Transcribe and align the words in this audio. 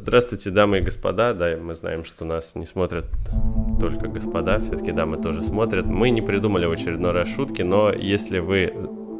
Здравствуйте, 0.00 0.50
дамы 0.50 0.78
и 0.78 0.80
господа. 0.80 1.34
Да, 1.34 1.58
мы 1.60 1.74
знаем, 1.74 2.04
что 2.04 2.24
нас 2.24 2.54
не 2.54 2.66
смотрят 2.66 3.06
только 3.80 4.06
господа, 4.06 4.60
все-таки 4.60 4.92
дамы 4.92 5.20
тоже 5.20 5.42
смотрят. 5.42 5.86
Мы 5.86 6.10
не 6.10 6.22
придумали 6.22 6.66
в 6.66 6.70
очередной 6.70 7.10
раз 7.10 7.28
шутки, 7.28 7.62
но 7.62 7.90
если 7.90 8.38
вы 8.38 8.72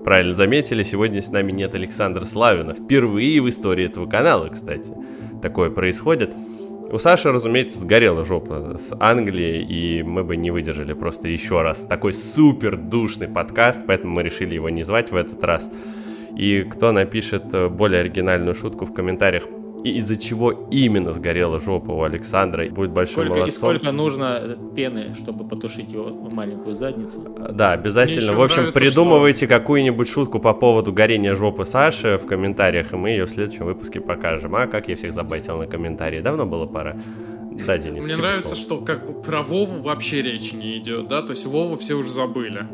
правильно 0.04 0.34
заметили, 0.34 0.84
сегодня 0.84 1.20
с 1.20 1.30
нами 1.30 1.50
нет 1.50 1.74
Александра 1.74 2.24
Славина. 2.24 2.74
Впервые 2.74 3.42
в 3.42 3.48
истории 3.48 3.86
этого 3.86 4.06
канала, 4.08 4.50
кстати, 4.50 4.94
такое 5.42 5.70
происходит. 5.70 6.30
У 6.92 6.96
Саши, 6.98 7.32
разумеется, 7.32 7.80
сгорела 7.80 8.24
жопа 8.24 8.76
с 8.78 8.96
Англией, 9.00 9.64
и 9.64 10.04
мы 10.04 10.22
бы 10.22 10.36
не 10.36 10.52
выдержали 10.52 10.92
просто 10.92 11.26
еще 11.26 11.60
раз 11.62 11.80
такой 11.80 12.14
супер 12.14 12.76
душный 12.76 13.26
подкаст, 13.26 13.80
поэтому 13.84 14.14
мы 14.14 14.22
решили 14.22 14.54
его 14.54 14.70
не 14.70 14.84
звать 14.84 15.10
в 15.10 15.16
этот 15.16 15.42
раз. 15.42 15.68
И 16.36 16.62
кто 16.62 16.92
напишет 16.92 17.72
более 17.72 18.02
оригинальную 18.02 18.54
шутку 18.54 18.86
в 18.86 18.94
комментариях, 18.94 19.42
и 19.88 19.96
из-за 19.98 20.16
чего 20.16 20.52
именно 20.70 21.12
сгорела 21.12 21.60
жопа 21.60 21.90
у 21.92 22.02
Александра, 22.02 22.68
будет 22.68 22.90
большим 22.90 23.14
сколько, 23.14 23.30
молодцом. 23.30 23.48
И 23.48 23.52
сколько 23.52 23.92
нужно 23.92 24.58
пены, 24.74 25.14
чтобы 25.14 25.46
потушить 25.46 25.92
его 25.92 26.10
маленькую 26.10 26.74
задницу? 26.74 27.24
Да, 27.50 27.72
обязательно. 27.72 28.32
В 28.32 28.42
общем, 28.42 28.62
нравится, 28.62 28.80
придумывайте 28.80 29.46
что... 29.46 29.54
какую-нибудь 29.54 30.08
шутку 30.08 30.38
по 30.38 30.54
поводу 30.54 30.92
горения 30.92 31.34
жопы 31.34 31.64
Саши 31.64 32.18
в 32.18 32.26
комментариях, 32.26 32.92
и 32.92 32.96
мы 32.96 33.10
ее 33.10 33.26
в 33.26 33.30
следующем 33.30 33.66
выпуске 33.66 34.00
покажем. 34.00 34.54
А 34.56 34.66
как 34.66 34.88
я 34.88 34.96
всех 34.96 35.12
забайтил 35.12 35.58
на 35.58 35.66
комментарии? 35.66 36.20
Давно 36.20 36.46
было 36.46 36.66
пора. 36.66 36.96
Да, 37.66 37.76
Денис. 37.76 38.04
Мне 38.04 38.16
нравится, 38.16 38.54
слово. 38.54 38.82
что 38.82 38.86
как 38.86 39.06
бы 39.06 39.20
про 39.20 39.42
Вову 39.42 39.82
вообще 39.82 40.22
речи 40.22 40.54
не 40.54 40.78
идет, 40.78 41.08
да? 41.08 41.22
То 41.22 41.30
есть 41.32 41.44
Вову 41.44 41.76
все 41.76 41.94
уже 41.94 42.10
забыли. 42.10 42.66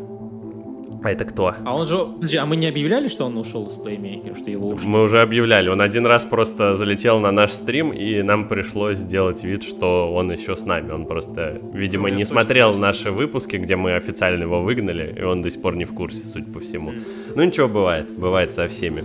А 1.05 1.11
это 1.11 1.27
кто? 1.27 1.55
А 1.65 1.77
он 1.77 1.87
же... 1.87 1.99
Подожди, 1.99 2.39
а 2.39 2.47
мы 2.47 2.57
не 2.57 2.67
объявляли, 2.67 3.09
что 3.09 3.27
он 3.27 3.37
ушел 3.37 3.69
с 3.69 3.75
плеймейкера, 3.75 4.35
что 4.35 4.51
его 4.51 4.71
ушли? 4.71 4.89
Мы 4.89 5.03
уже 5.03 5.21
объявляли. 5.21 5.69
Он 5.69 5.83
один 5.83 6.07
раз 6.07 6.25
просто 6.25 6.77
залетел 6.77 7.21
на 7.21 7.31
наш 7.31 7.53
стрим, 7.53 7.93
и 7.93 8.23
нам 8.23 8.49
пришлось 8.49 8.97
сделать 8.97 9.45
вид, 9.45 9.65
что 9.65 10.11
он 10.11 10.33
еще 10.33 10.57
с 10.57 10.65
нами. 10.65 10.93
Он 10.93 11.05
просто, 11.05 11.61
видимо, 11.75 12.09
ну, 12.09 12.15
не 12.15 12.25
смотрел 12.25 12.69
точно. 12.69 12.87
наши 12.87 13.11
выпуски, 13.11 13.57
где 13.57 13.77
мы 13.77 13.97
официально 13.97 14.45
его 14.45 14.63
выгнали, 14.63 15.15
и 15.21 15.23
он 15.23 15.43
до 15.43 15.51
сих 15.51 15.61
пор 15.61 15.77
не 15.77 15.85
в 15.85 15.93
курсе, 15.93 16.25
судя 16.25 16.51
по 16.51 16.61
всему. 16.61 16.93
Mm. 16.93 17.03
Ну 17.37 17.45
ничего, 17.45 17.69
бывает. 17.69 18.11
Бывает 18.17 18.55
со 18.55 18.67
всеми. 18.67 19.05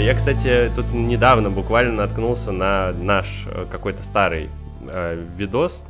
Я, 0.00 0.14
кстати, 0.14 0.70
тут 0.74 0.92
недавно 0.92 1.50
буквально 1.50 1.92
наткнулся 1.92 2.52
на 2.52 2.92
наш 2.92 3.44
э, 3.46 3.66
какой-то 3.70 4.02
старый 4.02 4.48
э, 4.86 5.22
видос, 5.36 5.82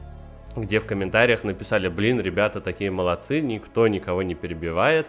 где 0.57 0.81
в 0.81 0.87
комментариях 0.87 1.45
написали, 1.45 1.89
блин, 1.89 2.21
ребята 2.21 2.61
такие 2.61 2.91
молодцы, 2.91 3.41
никто 3.41 3.87
никого 3.89 4.23
не 4.23 4.35
перебивает, 4.35 5.07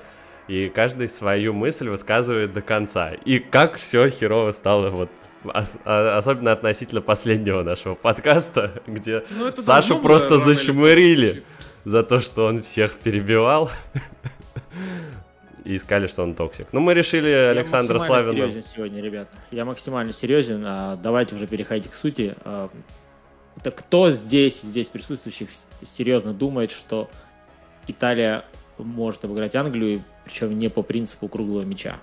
и 0.47 0.69
каждый 0.69 1.07
свою 1.07 1.53
мысль 1.53 1.89
высказывает 1.89 2.53
до 2.53 2.61
конца. 2.61 3.11
И 3.25 3.39
как 3.39 3.77
все 3.77 4.09
херово 4.09 4.51
стало 4.51 4.89
вот 4.89 5.09
а, 5.85 6.17
особенно 6.17 6.51
относительно 6.51 7.01
последнего 7.01 7.63
нашего 7.63 7.95
подкаста, 7.95 8.81
где 8.87 9.23
ну, 9.31 9.51
Сашу 9.55 9.97
просто 9.97 10.37
зачмырили 10.37 11.43
за 11.85 12.03
то, 12.03 12.19
что 12.19 12.45
он 12.45 12.61
всех 12.61 12.93
перебивал 12.99 13.71
и 15.63 15.75
искали, 15.75 16.07
что 16.07 16.23
он 16.23 16.35
токсик. 16.35 16.67
Ну, 16.71 16.79
мы 16.79 16.93
решили 16.93 17.29
Я 17.29 17.49
Александра 17.51 17.99
Славина... 17.99 18.31
Я 18.31 18.47
серьезен 18.47 18.63
сегодня, 18.63 19.01
ребята. 19.01 19.29
Я 19.51 19.65
максимально 19.65 20.13
серьезен. 20.13 20.63
А, 20.65 20.95
давайте 20.97 21.35
уже 21.35 21.47
переходить 21.47 21.89
к 21.89 21.93
сути. 21.93 22.35
А, 22.43 22.69
это 23.57 23.71
кто 23.71 24.11
здесь, 24.11 24.61
здесь 24.61 24.89
присутствующих, 24.89 25.49
серьезно 25.83 26.33
думает, 26.33 26.71
что 26.71 27.09
Италия 27.87 28.45
может 28.77 29.23
обыграть 29.25 29.55
Англию, 29.55 30.03
причем 30.25 30.57
не 30.57 30.69
по 30.69 30.81
принципу 30.81 31.27
круглого 31.27 31.63
мяча? 31.63 31.97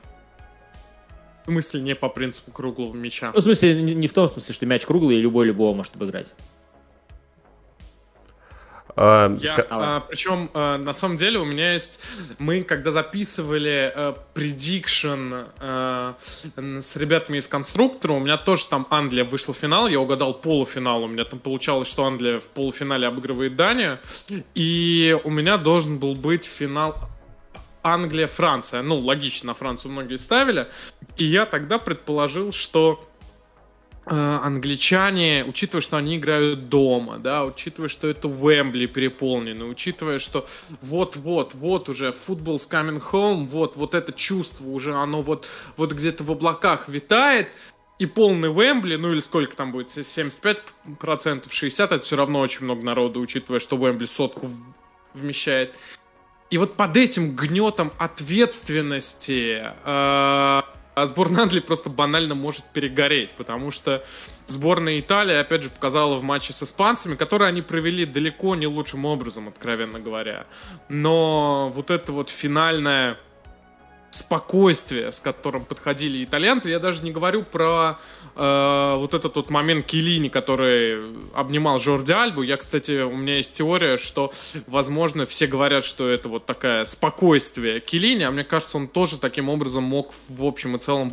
В 1.47 1.51
смысле 1.51 1.81
не 1.81 1.95
по 1.95 2.09
принципу 2.09 2.53
круглого 2.53 2.95
мяча? 2.95 3.33
Ну, 3.35 3.41
в 3.41 3.43
смысле, 3.43 3.83
не 3.83 4.07
в 4.07 4.13
том 4.13 4.29
смысле, 4.29 4.55
что 4.55 4.67
мяч 4.67 4.85
круглый 4.85 5.17
и 5.17 5.21
любой 5.21 5.47
любого 5.47 5.75
может 5.75 5.97
обыграть. 5.97 6.35
А, 9.01 9.37
Я, 9.41 9.53
ска... 9.53 9.67
а, 9.71 10.01
причем, 10.01 10.51
а, 10.55 10.77
на 10.77 10.93
самом 10.93 11.17
деле, 11.17 11.39
у 11.39 11.45
меня 11.45 11.73
есть... 11.73 12.01
Мы, 12.39 12.65
когда 12.65 12.91
записывали 12.91 13.93
а, 13.95 14.19
prediction 14.35 15.47
а, 15.61 16.17
с 16.57 16.97
ребятами 16.97 17.39
из 17.39 17.47
конструктора, 17.47 18.15
у 18.15 18.19
меня 18.19 18.37
тоже 18.37 18.67
там 18.67 18.89
Англия 18.91 19.25
вышла 19.25 19.55
в 19.55 19.57
финал, 19.57 19.87
я 19.87 20.01
угадал 20.01 20.35
полуфинал. 20.35 21.05
У 21.05 21.07
меня 21.07 21.25
там 21.25 21.39
получалось, 21.39 21.87
что 21.87 22.07
Англия 22.07 22.41
в 22.41 22.47
полуфинале 22.47 23.07
обыгрывает 23.07 23.55
Данию. 23.55 24.01
И 24.57 25.17
у 25.23 25.31
меня 25.31 25.59
должен 25.59 25.99
был 25.99 26.17
быть 26.17 26.45
финал 26.45 26.97
Англия-Франция. 27.85 28.83
Ну, 28.83 28.97
логично, 28.97 29.49
на 29.49 29.55
Францию 29.55 29.93
многие 29.93 30.17
ставили. 30.17 30.67
И 31.17 31.25
я 31.25 31.47
тогда 31.47 31.79
предположил, 31.79 32.51
что 32.51 33.09
Э, 33.18 33.18
англичане, 34.11 35.45
учитывая, 35.47 35.83
что 35.83 35.97
они 35.97 36.17
играют 36.17 36.69
дома, 36.69 37.19
да, 37.19 37.45
учитывая, 37.45 37.89
что 37.89 38.09
это 38.09 38.29
Уэмбли 38.29 38.87
переполнено, 38.87 39.67
учитывая, 39.67 40.19
что 40.19 40.47
вот-вот, 40.83 41.55
вот 41.55 41.89
уже 41.89 42.13
футбол 42.13 42.59
с 42.59 42.69
coming 42.69 43.03
home, 43.13 43.47
вот, 43.47 43.77
вот 43.77 43.95
это 43.95 44.13
чувство 44.13 44.69
уже, 44.69 44.95
оно 44.95 45.23
вот, 45.23 45.47
вот 45.77 45.93
где-то 45.93 46.25
в 46.25 46.31
облаках 46.31 46.89
витает, 46.89 47.49
и 47.99 48.07
полный 48.07 48.49
Уэмбли, 48.49 48.97
ну 48.97 49.13
или 49.13 49.21
сколько 49.21 49.57
там 49.57 49.73
будет, 49.73 49.89
75%, 49.89 50.63
60%, 50.97 51.85
это 51.85 52.01
все 52.01 52.17
равно 52.17 52.41
очень 52.41 52.65
много 52.65 52.83
народу, 52.85 53.21
учитывая, 53.21 53.61
что 53.61 53.77
Уэмбли 53.77 54.07
сотку 54.07 54.51
вмещает. 55.15 55.75
И 56.51 56.57
вот 56.57 56.77
под 56.77 56.97
этим 56.97 57.37
гнетом 57.37 57.93
ответственности 57.99 59.63
э, 59.85 60.63
а 61.03 61.07
сборная 61.07 61.43
Англии 61.43 61.61
просто 61.61 61.91
банально 61.91 62.35
может 62.35 62.65
перегореть, 62.65 63.33
потому 63.35 63.71
что 63.71 64.05
сборная 64.47 64.99
Италии, 64.99 65.35
опять 65.35 65.63
же, 65.63 65.71
показала 65.71 66.17
в 66.17 66.23
матче 66.23 66.53
с 66.53 66.63
испанцами, 66.63 67.15
которые 67.15 67.49
они 67.49 67.63
провели 67.63 68.05
далеко 68.05 68.55
не 68.55 68.67
лучшим 68.67 69.05
образом, 69.05 69.49
откровенно 69.49 70.01
говоря. 70.01 70.47
Но 70.89 71.73
вот 71.75 71.91
это 71.91 72.13
вот 72.13 72.31
финальная 72.31 73.19
спокойствие, 74.19 75.13
с 75.13 75.21
которым 75.21 75.65
подходили 75.65 76.25
итальянцы. 76.25 76.69
Я 76.69 76.79
даже 76.79 77.03
не 77.03 77.11
говорю 77.11 77.43
про 77.45 77.99
э, 78.37 78.95
вот 78.97 79.15
этот 79.15 79.37
вот 79.37 79.51
момент 79.51 79.87
Келлини, 79.87 80.29
который 80.29 81.01
обнимал 81.35 81.79
Жорди 81.79 82.13
Альбу. 82.13 82.43
Я, 82.43 82.57
кстати, 82.57 83.03
у 83.03 83.17
меня 83.17 83.37
есть 83.37 83.55
теория, 83.55 83.97
что, 83.97 84.33
возможно, 84.67 85.27
все 85.27 85.47
говорят, 85.47 85.85
что 85.85 86.09
это 86.09 86.29
вот 86.29 86.47
такое 86.47 86.85
спокойствие 86.85 87.81
Келлини, 87.81 88.25
а 88.25 88.31
мне 88.31 88.45
кажется, 88.45 88.77
он 88.77 88.89
тоже 88.89 89.19
таким 89.19 89.49
образом 89.49 89.85
мог 89.85 90.13
в 90.29 90.45
общем 90.45 90.77
и 90.77 90.79
целом 90.79 91.13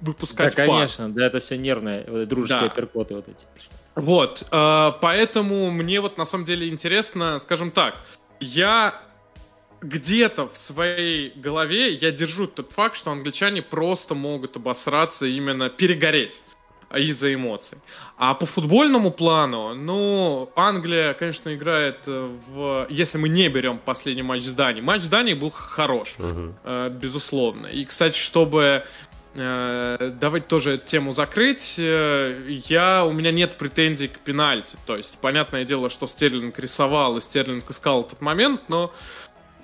выпускать 0.00 0.56
Да, 0.56 0.66
конечно, 0.66 1.08
да, 1.10 1.26
это 1.26 1.40
все 1.40 1.56
нервные, 1.56 2.04
вот, 2.08 2.28
дружеские 2.28 2.68
да. 2.68 2.74
перкоты 2.74 3.14
вот 3.14 3.28
эти. 3.28 3.46
Вот, 3.94 4.46
э, 4.50 4.92
поэтому 5.00 5.70
мне 5.70 6.00
вот 6.00 6.18
на 6.18 6.24
самом 6.24 6.44
деле 6.44 6.68
интересно, 6.68 7.38
скажем 7.38 7.70
так, 7.70 7.98
я 8.40 9.05
где-то 9.86 10.48
в 10.48 10.56
своей 10.56 11.32
голове 11.36 11.94
я 11.94 12.10
держу 12.10 12.46
тот 12.46 12.72
факт, 12.72 12.96
что 12.96 13.10
англичане 13.10 13.62
просто 13.62 14.14
могут 14.14 14.56
обосраться, 14.56 15.26
именно 15.26 15.70
перегореть 15.70 16.42
из-за 16.94 17.34
эмоций. 17.34 17.78
А 18.16 18.34
по 18.34 18.46
футбольному 18.46 19.10
плану, 19.10 19.74
ну, 19.74 20.50
Англия, 20.54 21.14
конечно, 21.14 21.54
играет 21.54 22.06
в... 22.06 22.86
Если 22.88 23.18
мы 23.18 23.28
не 23.28 23.48
берем 23.48 23.78
последний 23.78 24.22
матч 24.22 24.42
с 24.42 24.50
Данией. 24.50 24.82
Матч 24.82 25.02
с 25.02 25.08
Данией 25.08 25.36
был 25.36 25.50
хорош, 25.50 26.14
uh-huh. 26.18 26.54
э, 26.64 26.90
безусловно. 26.90 27.66
И, 27.66 27.84
кстати, 27.84 28.16
чтобы 28.16 28.84
э, 29.34 30.12
давайте 30.20 30.46
тоже 30.46 30.78
тему 30.78 31.12
закрыть, 31.12 31.74
э, 31.78 32.60
я, 32.68 33.04
у 33.04 33.12
меня 33.12 33.32
нет 33.32 33.58
претензий 33.58 34.08
к 34.08 34.18
пенальти. 34.20 34.76
То 34.86 34.96
есть, 34.96 35.18
понятное 35.18 35.64
дело, 35.64 35.90
что 35.90 36.06
Стерлинг 36.06 36.58
рисовал, 36.58 37.16
и 37.16 37.20
Стерлинг 37.20 37.68
искал 37.68 38.02
этот 38.02 38.20
момент, 38.20 38.68
но 38.68 38.94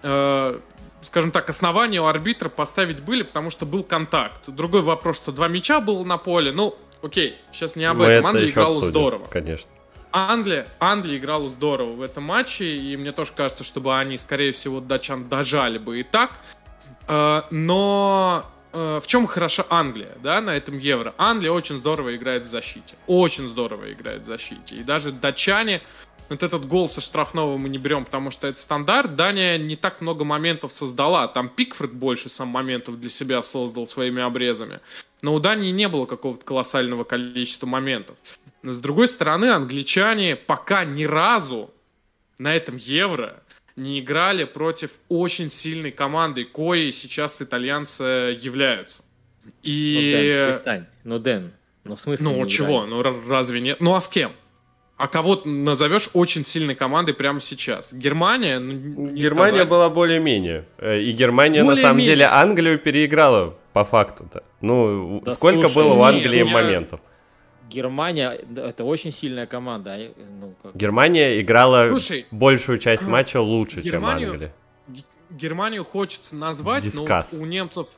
э, 0.02 0.60
скажем 1.02 1.31
так, 1.31 1.49
основания 1.49 2.00
у 2.00 2.06
арбитра 2.06 2.49
поставить 2.49 3.02
были, 3.02 3.22
потому 3.22 3.50
что 3.50 3.66
был 3.66 3.82
контакт. 3.82 4.49
Другой 4.49 4.82
вопрос, 4.82 5.16
что 5.16 5.32
два 5.32 5.49
мяча 5.49 5.81
было 5.81 6.04
на 6.04 6.16
поле. 6.16 6.52
Ну, 6.52 6.76
окей, 7.02 7.37
сейчас 7.52 7.76
не 7.76 7.84
об 7.84 7.99
Мы 7.99 8.06
этом. 8.06 8.26
Англия 8.28 8.50
играла 8.50 8.69
обсудим, 8.70 8.90
здорово. 8.90 9.25
Конечно. 9.26 9.70
Англия, 10.12 10.66
Англия 10.78 11.19
играла 11.19 11.49
здорово 11.49 11.93
в 11.93 12.02
этом 12.02 12.25
матче, 12.25 12.76
и 12.76 12.96
мне 12.96 13.12
тоже 13.12 13.32
кажется, 13.34 13.64
чтобы 13.64 13.99
они, 13.99 14.19
скорее 14.19 14.52
всего, 14.52 14.81
датчан 14.81 15.28
дожали 15.28 15.78
бы 15.78 16.00
и 16.00 16.02
так. 16.02 16.32
Э, 17.08 17.43
но 17.50 18.44
э, 18.72 19.00
в 19.02 19.06
чем 19.06 19.26
хороша 19.26 19.64
Англия, 19.70 20.16
да, 20.22 20.40
на 20.40 20.50
этом 20.50 20.78
Евро? 20.78 21.14
Англия 21.19 21.50
очень 21.50 21.78
здорово 21.78 22.14
играет 22.14 22.44
в 22.44 22.46
защите. 22.46 22.94
Очень 23.06 23.46
здорово 23.46 23.93
играет 23.93 24.22
в 24.22 24.25
защите. 24.25 24.76
И 24.76 24.82
даже 24.82 25.12
датчане 25.12 25.82
вот 26.28 26.42
этот 26.42 26.66
гол 26.66 26.88
со 26.88 27.00
штрафного 27.00 27.56
мы 27.58 27.69
не 27.69 27.78
берем, 27.78 28.04
потому 28.04 28.30
что 28.30 28.46
это 28.46 28.58
стандарт. 28.58 29.16
Дания 29.16 29.58
не 29.58 29.76
так 29.76 30.00
много 30.00 30.24
моментов 30.24 30.72
создала. 30.72 31.28
Там 31.28 31.48
Пикфорд 31.48 31.92
больше 31.92 32.28
сам 32.28 32.48
моментов 32.48 32.98
для 33.00 33.10
себя 33.10 33.42
создал 33.42 33.86
своими 33.86 34.22
обрезами. 34.22 34.80
Но 35.20 35.34
у 35.34 35.40
Дании 35.40 35.70
не 35.70 35.88
было 35.88 36.06
какого-то 36.06 36.44
колоссального 36.44 37.04
количества 37.04 37.66
моментов. 37.66 38.16
С 38.62 38.78
другой 38.78 39.08
стороны, 39.08 39.46
англичане 39.46 40.36
пока 40.36 40.84
ни 40.84 41.04
разу 41.04 41.70
на 42.38 42.54
этом 42.54 42.76
Евро 42.76 43.42
не 43.76 44.00
играли 44.00 44.44
против 44.44 44.90
очень 45.08 45.50
сильной 45.50 45.92
команды, 45.92 46.44
коей 46.44 46.92
сейчас 46.92 47.40
итальянцы 47.40 48.38
являются. 48.40 49.04
И... 49.62 49.94
Ну, 49.94 50.00
Дэн, 50.00 50.46
перестань. 50.46 50.86
Ну, 51.04 51.18
Дэн, 51.18 51.52
ну, 51.84 51.96
в 51.96 52.00
смысле 52.00 52.28
Ну, 52.28 52.46
чего? 52.46 52.86
Ну, 52.86 53.02
разве 53.02 53.60
нет? 53.60 53.80
Ну, 53.80 53.94
а 53.94 54.00
с 54.00 54.08
кем? 54.08 54.32
А 54.96 55.08
кого 55.08 55.40
назовешь 55.44 56.10
очень 56.12 56.44
сильной 56.44 56.74
командой 56.74 57.12
прямо 57.12 57.40
сейчас? 57.40 57.92
Германия? 57.92 58.58
Ну, 58.58 59.08
Германия 59.08 59.54
сказать. 59.54 59.68
была 59.68 59.90
более-менее. 59.90 60.66
Э, 60.78 61.00
и 61.00 61.12
Германия, 61.12 61.64
более 61.64 61.76
на 61.76 61.88
самом 61.88 62.02
деле, 62.02 62.26
Англию 62.26 62.78
переиграла 62.78 63.56
по 63.72 63.84
факту-то. 63.84 64.44
Ну, 64.60 65.20
да, 65.24 65.34
сколько 65.34 65.68
слушай, 65.68 65.74
было 65.74 65.94
у 65.94 66.02
Англии 66.02 66.42
нет, 66.42 66.52
моментов? 66.52 67.00
Германия 67.68 68.38
это 68.56 68.84
очень 68.84 69.12
сильная 69.12 69.46
команда. 69.46 69.94
А, 69.94 70.12
ну, 70.40 70.54
как... 70.62 70.76
Германия 70.76 71.40
играла 71.40 71.88
Слушай, 71.88 72.26
большую 72.30 72.78
часть 72.78 73.02
матча 73.02 73.40
лучше, 73.40 73.80
Германию, 73.80 74.20
чем 74.20 74.32
Англия. 74.34 74.54
Германию 75.30 75.84
хочется 75.84 76.36
назвать, 76.36 76.84
Дискас. 76.84 77.32
но 77.32 77.42
у 77.42 77.46
немцев 77.46 77.88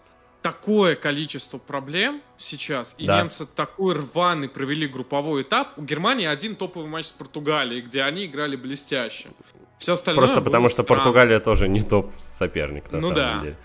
такое 0.45 0.95
количество 0.95 1.57
проблем 1.57 2.21
сейчас, 2.37 2.95
и 2.99 3.07
да. 3.07 3.23
немцы 3.23 3.47
такой 3.47 3.95
рваный 3.95 4.51
провели 4.51 4.87
групповой 4.87 5.41
этап. 5.41 5.79
У 5.79 5.83
Германии 5.83 6.27
один 6.27 6.55
топовый 6.55 6.87
матч 6.87 7.07
с 7.07 7.11
Португалией, 7.13 7.81
где 7.81 8.03
они 8.03 8.27
играли 8.27 8.55
блестяще. 8.55 9.29
Все 9.79 9.95
остальное 9.95 10.21
Просто 10.27 10.43
потому 10.43 10.69
что 10.69 10.83
странно. 10.83 11.03
Португалия 11.03 11.41
тоже 11.41 11.67
не 11.67 11.81
топ 11.81 12.13
соперник, 12.19 12.93
на 12.93 12.99
ну 12.99 13.09
самом 13.09 13.15
да. 13.15 13.41
деле. 13.41 13.57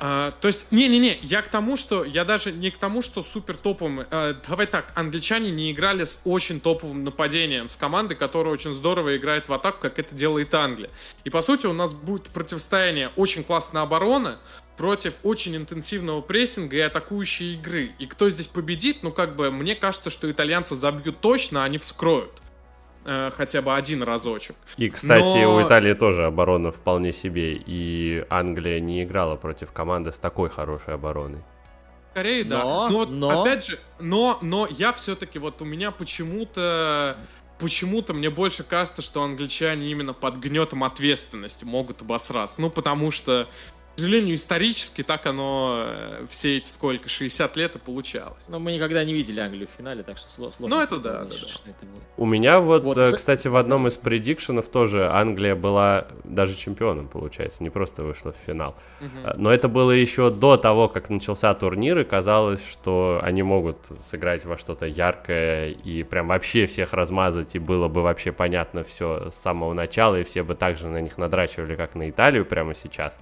А, 0.00 0.32
то 0.40 0.48
есть, 0.48 0.70
не-не-не, 0.70 1.18
я 1.22 1.42
к 1.42 1.48
тому, 1.48 1.76
что, 1.76 2.04
я 2.04 2.24
даже 2.24 2.52
не 2.52 2.70
к 2.70 2.78
тому, 2.78 3.02
что 3.02 3.22
супер 3.22 3.56
топовым, 3.56 4.06
а, 4.10 4.34
давай 4.48 4.66
так, 4.66 4.92
англичане 4.94 5.50
не 5.50 5.72
играли 5.72 6.04
с 6.04 6.20
очень 6.24 6.60
топовым 6.60 7.02
нападением, 7.02 7.68
с 7.68 7.74
командой, 7.74 8.14
которая 8.14 8.54
очень 8.54 8.74
здорово 8.74 9.16
играет 9.16 9.48
в 9.48 9.52
атаку, 9.52 9.78
как 9.80 9.98
это 9.98 10.14
делает 10.14 10.54
Англия. 10.54 10.90
И, 11.24 11.30
по 11.30 11.42
сути, 11.42 11.66
у 11.66 11.72
нас 11.72 11.92
будет 11.92 12.28
противостояние 12.28 13.10
очень 13.16 13.42
классной 13.42 13.82
обороны 13.82 14.36
против 14.76 15.14
очень 15.24 15.56
интенсивного 15.56 16.20
прессинга 16.20 16.76
и 16.76 16.80
атакующей 16.80 17.54
игры. 17.54 17.90
И 17.98 18.06
кто 18.06 18.30
здесь 18.30 18.46
победит, 18.46 19.02
ну, 19.02 19.10
как 19.10 19.34
бы, 19.34 19.50
мне 19.50 19.74
кажется, 19.74 20.10
что 20.10 20.30
итальянцы 20.30 20.76
забьют 20.76 21.20
точно, 21.20 21.62
а 21.62 21.64
они 21.64 21.78
вскроют 21.78 22.30
э, 23.08 23.30
хотя 23.34 23.62
бы 23.62 23.74
один 23.74 24.02
разочек. 24.02 24.54
И, 24.76 24.90
кстати, 24.90 25.42
Но... 25.42 25.56
у 25.56 25.62
Италии 25.62 25.94
тоже 25.94 26.26
оборона 26.26 26.70
вполне 26.70 27.12
себе, 27.12 27.54
и 27.54 28.24
Англия 28.28 28.80
не 28.80 29.02
играла 29.02 29.36
против 29.36 29.72
команды 29.72 30.12
с 30.12 30.18
такой 30.18 30.50
хорошей 30.50 30.94
обороной. 30.94 31.42
Скорее, 32.10 32.44
да. 32.44 32.62
Но, 32.62 32.88
но, 32.90 33.06
но... 33.06 33.42
опять 33.42 33.66
же, 33.66 33.78
но, 33.98 34.38
но 34.42 34.66
я 34.70 34.92
все-таки, 34.92 35.38
вот 35.38 35.62
у 35.62 35.64
меня 35.64 35.90
почему-то 35.90 37.16
почему-то 37.58 38.12
мне 38.14 38.30
больше 38.30 38.62
кажется, 38.62 39.02
что 39.02 39.22
англичане 39.22 39.90
именно 39.90 40.12
под 40.12 40.36
гнетом 40.36 40.84
ответственности 40.84 41.64
могут 41.64 42.02
обосраться. 42.02 42.60
Ну, 42.60 42.70
потому 42.70 43.10
что 43.10 43.48
к 43.98 44.00
сожалению, 44.00 44.36
исторически 44.36 45.02
так 45.02 45.26
оно 45.26 45.82
э, 45.84 46.26
все 46.30 46.58
эти 46.58 46.68
сколько, 46.68 47.08
60 47.08 47.56
лет 47.56 47.74
и 47.74 47.78
получалось. 47.80 48.44
Но 48.48 48.60
мы 48.60 48.72
никогда 48.72 49.02
не 49.02 49.12
видели 49.12 49.40
Англию 49.40 49.66
в 49.66 49.76
финале, 49.76 50.04
так 50.04 50.18
что 50.18 50.30
сложно. 50.30 50.68
Ну, 50.68 50.80
это 50.80 50.98
да, 50.98 51.24
да, 51.24 51.30
да. 51.30 51.34
Это 51.66 51.84
У 52.16 52.24
меня 52.24 52.60
вот, 52.60 52.84
вот, 52.84 52.96
э, 52.96 53.10
кстати, 53.10 53.48
в 53.48 53.56
одном 53.56 53.88
из 53.88 53.96
предикшенов 53.96 54.68
тоже 54.68 55.10
Англия 55.10 55.56
была 55.56 56.06
даже 56.22 56.54
чемпионом, 56.56 57.08
получается, 57.08 57.64
не 57.64 57.70
просто 57.70 58.04
вышла 58.04 58.30
в 58.30 58.36
финал. 58.46 58.76
Угу. 59.00 59.32
Но 59.34 59.52
это 59.52 59.66
было 59.66 59.90
еще 59.90 60.30
до 60.30 60.56
того, 60.56 60.88
как 60.88 61.10
начался 61.10 61.52
турнир, 61.54 61.98
и 61.98 62.04
казалось, 62.04 62.64
что 62.70 63.18
они 63.24 63.42
могут 63.42 63.78
сыграть 64.08 64.44
во 64.44 64.56
что-то 64.56 64.86
яркое 64.86 65.70
и 65.70 66.04
прям 66.04 66.28
вообще 66.28 66.66
всех 66.66 66.92
размазать, 66.92 67.56
и 67.56 67.58
было 67.58 67.88
бы 67.88 68.02
вообще 68.02 68.30
понятно 68.30 68.84
все 68.84 69.30
с 69.32 69.34
самого 69.34 69.74
начала, 69.74 70.20
и 70.20 70.22
все 70.22 70.44
бы 70.44 70.54
так 70.54 70.76
же 70.76 70.86
на 70.86 71.00
них 71.00 71.18
надрачивали, 71.18 71.74
как 71.74 71.96
на 71.96 72.08
Италию 72.08 72.46
прямо 72.46 72.76
сейчас. 72.76 73.18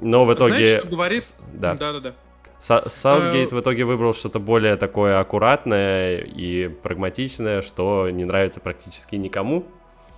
Но 0.00 0.24
в 0.24 0.34
итоге... 0.34 0.54
Знаешь, 0.54 0.80
что 0.80 0.88
говорит? 0.88 1.34
Да. 1.52 1.74
Да-да-да. 1.74 2.14
Саутгейт 2.60 3.52
в 3.52 3.60
итоге 3.60 3.84
выбрал 3.84 4.12
что-то 4.12 4.38
более 4.38 4.76
такое 4.76 5.18
аккуратное 5.18 6.18
и 6.18 6.68
прагматичное, 6.68 7.62
что 7.62 8.10
не 8.10 8.24
нравится 8.24 8.60
практически 8.60 9.16
никому, 9.16 9.66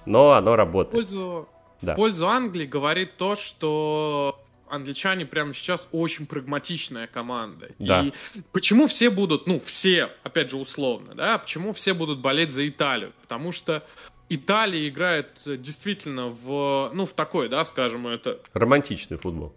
но 0.06 0.32
оно 0.32 0.56
работает. 0.56 0.92
В 0.92 0.96
пользу, 0.96 1.48
да. 1.80 1.92
в 1.92 1.96
пользу 1.96 2.26
Англии 2.26 2.66
говорит 2.66 3.16
то, 3.16 3.36
что 3.36 4.40
англичане 4.68 5.24
прямо 5.24 5.54
сейчас 5.54 5.86
очень 5.92 6.26
прагматичная 6.26 7.06
команда. 7.06 7.68
Да. 7.78 8.02
И 8.02 8.12
почему 8.50 8.88
все 8.88 9.10
будут, 9.10 9.46
ну, 9.46 9.60
все, 9.64 10.10
опять 10.24 10.50
же, 10.50 10.56
условно, 10.56 11.14
да, 11.14 11.38
почему 11.38 11.72
все 11.72 11.94
будут 11.94 12.18
болеть 12.18 12.50
за 12.50 12.68
Италию? 12.68 13.12
Потому 13.20 13.52
что 13.52 13.84
Италия 14.28 14.88
играет 14.88 15.42
действительно 15.44 16.28
в, 16.28 16.90
ну, 16.92 17.06
в 17.06 17.12
такой, 17.12 17.48
да, 17.48 17.64
скажем, 17.64 18.08
это... 18.08 18.40
Романтичный 18.52 19.18
футбол 19.18 19.54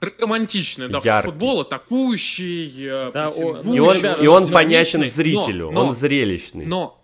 романтичный, 0.00 0.88
да, 0.88 1.00
Яркий. 1.02 1.30
футбол 1.30 1.60
атакующий, 1.60 2.86
э, 2.86 3.10
да, 3.12 3.28
о, 3.28 3.60
и 3.62 3.78
он, 3.80 3.96
и 4.22 4.26
он 4.26 4.50
понятен 4.50 5.04
зрителю, 5.06 5.66
но, 5.66 5.82
но, 5.82 5.86
он 5.86 5.92
зрелищный. 5.92 6.66
Но, 6.66 7.00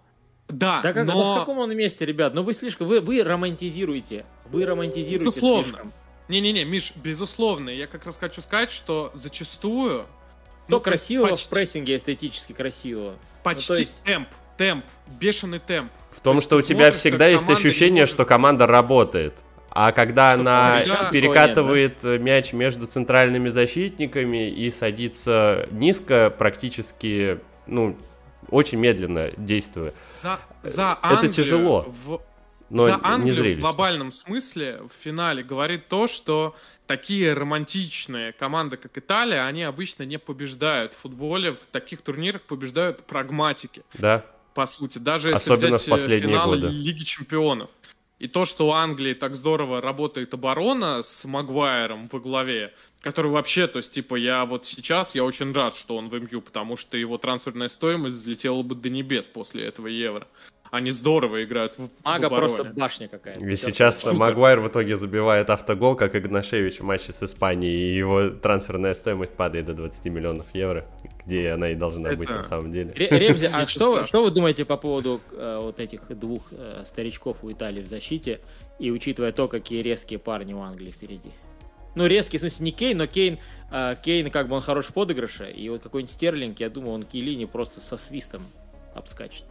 да, 0.48 0.80
да 0.82 0.92
как, 0.92 1.06
но... 1.06 1.12
но 1.12 1.34
в 1.34 1.38
каком 1.40 1.58
он 1.58 1.74
месте, 1.76 2.04
ребят? 2.04 2.34
Ну 2.34 2.42
вы 2.42 2.52
слишком, 2.52 2.86
вы, 2.88 3.00
вы 3.00 3.22
романтизируете, 3.22 4.26
вы 4.46 4.66
романтизируете 4.66 5.26
Безусловно. 5.26 5.64
слишком. 5.64 5.92
Не-не-не, 6.28 6.64
Миш, 6.64 6.92
безусловно, 6.96 7.68
я 7.70 7.86
как 7.86 8.06
раз 8.06 8.16
хочу 8.16 8.40
сказать, 8.40 8.70
что 8.70 9.10
зачастую... 9.14 10.06
Ну, 10.68 10.80
красиво 10.80 11.26
почти, 11.26 11.46
в 11.46 11.50
прессинге, 11.50 11.96
эстетически 11.96 12.52
красиво. 12.52 13.16
Почти 13.42 13.72
ну, 13.72 13.78
есть... 13.80 14.02
темп, 14.04 14.28
темп, 14.56 14.84
бешеный 15.20 15.58
темп. 15.58 15.90
В 16.12 16.20
том, 16.20 16.40
что 16.40 16.56
у 16.56 16.62
тебя 16.62 16.92
всегда 16.92 17.26
есть 17.26 17.50
ощущение, 17.50 18.06
что 18.06 18.24
команда 18.24 18.66
работает. 18.66 19.34
А 19.74 19.92
когда 19.92 20.30
что 20.30 20.40
она 20.40 20.84
да, 20.86 21.10
перекатывает 21.10 21.98
да? 22.02 22.19
мяч 22.19 22.52
между 22.52 22.86
центральными 22.86 23.48
защитниками 23.48 24.50
и 24.50 24.70
садится 24.70 25.66
низко, 25.70 26.30
практически, 26.30 27.40
ну, 27.66 27.96
очень 28.50 28.78
медленно 28.78 29.30
действуя. 29.36 29.94
За, 30.14 30.38
за 30.62 30.98
Англию 31.00 31.19
Это 31.19 31.32
тяжело. 31.32 31.94
В, 32.04 32.20
но 32.69 32.84
за 32.84 33.00
Англию 33.02 33.50
не 33.50 33.54
в 33.56 33.60
глобальном 33.60 34.12
смысле 34.12 34.80
в 34.82 35.02
финале 35.02 35.42
говорит 35.42 35.88
то, 35.88 36.06
что 36.06 36.54
такие 36.86 37.32
романтичные 37.32 38.32
команды, 38.32 38.76
как 38.76 38.96
Италия, 38.98 39.46
они 39.46 39.62
обычно 39.62 40.02
не 40.02 40.18
побеждают 40.18 40.92
в 40.92 40.98
футболе. 40.98 41.52
В 41.52 41.66
таких 41.70 42.02
турнирах 42.02 42.42
побеждают 42.42 43.04
прагматики. 43.06 43.82
Да. 43.94 44.25
По 44.54 44.66
сути, 44.66 44.98
даже 44.98 45.30
если 45.30 45.50
Особенно 45.50 45.76
взять 45.76 45.86
в 45.86 45.90
последние 45.90 46.34
финал 46.34 46.48
годы. 46.48 46.66
Лиги 46.68 47.04
Чемпионов. 47.04 47.70
И 48.23 48.29
то, 48.29 48.45
что 48.45 48.69
у 48.69 48.71
Англии 48.71 49.14
так 49.14 49.35
здорово 49.35 49.81
работает 49.81 50.33
оборона 50.33 51.02
с 51.02 51.25
Магуайром 51.25 52.09
во 52.12 52.21
главе, 52.21 52.73
который 53.00 53.33
вообще, 53.33 53.67
то 53.67 53.79
есть, 53.79 53.93
типа, 53.93 54.14
я 54.14 54.45
вот 54.45 54.64
сейчас, 54.64 55.17
я 55.17 55.25
очень 55.25 55.52
рад, 55.52 55.75
что 55.75 55.97
он 55.97 56.09
в 56.09 56.14
МЮ, 56.14 56.41
потому 56.41 56.76
что 56.76 56.97
его 56.97 57.19
трансферная 57.19 57.67
стоимость 57.67 58.14
взлетела 58.14 58.62
бы 58.62 58.76
до 58.76 58.91
небес 58.91 59.26
после 59.26 59.64
этого 59.64 59.88
Евро. 59.88 60.29
Они 60.73 60.91
здорово 60.91 61.45
играют 61.45 61.76
в 61.76 61.91
Мага 62.02 62.31
в 62.31 62.35
просто 62.35 62.64
башня 62.64 63.07
какая-то. 63.07 63.45
И 63.45 63.57
сейчас 63.57 64.00
Супер. 64.00 64.17
Магуайр 64.17 64.59
в 64.59 64.69
итоге 64.69 64.97
забивает 64.97 65.50
автогол, 65.50 65.97
как 65.97 66.17
Игнашевич 66.17 66.81
в 66.81 66.83
матче 66.83 67.12
с 67.12 67.23
Испанией, 67.23 67.91
и 67.93 67.95
его 67.95 68.31
трансферная 68.31 68.95
стоимость 68.95 69.35
падает 69.35 69.67
до 69.67 69.75
20 69.75 70.07
миллионов 70.07 70.47
евро, 70.55 70.87
где 71.26 71.50
она 71.50 71.69
и 71.69 71.75
должна 71.75 72.09
Это... 72.09 72.17
быть 72.17 72.31
на 72.31 72.43
самом 72.43 72.73
деле. 72.73 72.91
Ремзи, 72.95 73.50
а 73.52 73.67
что, 73.69 74.02
что 74.05 74.23
вы 74.23 74.31
думаете 74.31 74.64
по 74.64 74.79
поводу 74.79 75.21
э, 75.33 75.59
вот 75.61 75.79
этих 75.79 76.09
двух 76.19 76.45
э, 76.52 76.85
старичков 76.87 77.45
у 77.45 77.52
Италии 77.52 77.83
в 77.83 77.87
защите, 77.87 78.41
и 78.79 78.91
учитывая 78.91 79.33
то, 79.33 79.49
какие 79.49 79.83
резкие 79.83 80.19
парни 80.19 80.55
у 80.55 80.62
Англии 80.62 80.91
впереди? 80.91 81.33
Ну, 81.97 82.07
резкий, 82.07 82.38
в 82.38 82.41
смысле, 82.41 82.64
не 82.64 82.73
Кейн, 82.73 82.97
но 82.97 83.07
Кейн, 83.07 83.38
э, 83.71 83.97
Кейн 84.02 84.31
как 84.31 84.49
бы 84.49 84.57
он 84.57 84.62
хорош 84.62 84.87
в 84.87 84.95
подыгрыше, 84.95 85.50
и 85.50 85.69
вот 85.69 85.83
какой-нибудь 85.83 86.14
Стерлинг, 86.14 86.61
я 86.61 86.71
думаю, 86.71 86.95
он 86.95 87.02
Кейлини 87.02 87.45
просто 87.45 87.83
со 87.83 87.99
свистом 87.99 88.41
обскачет. 88.95 89.45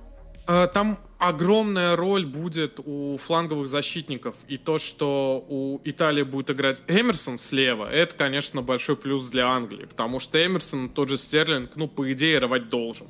Э, 0.48 0.68
там 0.74 1.00
огромная 1.18 1.96
роль 1.96 2.26
будет 2.26 2.80
у 2.84 3.18
фланговых 3.18 3.68
защитников. 3.68 4.36
И 4.48 4.58
то, 4.58 4.80
что 4.80 5.46
у 5.48 5.80
Италии 5.84 6.24
будет 6.24 6.50
играть 6.50 6.84
Эмерсон 6.88 7.38
слева, 7.38 7.86
это, 7.86 8.16
конечно, 8.16 8.62
большой 8.62 8.96
плюс 8.96 9.28
для 9.28 9.48
Англии. 9.48 9.86
Потому 9.86 10.20
что 10.20 10.44
Эмерсон, 10.44 10.90
тот 10.90 11.10
же 11.10 11.18
Стерлинг, 11.18 11.76
ну, 11.76 11.88
по 11.88 12.12
идее, 12.12 12.40
рвать 12.40 12.70
должен. 12.70 13.08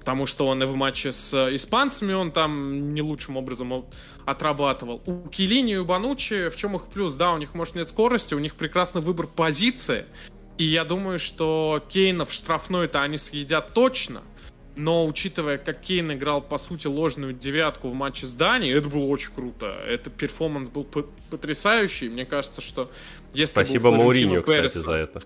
Потому 0.00 0.26
что 0.26 0.48
он 0.48 0.62
и 0.62 0.66
в 0.66 0.74
матче 0.74 1.12
с 1.12 1.32
испанцами 1.54 2.12
он 2.12 2.30
там 2.30 2.92
не 2.92 3.00
лучшим 3.00 3.38
образом 3.38 3.86
отрабатывал. 4.26 5.00
У 5.06 5.28
Килини 5.28 5.74
и 5.74 5.76
у 5.76 5.84
Банучи 5.86 6.50
в 6.50 6.56
чем 6.56 6.76
их 6.76 6.88
плюс? 6.88 7.14
Да, 7.14 7.32
у 7.32 7.38
них, 7.38 7.54
может, 7.54 7.74
нет 7.74 7.88
скорости, 7.88 8.34
у 8.34 8.38
них 8.38 8.56
прекрасный 8.56 9.00
выбор 9.00 9.26
позиции. 9.26 10.04
И 10.58 10.64
я 10.64 10.84
думаю, 10.84 11.18
что 11.18 11.82
Кейна 11.88 12.26
в 12.26 12.32
штрафной-то 12.32 13.00
они 13.00 13.16
съедят 13.16 13.72
точно– 13.72 14.22
но 14.76 15.06
учитывая, 15.06 15.58
как 15.58 15.80
Кейн 15.80 16.12
играл, 16.12 16.40
по 16.40 16.58
сути, 16.58 16.86
ложную 16.86 17.32
девятку 17.32 17.88
в 17.88 17.94
матче 17.94 18.26
с 18.26 18.30
Данией, 18.32 18.76
это 18.76 18.88
было 18.88 19.04
очень 19.04 19.32
круто. 19.32 19.66
Это 19.86 20.10
перформанс 20.10 20.68
был 20.68 20.84
потрясающий. 21.30 22.08
Мне 22.08 22.24
кажется, 22.24 22.60
что 22.60 22.90
если 23.32 23.52
Спасибо 23.52 23.90
бы 23.90 23.98
Мауриню, 23.98 24.42
кстати, 24.42 24.78
за 24.78 24.94
это. 24.94 25.22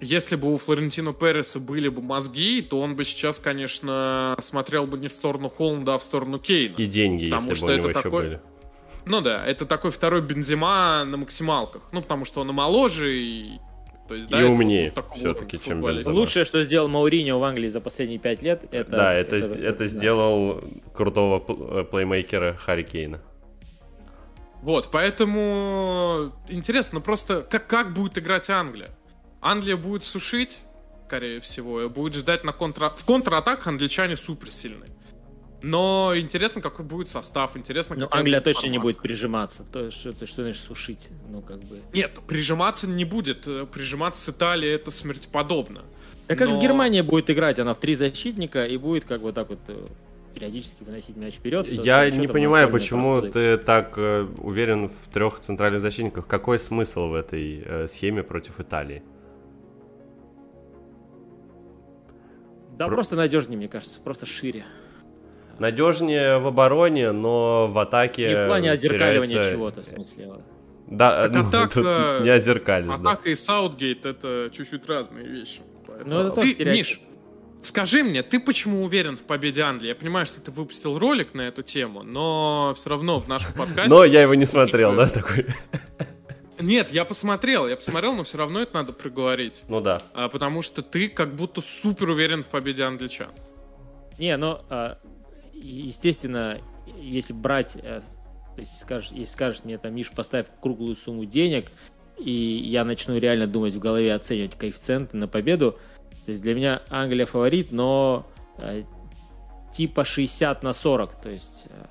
если 0.00 0.36
бы 0.36 0.52
у 0.52 0.58
Флорентино 0.58 1.12
Переса 1.12 1.58
были 1.60 1.88
бы 1.88 2.02
мозги, 2.02 2.62
то 2.62 2.80
он 2.80 2.94
бы 2.94 3.04
сейчас, 3.04 3.38
конечно, 3.38 4.36
смотрел 4.40 4.86
бы 4.86 4.98
не 4.98 5.08
в 5.08 5.12
сторону 5.12 5.48
Холланда, 5.48 5.94
а 5.94 5.98
в 5.98 6.02
сторону 6.02 6.38
Кейна. 6.38 6.76
И 6.76 6.86
деньги, 6.86 7.30
потому 7.30 7.50
если 7.50 7.54
что 7.54 7.66
бы 7.66 7.72
у 7.72 7.76
него 7.76 7.88
это 7.90 8.02
такой... 8.02 8.22
были. 8.24 8.40
Ну 9.06 9.20
да, 9.22 9.46
это 9.46 9.64
такой 9.64 9.90
второй 9.90 10.20
Бензима 10.20 11.04
на 11.04 11.16
максималках. 11.16 11.82
Ну, 11.92 12.02
потому 12.02 12.26
что 12.26 12.42
он 12.42 12.50
и 12.50 12.52
моложе, 12.52 13.16
и 13.16 13.58
то 14.08 14.14
есть, 14.14 14.28
да, 14.28 14.40
и 14.40 14.44
умнее 14.44 14.92
все-таки, 15.14 15.60
чем 15.60 15.82
Бензема. 15.82 16.14
Лучшее, 16.14 16.46
что 16.46 16.62
сделал 16.64 16.88
Мауриньо 16.88 17.38
в 17.38 17.44
Англии 17.44 17.68
за 17.68 17.80
последние 17.80 18.18
пять 18.18 18.40
лет, 18.40 18.64
это... 18.70 18.90
Да, 18.90 19.12
это, 19.12 19.36
это, 19.36 19.52
это, 19.52 19.60
это 19.60 19.86
сделал 19.86 20.64
крутого 20.94 21.44
э, 21.80 21.84
плеймейкера 21.84 22.54
Харри 22.54 22.84
Кейна. 22.84 23.20
Вот, 24.62 24.90
поэтому 24.90 26.32
интересно 26.48 27.00
просто, 27.00 27.42
как, 27.42 27.66
как 27.66 27.92
будет 27.92 28.16
играть 28.18 28.48
Англия? 28.48 28.88
Англия 29.40 29.76
будет 29.76 30.04
сушить, 30.04 30.60
скорее 31.06 31.40
всего, 31.40 31.88
будет 31.88 32.14
ждать 32.14 32.44
на 32.44 32.52
контра... 32.52 32.88
В 32.88 33.04
контратаках 33.04 33.66
англичане 33.66 34.16
супер 34.16 34.50
сильные. 34.50 34.90
Но 35.60 36.12
интересно, 36.14 36.60
какой 36.60 36.84
будет 36.84 37.08
состав, 37.08 37.56
интересно, 37.56 37.96
Но 37.96 38.08
Англия 38.10 38.40
точно 38.40 38.68
не 38.68 38.78
будет 38.78 38.98
прижиматься. 39.00 39.64
То, 39.64 39.90
что, 39.90 40.12
то, 40.12 40.26
что 40.26 40.42
значит 40.42 40.62
сушить? 40.62 41.08
Ну, 41.28 41.42
как 41.42 41.58
бы... 41.64 41.80
Нет, 41.92 42.20
прижиматься 42.26 42.86
не 42.86 43.04
будет. 43.04 43.42
Прижиматься 43.70 44.22
с 44.22 44.28
Италией 44.28 44.74
это 44.74 44.90
смерть 44.90 45.28
подобно. 45.32 45.82
Да 46.28 46.36
как 46.36 46.50
Но... 46.50 46.58
с 46.58 46.62
Германией 46.62 47.02
будет 47.02 47.30
играть? 47.30 47.58
Она 47.58 47.74
в 47.74 47.78
три 47.78 47.94
защитника 47.94 48.66
и 48.66 48.76
будет 48.76 49.04
как 49.04 49.20
вот 49.22 49.34
так 49.34 49.48
вот 49.48 49.58
э, 49.68 49.86
периодически 50.34 50.84
выносить 50.84 51.16
мяч 51.16 51.34
вперед. 51.34 51.68
Я 51.68 52.08
не 52.10 52.28
понимаю, 52.28 52.70
почему 52.70 53.20
ты 53.22 53.56
так 53.56 53.94
э, 53.96 54.28
уверен 54.38 54.88
в 54.88 55.12
трех 55.12 55.40
центральных 55.40 55.80
защитниках. 55.80 56.26
Какой 56.26 56.58
смысл 56.58 57.08
в 57.08 57.14
этой 57.14 57.62
э, 57.64 57.88
схеме 57.88 58.22
против 58.22 58.60
Италии? 58.60 59.02
Да, 62.76 62.86
Про... 62.86 62.94
просто 62.94 63.16
надежнее, 63.16 63.56
мне 63.56 63.68
кажется, 63.68 63.98
просто 64.00 64.24
шире. 64.24 64.64
Надежнее 65.58 66.38
в 66.38 66.46
обороне, 66.46 67.12
но 67.12 67.66
в 67.66 67.78
атаке. 67.78 68.28
Не 68.28 68.44
в 68.44 68.46
плане 68.46 68.70
отзеркаливания 68.72 69.28
теряется... 69.28 69.52
чего-то, 69.52 69.82
в 69.82 69.86
смысле. 69.86 70.30
Да, 70.86 71.28
ну, 71.32 71.40
атака, 71.48 72.20
не 72.22 72.30
отзеркалишь. 72.30 72.94
Атака 72.94 73.24
да. 73.24 73.30
и 73.30 73.34
Саутгейт 73.34 74.06
это 74.06 74.50
чуть-чуть 74.52 74.86
разные 74.86 75.26
вещи. 75.26 75.60
Поэтому... 75.86 76.10
Ну, 76.10 76.20
это 76.28 76.40
ты, 76.40 76.64
Миш, 76.64 77.00
скажи 77.62 78.02
мне, 78.02 78.22
ты 78.22 78.40
почему 78.40 78.84
уверен 78.84 79.16
в 79.16 79.22
победе 79.22 79.62
Англии? 79.62 79.88
Я 79.88 79.94
понимаю, 79.94 80.26
что 80.26 80.40
ты 80.40 80.50
выпустил 80.50 80.98
ролик 80.98 81.34
на 81.34 81.42
эту 81.42 81.62
тему, 81.62 82.02
но 82.02 82.72
все 82.76 82.90
равно 82.90 83.20
в 83.20 83.28
нашем 83.28 83.52
подкасте... 83.52 83.90
Но 83.90 84.04
я 84.04 84.22
его 84.22 84.34
не 84.34 84.46
смотрел, 84.46 84.94
да, 84.94 85.08
такой? 85.08 85.46
Нет, 86.60 86.90
я 86.90 87.04
посмотрел, 87.04 87.68
я 87.68 87.76
посмотрел, 87.76 88.14
но 88.14 88.24
все 88.24 88.38
равно 88.38 88.60
это 88.60 88.74
надо 88.74 88.92
проговорить. 88.92 89.62
Ну 89.68 89.80
да. 89.80 90.02
А, 90.12 90.28
потому 90.28 90.62
что 90.62 90.82
ты 90.82 91.08
как 91.08 91.34
будто 91.34 91.60
супер 91.60 92.10
уверен 92.10 92.42
в 92.42 92.46
победе 92.46 92.82
англичан. 92.82 93.30
Не, 94.18 94.36
ну, 94.36 94.58
а, 94.68 94.98
естественно, 95.60 96.60
если 96.98 97.32
брать, 97.32 97.76
э, 97.76 98.00
то 98.54 98.60
есть 98.60 98.78
скажешь, 98.80 99.10
если 99.10 99.32
скажешь 99.32 99.64
мне, 99.64 99.78
там, 99.78 99.94
Миш, 99.94 100.10
поставь 100.10 100.46
круглую 100.60 100.96
сумму 100.96 101.24
денег, 101.24 101.66
и 102.18 102.32
я 102.32 102.84
начну 102.84 103.16
реально 103.18 103.46
думать 103.46 103.74
в 103.74 103.78
голове, 103.78 104.12
оценивать 104.12 104.56
коэффициенты 104.56 105.16
на 105.16 105.28
победу, 105.28 105.78
то 106.24 106.32
есть 106.32 106.42
для 106.42 106.54
меня 106.54 106.82
Англия 106.88 107.26
фаворит, 107.26 107.72
но 107.72 108.26
э, 108.58 108.82
типа 109.72 110.04
60 110.04 110.62
на 110.62 110.74
40, 110.74 111.20
то 111.20 111.30
есть 111.30 111.66
э, 111.68 111.84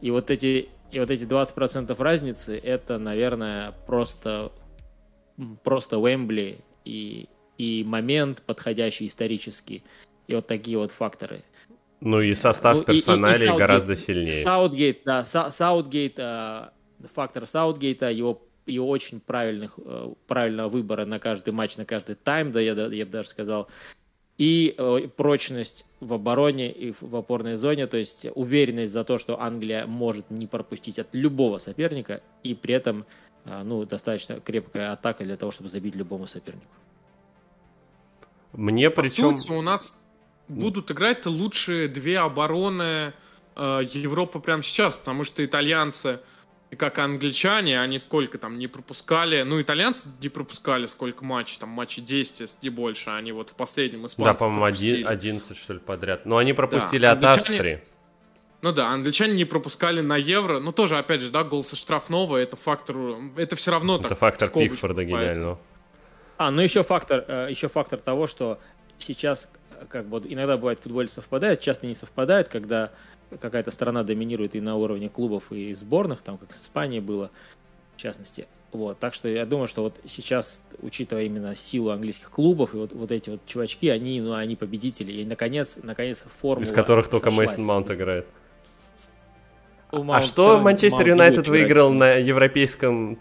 и 0.00 0.10
вот 0.10 0.30
эти 0.30 0.68
и 0.90 0.98
вот 0.98 1.10
эти 1.10 1.22
20% 1.22 1.94
разницы, 2.02 2.58
это, 2.58 2.98
наверное, 2.98 3.72
просто, 3.86 4.50
просто 5.62 5.98
Уэмбли 5.98 6.58
и, 6.84 7.28
и 7.58 7.84
момент 7.84 8.42
подходящий 8.42 9.06
исторический, 9.06 9.84
и 10.26 10.34
вот 10.34 10.46
такие 10.46 10.78
вот 10.78 10.90
факторы. 10.90 11.44
Ну 12.00 12.20
и 12.20 12.34
состав 12.34 12.84
персоналей 12.84 13.48
и, 13.48 13.50
и, 13.50 13.54
и 13.54 13.58
гораздо 13.58 13.94
сильнее. 13.94 14.42
Саутгейт, 14.42 15.02
да, 15.04 15.24
Саутгейт, 15.24 16.18
э, 16.18 16.68
фактор 17.14 17.46
Саутгейта, 17.46 18.10
его 18.10 18.42
его 18.66 18.88
очень 18.88 19.20
правильных, 19.20 19.78
э, 19.78 20.12
правильного 20.26 20.68
выбора 20.68 21.04
на 21.04 21.18
каждый 21.18 21.52
матч, 21.52 21.76
на 21.76 21.84
каждый 21.84 22.14
тайм, 22.14 22.52
да, 22.52 22.60
я, 22.60 22.72
я 22.72 23.04
бы 23.04 23.10
даже 23.10 23.28
сказал, 23.28 23.68
и 24.38 24.74
э, 24.76 25.08
прочность 25.16 25.84
в 25.98 26.14
обороне 26.14 26.70
и 26.70 26.94
в 26.98 27.16
опорной 27.16 27.56
зоне, 27.56 27.86
то 27.86 27.96
есть 27.96 28.26
уверенность 28.34 28.92
за 28.92 29.04
то, 29.04 29.18
что 29.18 29.40
Англия 29.40 29.86
может 29.86 30.30
не 30.30 30.46
пропустить 30.46 30.98
от 30.98 31.08
любого 31.12 31.58
соперника, 31.58 32.22
и 32.42 32.54
при 32.54 32.74
этом 32.74 33.04
ну, 33.44 33.84
достаточно 33.86 34.38
крепкая 34.38 34.92
атака 34.92 35.24
для 35.24 35.36
того, 35.36 35.50
чтобы 35.50 35.70
забить 35.70 35.96
любому 35.96 36.26
сопернику. 36.26 36.66
Мне 38.52 38.90
причем... 38.90 39.30
По 39.30 39.36
сути, 39.36 39.52
у 39.52 39.62
нас 39.62 39.99
будут 40.50 40.90
играть 40.90 41.24
лучшие 41.26 41.88
две 41.88 42.18
обороны 42.18 43.12
э, 43.56 43.80
Европы 43.92 44.40
прямо 44.40 44.62
сейчас, 44.62 44.96
потому 44.96 45.24
что 45.24 45.44
итальянцы, 45.44 46.20
как 46.76 46.98
и 46.98 47.00
англичане, 47.00 47.80
они 47.80 47.98
сколько 47.98 48.38
там 48.38 48.58
не 48.58 48.66
пропускали, 48.66 49.42
ну, 49.42 49.60
итальянцы 49.60 50.04
не 50.20 50.28
пропускали 50.28 50.86
сколько 50.86 51.24
матчей, 51.24 51.58
там 51.58 51.70
матчей 51.70 52.02
10, 52.02 52.40
если 52.40 52.56
не 52.62 52.70
больше, 52.70 53.10
они 53.10 53.32
вот 53.32 53.50
в 53.50 53.54
последнем 53.54 54.06
испанце 54.06 54.32
Да, 54.32 54.34
по-моему, 54.34 54.64
11, 54.64 55.56
что 55.56 55.74
ли, 55.74 55.78
подряд. 55.78 56.26
Но 56.26 56.36
они 56.36 56.52
пропустили 56.52 57.02
да, 57.02 57.12
от 57.12 57.24
англичане... 57.24 57.58
Австрии. 57.58 57.82
Ну 58.62 58.72
да, 58.72 58.88
англичане 58.88 59.34
не 59.34 59.46
пропускали 59.46 60.02
на 60.02 60.18
евро. 60.18 60.58
Ну 60.58 60.72
тоже, 60.72 60.98
опять 60.98 61.22
же, 61.22 61.30
да, 61.30 61.44
гол 61.44 61.64
со 61.64 61.76
штрафного, 61.76 62.36
это 62.36 62.56
фактор, 62.56 62.96
это 63.36 63.56
все 63.56 63.70
равно 63.70 63.96
Это 63.96 64.10
так, 64.10 64.18
фактор 64.18 64.50
Пикфорда 64.50 65.04
гениального. 65.04 65.58
А, 66.36 66.50
ну 66.50 66.60
еще 66.60 66.82
фактор, 66.82 67.24
э, 67.26 67.46
еще 67.50 67.68
фактор 67.68 68.00
того, 68.00 68.26
что 68.26 68.58
сейчас 68.98 69.50
как 69.88 70.06
бы 70.06 70.22
иногда 70.28 70.56
бывает 70.56 70.78
в 70.78 70.82
футболе 70.82 71.08
совпадает, 71.08 71.60
часто 71.60 71.86
не 71.86 71.94
совпадает, 71.94 72.48
когда 72.48 72.90
какая-то 73.40 73.70
страна 73.70 74.02
доминирует 74.02 74.54
и 74.54 74.60
на 74.60 74.76
уровне 74.76 75.08
клубов 75.08 75.50
и 75.50 75.74
сборных, 75.74 76.22
там 76.22 76.38
как 76.38 76.52
с 76.52 76.62
Испанией 76.62 77.00
было, 77.00 77.30
в 77.96 78.00
частности. 78.00 78.46
Вот, 78.72 78.98
так 79.00 79.14
что 79.14 79.28
я 79.28 79.46
думаю, 79.46 79.66
что 79.66 79.82
вот 79.82 79.96
сейчас, 80.04 80.64
учитывая 80.80 81.24
именно 81.24 81.56
силу 81.56 81.90
английских 81.90 82.30
клубов, 82.30 82.72
и 82.74 82.76
вот, 82.76 82.92
вот 82.92 83.10
эти 83.10 83.30
вот 83.30 83.40
чувачки, 83.44 83.88
они, 83.88 84.20
ну, 84.20 84.32
они 84.34 84.54
победители, 84.54 85.10
и 85.12 85.24
наконец, 85.24 85.80
наконец 85.82 86.24
формула 86.40 86.64
Из 86.64 86.70
которых 86.70 87.08
только 87.08 87.30
Мейсон 87.32 87.64
Маунт 87.64 87.90
играет. 87.90 88.26
А 89.90 90.22
что 90.22 90.58
Манчестер 90.60 91.08
Юнайтед 91.08 91.48
выиграл 91.48 91.92
на 91.92 92.14
европейском 92.14 93.18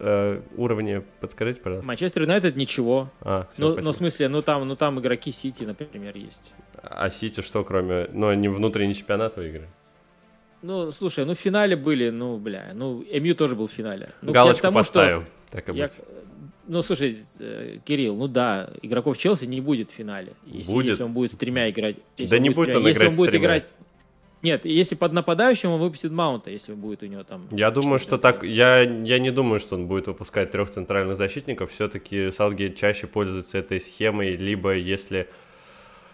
э, 0.00 0.40
уровне? 0.56 1.02
Подскажите, 1.20 1.60
пожалуйста. 1.60 1.86
Манчестер 1.86 2.22
Юнайтед 2.22 2.56
ничего. 2.56 3.10
А, 3.20 3.46
все, 3.52 3.62
ну, 3.62 3.78
ну, 3.82 3.92
в 3.92 3.96
смысле, 3.96 4.28
ну 4.28 4.42
там, 4.42 4.66
ну 4.66 4.76
там 4.76 4.98
игроки 4.98 5.30
Сити, 5.30 5.64
например, 5.64 6.16
есть. 6.16 6.54
А 6.82 7.10
Сити 7.10 7.40
что, 7.42 7.62
кроме... 7.62 8.08
Ну, 8.12 8.28
они 8.28 8.48
внутренний 8.48 8.94
чемпионат 8.94 9.36
выиграли? 9.36 9.68
Ну, 10.62 10.90
слушай, 10.90 11.24
ну 11.24 11.34
в 11.34 11.38
финале 11.38 11.76
были, 11.76 12.10
ну, 12.10 12.36
бля, 12.36 12.72
ну, 12.74 13.02
МЮ 13.02 13.34
тоже 13.34 13.56
был 13.56 13.66
в 13.66 13.72
финале. 13.72 14.10
Ну, 14.20 14.32
Галочку 14.32 14.62
тому, 14.62 14.74
поставим, 14.74 15.22
что 15.22 15.56
так 15.56 15.68
и 15.68 15.72
я, 15.76 15.86
быть. 15.86 15.98
Ну, 16.66 16.82
слушай, 16.82 17.24
э, 17.38 17.78
Кирилл, 17.84 18.14
ну 18.14 18.28
да, 18.28 18.70
игроков 18.82 19.16
Челси 19.16 19.46
не 19.46 19.60
будет 19.60 19.90
в 19.90 19.94
финале. 19.94 20.34
Если, 20.44 20.72
будет. 20.72 20.88
если 20.88 21.02
он 21.02 21.12
будет 21.12 21.32
с 21.32 21.36
тремя 21.36 21.70
играть. 21.70 21.96
Если 22.16 22.30
да 22.30 22.38
не 22.38 22.50
будет 22.50 22.74
он 22.76 22.86
если 22.86 23.00
играть 23.00 23.10
он 23.10 23.16
будет 23.16 23.34
играть 23.34 23.72
нет, 24.42 24.64
если 24.64 24.94
под 24.94 25.12
нападающим 25.12 25.70
он 25.70 25.80
выпустит 25.80 26.12
Маунта, 26.12 26.50
если 26.50 26.72
будет 26.72 27.02
у 27.02 27.06
него 27.06 27.24
там... 27.24 27.46
Я 27.50 27.70
думаю, 27.70 27.98
что 27.98 28.16
так... 28.16 28.42
Я, 28.42 28.80
я 28.80 29.18
не 29.18 29.30
думаю, 29.30 29.60
что 29.60 29.74
он 29.74 29.86
будет 29.86 30.06
выпускать 30.06 30.50
трех 30.50 30.70
центральных 30.70 31.16
защитников. 31.16 31.70
Все-таки 31.70 32.30
Саутгейт 32.30 32.76
чаще 32.76 33.06
пользуется 33.06 33.58
этой 33.58 33.80
схемой, 33.80 34.36
либо 34.36 34.74
если 34.74 35.28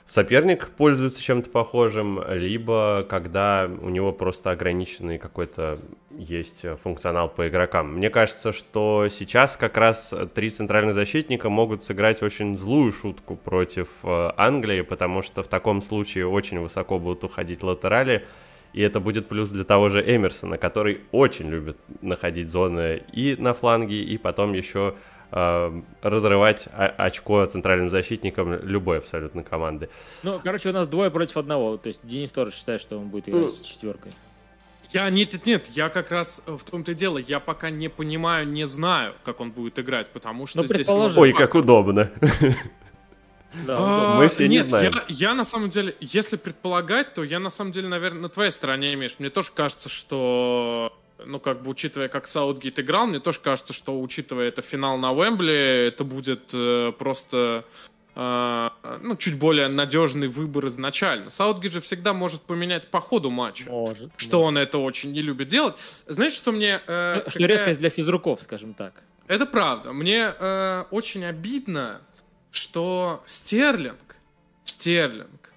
соперник 0.07 0.69
пользуется 0.71 1.23
чем-то 1.23 1.51
похожим, 1.51 2.23
либо 2.29 3.05
когда 3.09 3.69
у 3.81 3.89
него 3.89 4.13
просто 4.13 4.51
ограниченный 4.51 5.19
какой-то 5.19 5.79
есть 6.11 6.65
функционал 6.83 7.29
по 7.29 7.49
игрокам. 7.49 7.95
Мне 7.95 8.09
кажется, 8.09 8.53
что 8.53 9.09
сейчас 9.11 9.57
как 9.57 9.77
раз 9.77 10.15
три 10.35 10.51
центральных 10.51 10.95
защитника 10.95 11.51
могут 11.51 11.85
сыграть 11.85 12.23
очень 12.23 12.57
злую 12.57 12.93
шутку 12.93 13.37
против 13.37 13.89
э, 14.03 14.31
Англии, 14.37 14.81
потому 14.83 15.23
что 15.23 15.43
в 15.43 15.49
таком 15.49 15.83
случае 15.83 16.27
очень 16.27 16.61
высоко 16.61 16.99
будут 16.99 17.25
уходить 17.25 17.63
латерали, 17.63 18.25
и 18.73 18.81
это 18.83 19.01
будет 19.01 19.29
плюс 19.29 19.51
для 19.51 19.65
того 19.65 19.89
же 19.89 20.03
Эмерсона, 20.03 20.59
который 20.59 21.01
очень 21.13 21.49
любит 21.49 21.77
находить 22.01 22.49
зоны 22.49 23.03
и 23.13 23.37
на 23.39 23.55
фланге, 23.55 24.03
и 24.03 24.19
потом 24.19 24.53
еще 24.53 24.95
разрывать 25.30 26.68
очко 26.73 27.45
центральным 27.47 27.90
защитникам 27.90 28.54
любой 28.62 28.99
абсолютно 28.99 29.42
команды. 29.42 29.88
Ну, 30.23 30.40
короче, 30.42 30.71
у 30.71 30.73
нас 30.73 30.87
двое 30.87 31.11
против 31.11 31.37
одного. 31.37 31.76
То 31.76 31.88
есть 31.88 32.06
Денис 32.06 32.30
тоже 32.30 32.52
считает, 32.52 32.80
что 32.80 32.99
он 32.99 33.09
будет 33.09 33.28
играть 33.28 33.42
ну, 33.42 33.49
с 33.49 33.61
четверкой. 33.61 34.12
Я 34.92 35.11
нет, 35.11 35.33
нет, 35.33 35.47
нет, 35.47 35.68
я 35.75 35.88
как 35.88 36.11
раз 36.11 36.40
в 36.47 36.59
том-то 36.59 36.92
и 36.92 36.95
дело, 36.95 37.18
я 37.18 37.40
пока 37.40 37.71
не 37.71 37.88
понимаю, 37.88 38.49
не 38.49 38.66
знаю, 38.66 39.14
как 39.25 39.40
он 39.40 39.50
будет 39.50 39.78
играть, 39.78 40.09
потому 40.11 40.47
что 40.47 40.62
ну, 40.62 40.66
здесь... 40.66 40.88
Ой, 40.88 41.33
как 41.33 41.54
удобно. 41.54 42.11
Да, 43.66 43.76
а, 43.78 44.18
мы 44.18 44.28
все 44.28 44.49
не 44.49 44.62
знаем. 44.62 44.92
Я, 45.09 45.28
я 45.30 45.35
на 45.35 45.45
самом 45.45 45.71
деле, 45.71 45.97
если 46.00 46.37
предполагать, 46.37 47.14
то 47.14 47.25
я 47.25 47.38
на 47.38 47.50
самом 47.50 47.73
деле, 47.73 47.88
наверное, 47.88 48.23
на 48.23 48.28
твоей 48.28 48.50
стороне 48.50 48.92
имеешь. 48.95 49.16
Мне 49.18 49.30
тоже 49.30 49.50
кажется, 49.54 49.88
что 49.88 50.92
ну, 51.26 51.40
как 51.40 51.62
бы, 51.62 51.71
учитывая, 51.71 52.09
как 52.09 52.26
Саутгейт 52.26 52.78
играл, 52.78 53.06
мне 53.06 53.21
тоже 53.21 53.40
кажется, 53.40 53.73
что, 53.73 54.00
учитывая 54.00 54.49
это 54.49 54.62
финал 54.62 54.97
на 54.99 55.12
Уэмбли, 55.12 55.88
это 55.88 56.04
будет 56.04 56.50
э, 56.52 56.92
просто 56.99 57.64
э, 58.14 58.71
ну, 59.02 59.16
чуть 59.16 59.38
более 59.38 59.68
надежный 59.68 60.28
выбор 60.28 60.66
изначально. 60.68 61.30
Саутгейт 61.30 61.73
же 61.73 61.80
всегда 61.80 62.12
может 62.12 62.42
поменять 62.42 62.88
по 62.88 63.00
ходу 63.00 63.30
матча. 63.30 63.68
Может. 63.71 64.11
Что 64.16 64.38
да. 64.38 64.45
он 64.45 64.59
это 64.59 64.78
очень 64.78 65.12
не 65.12 65.23
любит 65.23 65.49
делать. 65.49 65.76
Знаете, 66.06 66.37
что 66.37 66.52
мне... 66.52 66.80
Э, 66.87 67.23
что 67.26 67.38
когда... 67.38 67.47
редкость 67.49 67.78
для 67.78 67.90
физруков, 67.90 68.42
скажем 68.42 68.75
так. 68.75 69.02
Это 69.28 69.47
правда. 69.47 69.92
Мне 69.92 70.33
э, 70.38 70.85
очень 70.90 71.25
обидно, 71.25 72.00
что 72.52 73.23
Стерлинг, 73.26 74.16
Стерлинг, 74.64 75.52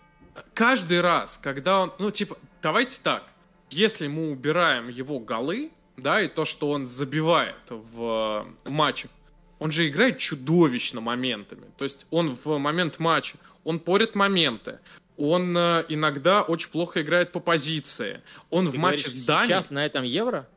каждый 0.53 1.01
раз, 1.01 1.39
когда 1.41 1.81
он, 1.81 1.93
ну, 1.99 2.11
типа, 2.11 2.38
давайте 2.61 2.99
так, 3.01 3.23
если 3.69 4.07
мы 4.07 4.31
убираем 4.31 4.89
его 4.89 5.19
голы, 5.19 5.71
да, 5.97 6.21
и 6.21 6.27
то, 6.27 6.45
что 6.45 6.69
он 6.71 6.85
забивает 6.85 7.55
в 7.69 8.47
матчах, 8.65 9.11
он 9.59 9.71
же 9.71 9.88
играет 9.88 10.17
чудовищно 10.17 11.01
моментами. 11.01 11.65
То 11.77 11.83
есть 11.83 12.05
он 12.09 12.35
в 12.35 12.57
момент 12.57 12.99
матча, 12.99 13.38
он 13.63 13.79
порит 13.79 14.15
моменты, 14.15 14.79
он 15.17 15.55
э, 15.57 15.85
иногда 15.89 16.41
очень 16.41 16.69
плохо 16.69 17.01
играет 17.01 17.33
по 17.33 17.41
позиции. 17.41 18.21
Он 18.49 18.65
Ты 18.65 18.77
в 18.77 18.79
матче 18.79 19.09
с 19.09 19.25
Данией... 19.25 19.47
Сейчас 19.49 19.69
на 19.69 19.85
этом 19.85 20.05
Евро? 20.05 20.47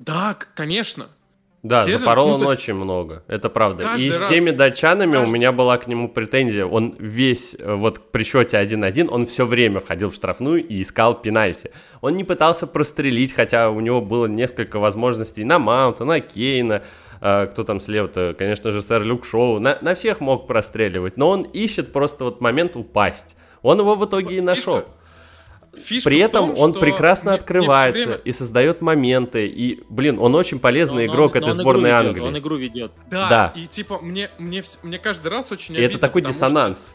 Да, 0.00 0.36
конечно. 0.56 1.08
Да, 1.64 1.82
Стерлинг, 1.82 2.02
запорол 2.02 2.28
ну, 2.28 2.34
он 2.34 2.40
есть... 2.42 2.52
очень 2.52 2.74
много, 2.74 3.24
это 3.26 3.50
правда. 3.50 3.96
И 3.96 4.10
с 4.12 4.20
раз... 4.20 4.30
теми 4.30 4.50
датчанами 4.50 5.14
каждый... 5.14 5.28
у 5.28 5.32
меня 5.32 5.50
была 5.50 5.76
к 5.78 5.88
нему 5.88 6.08
претензия. 6.08 6.64
Он 6.64 6.94
весь, 6.98 7.56
э, 7.58 7.74
вот 7.74 8.12
при 8.12 8.22
счете 8.22 8.58
1-1, 8.58 9.08
он 9.08 9.26
все 9.26 9.44
время 9.44 9.80
входил 9.80 10.10
в 10.10 10.14
штрафную 10.14 10.64
и 10.64 10.80
искал 10.80 11.20
пенальти. 11.20 11.72
Он 12.00 12.16
не 12.16 12.22
пытался 12.22 12.68
прострелить, 12.68 13.32
хотя 13.32 13.70
у 13.70 13.80
него 13.80 14.00
было 14.00 14.26
несколько 14.26 14.78
возможностей 14.78 15.42
на 15.42 15.58
Маунта, 15.58 16.04
на 16.04 16.20
Кейна, 16.20 16.82
э, 17.20 17.48
кто 17.50 17.64
там 17.64 17.80
слева-то, 17.80 18.36
конечно 18.38 18.70
же, 18.70 18.80
сэр 18.80 19.02
Люк 19.02 19.24
Шоу, 19.24 19.58
на, 19.58 19.78
на 19.80 19.96
всех 19.96 20.20
мог 20.20 20.46
простреливать, 20.46 21.16
но 21.16 21.30
он 21.30 21.42
ищет 21.42 21.92
просто 21.92 22.22
вот 22.22 22.40
момент 22.40 22.76
упасть. 22.76 23.34
Он 23.62 23.80
его 23.80 23.96
в 23.96 24.06
итоге 24.06 24.36
и 24.36 24.40
нашел. 24.40 24.76
Фишка 24.76 24.97
При 26.04 26.18
этом 26.18 26.54
том, 26.54 26.58
он 26.58 26.72
прекрасно 26.74 27.30
не, 27.30 27.36
открывается 27.36 28.00
не 28.00 28.06
время... 28.06 28.20
и 28.24 28.32
создает 28.32 28.80
моменты. 28.80 29.46
И, 29.46 29.82
блин, 29.88 30.18
он 30.18 30.34
очень 30.34 30.58
полезный 30.58 31.06
но, 31.06 31.12
игрок 31.12 31.34
но, 31.34 31.40
этой 31.40 31.54
но 31.54 31.62
сборной 31.62 31.90
ведет, 31.90 32.06
Англии. 32.06 32.22
Он 32.22 32.38
игру 32.38 32.56
ведет. 32.56 32.92
Да, 33.10 33.28
да. 33.28 33.52
и 33.56 33.66
типа 33.66 33.98
мне, 34.00 34.30
мне, 34.38 34.62
мне 34.82 34.98
каждый 34.98 35.28
раз 35.28 35.52
очень 35.52 35.76
И 35.76 35.80
это 35.80 35.98
такой 35.98 36.22
диссонанс. 36.22 36.90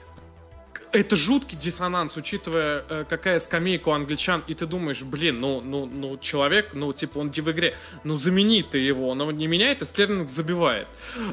Это 0.91 1.15
жуткий 1.15 1.57
диссонанс, 1.57 2.17
учитывая, 2.17 2.85
э, 2.87 3.05
какая 3.09 3.39
скамейка 3.39 3.89
у 3.89 3.93
англичан, 3.93 4.43
и 4.45 4.53
ты 4.53 4.67
думаешь, 4.67 5.01
блин, 5.01 5.41
ну, 5.41 5.59
ну, 5.59 5.87
ну, 5.87 6.19
человек, 6.19 6.75
ну, 6.75 6.93
типа, 6.93 7.17
он 7.17 7.31
не 7.35 7.41
в 7.41 7.51
игре, 7.51 7.73
ну, 8.03 8.15
замени 8.15 8.61
ты 8.61 8.77
его, 8.77 9.09
он 9.09 9.35
не 9.35 9.47
меняет, 9.47 9.81
и 9.81 9.85
Стерлинг 9.85 10.29
забивает. 10.29 10.87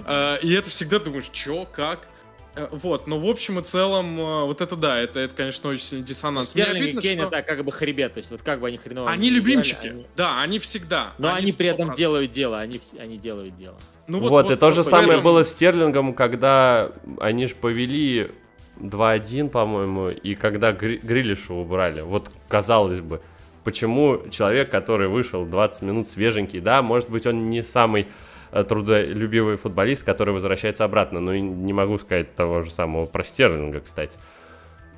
Э, 0.06 0.38
и 0.40 0.50
это 0.54 0.70
всегда 0.70 0.98
думаешь, 0.98 1.28
чё, 1.30 1.66
как? 1.70 2.08
Э, 2.56 2.68
вот, 2.70 3.06
но 3.06 3.18
в 3.18 3.28
общем 3.28 3.58
и 3.58 3.62
целом, 3.62 4.18
э, 4.18 4.44
вот 4.44 4.60
это 4.60 4.76
да, 4.76 4.98
это, 4.98 5.20
это 5.20 5.34
конечно, 5.34 5.70
очень 5.70 5.82
сильный 5.82 6.04
диссонанс. 6.04 6.50
Стерлинг 6.50 6.84
обидно, 6.84 6.98
и 6.98 7.02
Кейн 7.02 7.18
что... 7.18 7.28
это 7.28 7.42
как 7.42 7.64
бы 7.64 7.70
хребет, 7.70 8.14
то 8.14 8.18
есть 8.18 8.30
вот 8.30 8.42
как 8.42 8.60
бы 8.60 8.68
они 8.68 8.76
хреново... 8.76 9.08
Они 9.08 9.30
любимчики, 9.30 9.86
они... 9.86 10.06
да, 10.16 10.40
они 10.40 10.58
всегда. 10.58 11.12
Но 11.18 11.28
они, 11.28 11.42
они 11.42 11.52
при 11.52 11.68
этом 11.68 11.94
делают 11.94 12.30
дело, 12.30 12.58
они, 12.58 12.80
они 12.98 13.18
делают 13.18 13.54
дело. 13.54 13.76
Ну, 14.06 14.18
вот, 14.18 14.30
вот, 14.30 14.44
вот 14.44 14.52
и 14.52 14.56
то 14.56 14.70
же 14.72 14.82
самое 14.82 15.16
раз... 15.16 15.24
было 15.24 15.44
с 15.44 15.50
Стерлингом, 15.50 16.14
когда 16.14 16.90
они 17.20 17.46
же 17.46 17.54
повели 17.54 18.30
2-1, 18.78 19.48
по-моему, 19.50 20.10
и 20.10 20.34
когда 20.34 20.72
Гри- 20.72 20.98
Грилиша 21.02 21.54
убрали. 21.54 22.00
Вот, 22.00 22.30
казалось 22.48 23.00
бы, 23.00 23.20
почему 23.62 24.28
человек, 24.30 24.70
который 24.70 25.08
вышел 25.08 25.44
20 25.44 25.82
минут 25.82 26.08
свеженький, 26.08 26.60
да, 26.60 26.82
может 26.82 27.10
быть, 27.10 27.26
он 27.26 27.50
не 27.50 27.62
самый 27.62 28.08
трудолюбивый 28.52 29.56
футболист, 29.56 30.04
который 30.04 30.34
возвращается 30.34 30.84
обратно. 30.84 31.20
Но 31.20 31.34
не 31.34 31.72
могу 31.72 31.98
сказать 31.98 32.34
того 32.34 32.62
же 32.62 32.70
самого 32.70 33.06
про 33.06 33.24
Стерлинга, 33.24 33.80
кстати. 33.80 34.18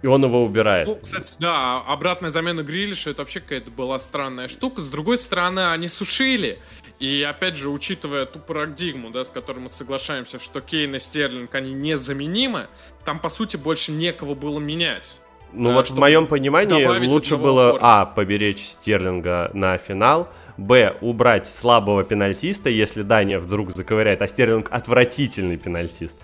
И 0.02 0.08
он 0.08 0.24
его 0.24 0.44
убирает. 0.44 0.88
Ну, 0.88 0.96
кстати, 0.96 1.36
да, 1.38 1.80
обратная 1.86 2.30
замена 2.30 2.62
Грилиша, 2.62 3.10
это 3.10 3.22
вообще 3.22 3.40
какая-то 3.40 3.70
была 3.70 4.00
странная 4.00 4.48
штука. 4.48 4.80
С 4.80 4.88
другой 4.88 5.16
стороны, 5.16 5.70
они 5.70 5.86
сушили. 5.86 6.58
И 6.98 7.22
опять 7.22 7.56
же, 7.56 7.68
учитывая 7.68 8.26
ту 8.26 8.40
парадигму, 8.40 9.10
да, 9.10 9.24
с 9.24 9.30
которой 9.30 9.60
мы 9.60 9.68
соглашаемся, 9.68 10.40
что 10.40 10.60
Кейн 10.60 10.96
и 10.96 10.98
Стерлинг, 10.98 11.54
они 11.54 11.72
незаменимы, 11.72 12.66
там, 13.04 13.20
по 13.20 13.28
сути, 13.28 13.56
больше 13.56 13.92
некого 13.92 14.34
было 14.34 14.58
менять. 14.58 15.20
Ну 15.52 15.70
а, 15.70 15.74
вот 15.74 15.90
в 15.90 15.98
моем 15.98 16.26
понимании 16.26 16.84
лучше 17.06 17.36
было, 17.36 17.78
а, 17.80 18.06
поберечь 18.06 18.66
Стерлинга 18.66 19.50
на 19.52 19.76
финал, 19.78 20.28
б, 20.56 20.96
убрать 21.00 21.46
слабого 21.46 22.04
пенальтиста, 22.04 22.70
если 22.70 23.02
Дания 23.02 23.38
вдруг 23.38 23.72
заковыряет, 23.72 24.22
а 24.22 24.26
Стерлинг 24.26 24.68
отвратительный 24.70 25.56
пенальтист. 25.56 26.18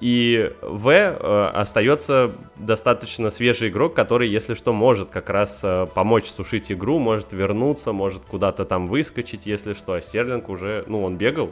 И 0.00 0.52
В 0.62 0.90
э, 0.90 1.50
остается 1.54 2.30
достаточно 2.56 3.30
свежий 3.30 3.68
игрок, 3.68 3.94
который, 3.94 4.28
если 4.28 4.54
что, 4.54 4.72
может 4.72 5.10
как 5.10 5.28
раз 5.28 5.60
э, 5.64 5.86
помочь 5.92 6.26
сушить 6.26 6.70
игру, 6.70 7.00
может 7.00 7.32
вернуться, 7.32 7.92
может 7.92 8.24
куда-то 8.24 8.64
там 8.64 8.86
выскочить, 8.86 9.46
если 9.46 9.72
что. 9.74 9.94
А 9.94 10.00
Стерлинг 10.00 10.48
уже, 10.50 10.84
ну, 10.86 11.02
он 11.02 11.16
бегал, 11.16 11.50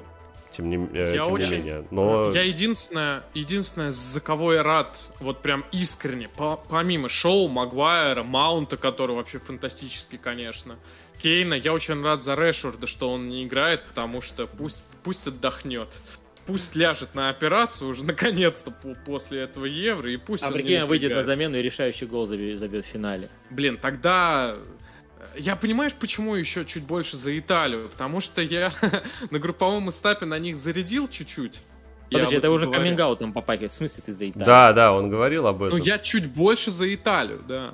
тем 0.57 0.71
не, 0.71 0.77
э, 0.77 1.15
я 1.17 1.25
тем 1.25 1.33
очень, 1.33 1.51
не 1.51 1.57
менее. 1.59 1.85
Но... 1.91 2.31
Я 2.33 2.43
единственное, 2.43 3.25
единственное, 3.35 3.91
за 3.91 4.21
кого 4.21 4.55
я 4.55 4.63
рад, 4.63 4.99
вот 5.21 5.43
прям 5.43 5.65
искренне, 5.71 6.29
по, 6.29 6.57
помимо 6.57 7.09
Шоу, 7.09 7.49
Магуайра, 7.49 8.23
Маунта, 8.23 8.77
который 8.77 9.15
вообще 9.15 9.39
фантастический, 9.39 10.19
конечно, 10.19 10.77
Кейна, 11.21 11.55
я 11.55 11.73
очень 11.73 12.03
рад 12.03 12.23
за 12.23 12.35
Решфорда, 12.35 12.87
что 12.87 13.11
он 13.11 13.29
не 13.29 13.45
играет, 13.45 13.87
потому 13.87 14.21
что 14.21 14.47
пусть, 14.47 14.81
пусть 15.03 15.27
отдохнет. 15.27 15.89
Пусть 16.47 16.77
ляжет 16.77 17.15
на 17.15 17.29
операцию 17.29 17.91
уже 17.91 18.05
наконец-то 18.07 18.73
после 19.05 19.41
этого 19.41 19.67
Евро, 19.67 20.11
и 20.11 20.17
пусть 20.17 20.43
А 20.43 20.51
прикинь, 20.51 20.85
выйдет 20.85 21.15
на 21.15 21.23
замену 21.23 21.57
и 21.59 21.63
решающий 21.63 22.07
гол 22.07 22.27
забьет, 22.27 22.59
забьет 22.59 22.85
в 22.85 22.89
финале. 22.89 23.29
Блин, 23.51 23.77
тогда 23.77 24.57
я 25.37 25.57
понимаешь, 25.57 25.93
почему 25.93 26.35
еще 26.35 26.65
чуть 26.65 26.85
больше 26.85 27.17
за 27.17 27.39
Италию? 27.39 27.89
Потому 27.89 28.21
что 28.21 28.41
я 28.41 28.71
на 29.31 29.39
групповом 29.39 29.91
этапе 29.91 30.27
на 30.27 30.39
них 30.39 30.57
зарядил 30.57 31.09
чуть-чуть. 31.09 31.63
Подожди, 32.11 32.37
это 32.37 32.51
уже 32.51 32.71
каминг 32.71 33.33
по 33.35 33.41
пакету. 33.41 33.73
В 33.73 33.77
смысле 33.77 34.03
ты 34.07 34.13
за 34.13 34.31
Италию? 34.31 34.47
Да, 34.47 34.73
да, 34.73 34.93
он 34.93 35.11
говорил 35.11 35.47
об 35.47 35.63
этом. 35.63 35.79
Ну, 35.79 35.85
я 35.85 35.99
чуть 35.99 36.27
больше 36.27 36.71
за 36.71 36.95
Италию, 36.95 37.43
да, 37.47 37.73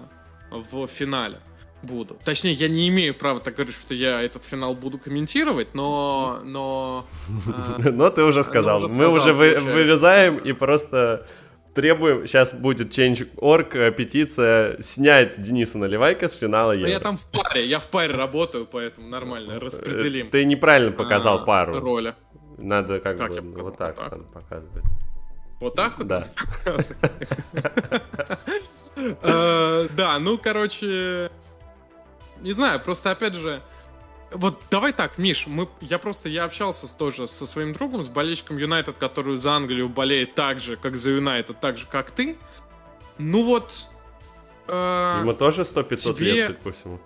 в 0.50 0.86
финале 0.86 1.38
буду. 1.82 2.16
Точнее, 2.24 2.52
я 2.52 2.68
не 2.68 2.88
имею 2.88 3.14
права 3.14 3.40
так 3.40 3.54
говорить, 3.54 3.74
что 3.74 3.94
я 3.94 4.22
этот 4.22 4.44
финал 4.44 4.74
буду 4.74 4.98
комментировать, 4.98 5.74
но... 5.74 6.40
Но, 6.44 7.06
но 7.78 8.10
ты 8.10 8.22
уже 8.22 8.44
сказал. 8.44 8.88
Мы 8.88 9.08
уже 9.08 9.32
вырезаем 9.32 10.38
и 10.38 10.52
просто 10.52 11.26
требуем, 11.74 12.26
сейчас 12.26 12.54
будет 12.54 12.96
Change.org, 12.96 13.76
э, 13.76 13.92
петиция, 13.92 14.80
снять 14.80 15.40
Дениса 15.40 15.78
Наливайка 15.78 16.28
с 16.28 16.34
финала 16.34 16.72
Евро. 16.72 16.90
Я 16.90 17.00
там 17.00 17.16
в 17.16 17.24
паре, 17.26 17.66
я 17.66 17.80
в 17.80 17.88
паре 17.88 18.14
работаю, 18.14 18.66
поэтому 18.66 19.08
нормально, 19.08 19.58
распределим. 19.58 20.30
Ты 20.30 20.44
неправильно 20.44 20.92
показал 20.92 21.38
а, 21.38 21.44
пару. 21.44 21.80
Роли. 21.80 22.14
Надо 22.58 23.00
как, 23.00 23.18
как 23.18 23.42
бы 23.42 23.62
вот 23.62 23.78
так, 23.78 23.96
так? 23.96 24.32
показывать. 24.32 24.84
Вот 25.60 25.74
так 25.74 25.98
вот? 25.98 26.06
Да. 26.06 26.28
Э, 28.94 29.86
да, 29.96 30.18
ну, 30.18 30.36
короче, 30.36 31.30
не 32.42 32.52
знаю, 32.52 32.78
просто 32.78 33.10
опять 33.10 33.34
же, 33.34 33.62
вот 34.34 34.62
давай 34.70 34.92
так, 34.92 35.18
Миш, 35.18 35.46
мы, 35.46 35.68
я 35.80 35.98
просто, 35.98 36.28
я 36.28 36.44
общался 36.44 36.86
тоже 36.94 37.26
со 37.26 37.46
своим 37.46 37.72
другом, 37.72 38.02
с 38.02 38.08
болельщиком 38.08 38.58
Юнайтед, 38.58 38.96
который 38.96 39.36
за 39.36 39.52
Англию 39.52 39.88
болеет 39.88 40.34
так 40.34 40.60
же, 40.60 40.76
как 40.76 40.96
за 40.96 41.10
Юнайтед, 41.10 41.60
так 41.60 41.78
же, 41.78 41.86
как 41.86 42.10
ты. 42.10 42.36
Ну 43.18 43.44
вот... 43.44 43.88
Э, 44.68 45.18
Ему 45.20 45.34
тоже 45.34 45.62
100-500 45.62 46.14
тебе... 46.14 46.32
лет, 46.32 46.46
судя 46.48 46.60
по 46.60 46.72
всему. 46.72 47.00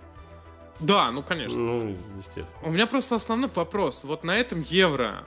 Да, 0.79 1.11
ну 1.11 1.23
конечно. 1.23 1.57
Ну, 1.57 1.95
естественно. 2.17 2.47
У 2.61 2.71
меня 2.71 2.87
просто 2.87 3.15
основной 3.15 3.49
вопрос. 3.53 4.03
Вот 4.03 4.23
на 4.23 4.37
этом 4.37 4.61
евро 4.61 5.23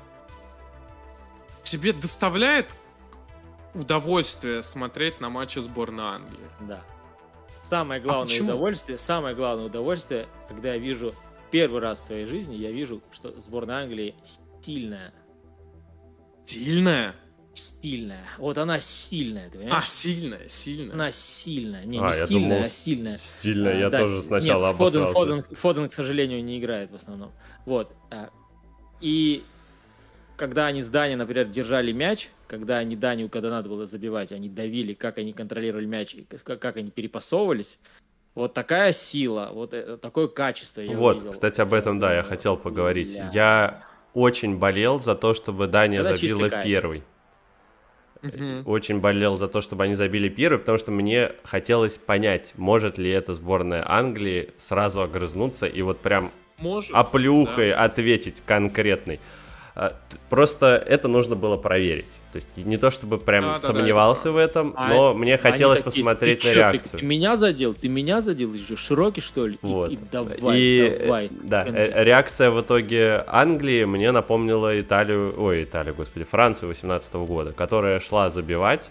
тебе 1.62 1.92
доставляет 1.92 2.68
удовольствие 3.74 4.62
смотреть 4.62 5.20
на 5.20 5.28
матчи 5.28 5.58
сборной 5.58 6.04
Англии? 6.04 6.48
Да. 6.60 6.82
Самое 7.62 8.00
главное 8.00 8.40
а 8.40 8.42
удовольствие, 8.42 8.98
самое 8.98 9.34
главное 9.34 9.66
удовольствие, 9.66 10.28
когда 10.48 10.74
я 10.74 10.78
вижу 10.78 11.14
первый 11.50 11.80
раз 11.80 12.00
в 12.00 12.04
своей 12.04 12.26
жизни 12.26 12.56
я 12.56 12.70
вижу, 12.70 13.02
что 13.12 13.38
сборная 13.40 13.82
Англии 13.82 14.14
стильная. 14.24 15.12
Стильная? 16.44 17.14
Стильная. 17.52 18.24
Вот 18.38 18.58
она 18.58 18.78
сильная, 18.80 19.50
ты 19.50 19.58
понимаешь? 19.58 19.84
А, 19.84 19.86
сильная, 19.86 20.48
сильная. 20.48 20.94
Она 20.94 21.12
сильная. 21.12 21.84
Не, 21.84 21.98
а, 21.98 22.06
не 22.06 22.24
стильная, 22.24 22.48
думал, 22.48 22.62
а 22.62 22.68
сильная. 22.68 23.16
Стильная, 23.16 23.72
а, 23.72 23.78
я 23.78 23.90
да, 23.90 23.98
тоже 23.98 24.22
сначала 24.22 24.68
нет, 24.68 24.76
Фоден, 24.76 25.06
Фоден, 25.08 25.42
Фоден, 25.54 25.88
к 25.88 25.92
сожалению, 25.92 26.44
не 26.44 26.58
играет 26.58 26.90
в 26.90 26.94
основном. 26.94 27.32
Вот. 27.66 27.92
А, 28.10 28.30
и 29.00 29.42
когда 30.36 30.66
они 30.66 30.82
с 30.82 30.88
Дани, 30.88 31.16
например, 31.16 31.48
держали 31.48 31.92
мяч, 31.92 32.30
когда 32.46 32.78
они 32.78 32.96
Данию, 32.96 33.28
когда 33.28 33.50
надо 33.50 33.68
было 33.68 33.86
забивать, 33.86 34.32
они 34.32 34.48
давили, 34.48 34.94
как 34.94 35.18
они 35.18 35.32
контролировали 35.32 35.86
мяч, 35.86 36.16
как 36.44 36.76
они 36.76 36.90
перепасовывались, 36.90 37.78
Вот 38.34 38.54
такая 38.54 38.92
сила, 38.92 39.50
вот 39.52 39.74
э, 39.74 39.96
такое 39.96 40.28
качество 40.28 40.80
я 40.80 40.96
Вот, 40.96 41.16
увидел. 41.16 41.32
кстати, 41.32 41.60
об 41.60 41.74
этом, 41.74 41.98
да, 41.98 42.14
я 42.14 42.22
хотел 42.22 42.56
поговорить. 42.56 43.14
Бля. 43.14 43.30
Я 43.32 43.84
очень 44.14 44.56
болел 44.56 45.00
за 45.00 45.14
то, 45.14 45.34
чтобы 45.34 45.66
Дания 45.66 46.02
Когда 46.02 46.16
забила 46.16 46.48
первый. 46.62 47.02
Угу. 48.22 48.70
Очень 48.70 49.00
болел 49.00 49.36
за 49.36 49.48
то, 49.48 49.60
чтобы 49.60 49.84
они 49.84 49.94
забили 49.94 50.28
первый, 50.28 50.58
потому 50.58 50.78
что 50.78 50.92
мне 50.92 51.32
хотелось 51.42 51.96
понять, 51.96 52.52
может 52.56 52.98
ли 52.98 53.10
эта 53.10 53.34
сборная 53.34 53.82
Англии 53.90 54.50
сразу 54.58 55.02
огрызнуться 55.02 55.66
и 55.66 55.80
вот 55.82 55.98
прям 56.00 56.30
может, 56.58 56.90
оплюхой 56.94 57.70
да. 57.70 57.84
ответить 57.84 58.42
конкретный. 58.44 59.20
А, 59.74 59.96
просто 60.28 60.76
это 60.76 61.09
нужно 61.09 61.37
было 61.37 61.56
проверить. 61.56 62.06
То 62.33 62.37
есть 62.37 62.56
не 62.56 62.76
то 62.76 62.90
чтобы 62.90 63.18
прям 63.18 63.44
да, 63.44 63.56
сомневался 63.59 64.24
да, 64.24 64.30
да, 64.30 64.35
в 64.35 64.37
этом, 64.37 64.74
а 64.76 64.88
но 64.88 65.14
мне 65.14 65.37
хотелось 65.37 65.80
такие, 65.80 66.04
посмотреть 66.04 66.44
на 66.44 66.52
реакцию. 66.52 66.92
Ты, 66.92 66.98
ты 66.98 67.06
меня 67.06 67.37
задел? 67.37 67.74
Ты 67.74 67.88
меня 67.88 68.20
задел? 68.20 68.52
Еще 68.52 68.76
широкий, 68.76 69.20
что 69.20 69.46
ли? 69.46 69.59
Вот. 69.62 69.90
И, 69.90 69.94
и 69.94 69.98
давай, 70.11 70.61
и, 70.61 70.98
давай. 71.00 71.30
Да, 71.42 71.66
э, 71.66 72.04
реакция 72.04 72.50
в 72.50 72.61
итоге 72.61 73.24
Англии 73.26 73.85
мне 73.85 74.12
напомнила 74.12 74.80
Италию, 74.80 75.35
ой, 75.37 75.64
Италию, 75.64 75.94
господи, 75.94 76.24
Францию 76.24 76.68
18 76.68 77.12
года, 77.14 77.52
которая 77.52 77.98
шла 78.00 78.30
забивать, 78.30 78.88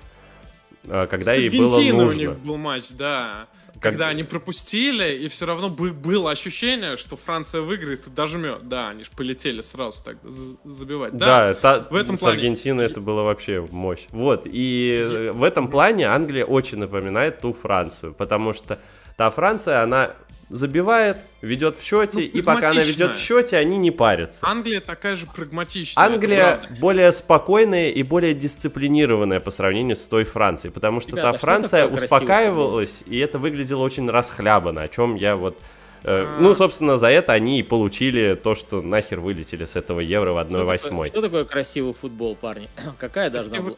э, 0.86 1.08
когда 1.10 1.34
ей 1.34 1.50
было 1.50 1.80
нужно. 1.80 2.04
у 2.04 2.12
них 2.13 2.39
был 2.39 2.58
матч, 2.58 2.89
да. 2.92 3.48
Когда 3.80 4.08
они 4.08 4.24
пропустили, 4.24 5.15
и 5.15 5.28
все 5.30 5.46
равно 5.46 5.70
было 5.70 6.32
ощущение, 6.32 6.98
что 6.98 7.15
Франция 7.15 7.62
выиграет 7.62 8.08
и 8.08 8.10
дожмет. 8.10 8.68
Да, 8.68 8.89
они 8.89 9.04
же 9.04 9.12
полетели 9.15 9.62
сразу 9.62 10.04
так 10.04 10.18
забивать. 10.63 11.15
Да, 11.15 11.50
да 11.50 11.54
та... 11.54 11.88
в 11.89 11.96
этом 11.96 12.18
с 12.18 12.20
плане... 12.20 12.38
Аргентиной 12.38 12.86
это 12.86 13.00
было 13.00 13.24
вообще 13.24 13.65
мощь. 13.72 14.06
Вот, 14.12 14.46
и 14.46 15.24
я... 15.26 15.34
в 15.34 15.44
этом 15.44 15.70
плане 15.70 16.08
Англия 16.08 16.46
очень 16.46 16.78
напоминает 16.78 17.39
ту 17.39 17.54
Францию, 17.54 18.13
потому 18.13 18.54
что 18.54 18.80
та 19.19 19.29
Франция, 19.32 19.84
она 19.84 20.12
забивает, 20.49 21.17
ведет 21.41 21.77
в 21.77 21.84
счете, 21.84 22.19
ну, 22.19 22.21
и 22.21 22.41
пока 22.41 22.69
она 22.69 22.82
ведет 22.84 23.15
в 23.15 23.19
счете, 23.19 23.58
они 23.58 23.77
не 23.77 23.91
парятся. 23.91 24.47
Англия 24.47 24.79
такая 24.79 25.17
же 25.17 25.25
прагматичная. 25.25 26.05
Англия 26.05 26.62
более 26.79 27.12
спокойная 27.12 27.89
и 27.89 28.01
более 28.01 28.34
дисциплинированная 28.34 29.41
по 29.41 29.51
сравнению 29.51 29.97
с 29.97 30.03
той 30.03 30.23
Францией, 30.23 30.71
потому 30.71 31.01
что 31.01 31.17
Ребята, 31.17 31.34
та 31.34 31.38
Франция 31.38 31.86
успокаивалась, 31.86 33.03
и 33.08 33.17
это 33.19 33.39
выглядело 33.39 33.82
очень 33.84 34.10
расхлябанно, 34.10 34.84
о 34.84 34.88
чем 34.88 35.15
я 35.15 35.36
вот... 35.36 35.58
Э, 36.05 36.23
а... 36.25 36.39
Ну, 36.39 36.55
собственно, 36.55 36.95
за 36.95 37.10
это 37.10 37.34
они 37.34 37.60
и 37.60 37.63
получили 37.63 38.39
то, 38.41 38.55
что 38.55 38.82
нахер 38.82 39.19
вылетели 39.19 39.65
с 39.65 39.75
этого 39.75 39.99
евро 39.99 40.32
в 40.32 40.38
1-8. 40.38 40.77
Что, 40.77 41.03
что 41.03 41.21
такое 41.21 41.43
красивый 41.43 41.93
футбол, 41.93 42.38
парни? 42.38 42.69
Какая 42.97 43.29
должна 43.29 43.60
быть? 43.60 43.75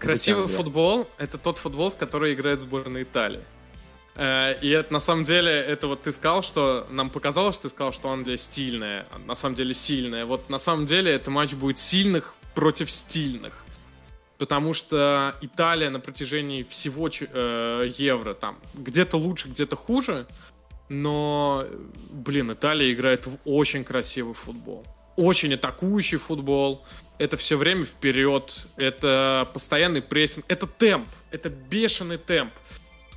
Красивый 0.00 0.48
футбол— 0.48 1.06
это 1.18 1.38
тот 1.38 1.58
футбол, 1.58 1.92
в 1.92 1.94
который 1.94 2.34
играет 2.34 2.58
сборная 2.58 3.04
Италии. 3.04 3.38
Э, 4.16 4.58
и 4.60 4.68
это 4.70 4.92
на 4.92 5.00
самом 5.00 5.24
деле, 5.24 5.50
это 5.50 5.86
вот 5.86 6.02
ты 6.02 6.12
сказал, 6.12 6.42
что 6.42 6.86
нам 6.90 7.10
показалось, 7.10 7.56
что 7.56 7.68
ты 7.68 7.74
сказал, 7.74 7.92
что 7.92 8.10
Англия 8.10 8.36
стильная, 8.36 9.06
на 9.26 9.34
самом 9.34 9.54
деле 9.54 9.74
сильная. 9.74 10.26
Вот 10.26 10.48
на 10.50 10.58
самом 10.58 10.86
деле 10.86 11.12
это 11.12 11.30
матч 11.30 11.52
будет 11.52 11.78
сильных 11.78 12.34
против 12.54 12.90
стильных. 12.90 13.64
Потому 14.38 14.72
что 14.72 15.36
Италия 15.42 15.90
на 15.90 16.00
протяжении 16.00 16.62
всего 16.62 17.10
э, 17.10 17.92
Евро 17.98 18.34
там 18.34 18.58
где-то 18.74 19.18
лучше, 19.18 19.48
где-то 19.48 19.76
хуже. 19.76 20.26
Но, 20.88 21.66
блин, 22.10 22.52
Италия 22.52 22.92
играет 22.92 23.26
в 23.26 23.36
очень 23.44 23.84
красивый 23.84 24.34
футбол. 24.34 24.84
Очень 25.16 25.54
атакующий 25.54 26.18
футбол. 26.18 26.84
Это 27.18 27.36
все 27.36 27.56
время 27.56 27.84
вперед. 27.84 28.66
Это 28.76 29.46
постоянный 29.52 30.00
прессинг. 30.00 30.46
Это 30.48 30.66
темп. 30.66 31.06
Это 31.30 31.50
бешеный 31.50 32.16
темп 32.16 32.52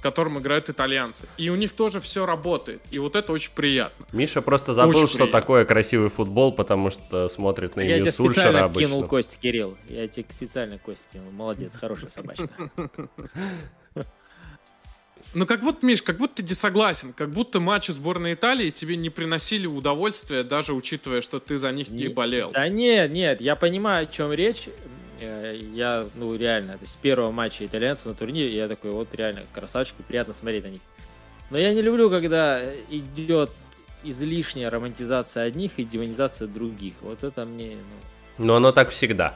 которым 0.03 0.37
играют 0.37 0.69
итальянцы. 0.69 1.27
И 1.37 1.49
у 1.49 1.55
них 1.55 1.71
тоже 1.71 2.01
все 2.01 2.25
работает. 2.25 2.81
И 2.91 2.99
вот 2.99 3.15
это 3.15 3.31
очень 3.31 3.51
приятно. 3.55 4.05
Миша 4.11 4.41
просто 4.41 4.73
забыл, 4.73 4.97
очень 4.97 5.07
что 5.07 5.17
приятно. 5.19 5.39
такое 5.39 5.65
красивый 5.65 6.09
футбол, 6.09 6.51
потому 6.51 6.91
что 6.91 7.29
смотрит 7.29 7.77
на 7.77 7.81
Я 7.81 7.97
имя 7.97 8.11
Сульшера 8.11 8.65
обычно. 8.65 8.81
Я 8.81 8.85
тебе 8.85 8.85
кинул 8.85 9.07
кость, 9.07 9.39
Кирилл. 9.41 9.77
Я 9.87 10.07
тебе 10.09 10.25
специально 10.29 10.77
кость 10.77 11.07
кинул. 11.11 11.31
Молодец, 11.31 11.71
хорошая 11.79 12.09
собачка. 12.09 12.49
Ну, 15.35 15.47
как 15.47 15.61
будто, 15.61 15.83
Миш, 15.83 16.03
как 16.03 16.17
будто 16.17 16.35
ты 16.35 16.43
не 16.43 16.53
согласен. 16.53 17.11
Как 17.11 17.31
будто 17.31 17.59
матчи 17.59 17.89
сборной 17.89 18.35
Италии 18.35 18.69
тебе 18.69 18.97
не 18.97 19.09
приносили 19.09 19.65
удовольствия, 19.65 20.43
даже 20.43 20.73
учитывая, 20.73 21.21
что 21.21 21.39
ты 21.39 21.57
за 21.57 21.71
них 21.71 21.87
не, 21.87 22.03
не 22.03 22.07
болел. 22.09 22.51
Да 22.51 22.67
нет, 22.67 23.11
нет, 23.11 23.41
я 23.41 23.55
понимаю, 23.55 24.03
о 24.03 24.05
чем 24.05 24.31
речь. 24.31 24.69
Э, 25.23 25.57
я, 25.73 26.05
ну, 26.15 26.35
реально, 26.35 26.73
то 26.73 26.81
есть 26.81 26.93
с 26.93 26.95
первого 26.97 27.31
матча 27.31 27.65
итальянцев 27.65 28.05
на 28.05 28.13
турнире, 28.13 28.55
я 28.55 28.67
такой, 28.67 28.91
вот 28.91 29.13
реально, 29.13 29.41
красавчики, 29.53 30.01
приятно 30.07 30.33
смотреть 30.33 30.63
на 30.63 30.69
них. 30.69 30.81
Но 31.49 31.57
я 31.57 31.73
не 31.73 31.81
люблю, 31.81 32.09
когда 32.09 32.63
идет 32.89 33.51
излишняя 34.03 34.69
романтизация 34.69 35.45
одних 35.45 35.79
и 35.79 35.83
демонизация 35.83 36.47
других. 36.47 36.93
Вот 37.01 37.23
это 37.23 37.45
мне, 37.45 37.75
ну... 38.37 38.45
Но 38.45 38.55
оно 38.55 38.71
так 38.71 38.89
всегда. 38.89 39.35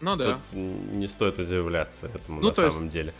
Ну 0.00 0.16
да. 0.16 0.24
Тут 0.24 0.36
не 0.52 1.08
стоит 1.08 1.38
удивляться 1.38 2.10
этому 2.14 2.40
ну, 2.40 2.48
на 2.48 2.54
самом 2.54 2.82
есть... 2.82 2.92
деле. 2.92 3.14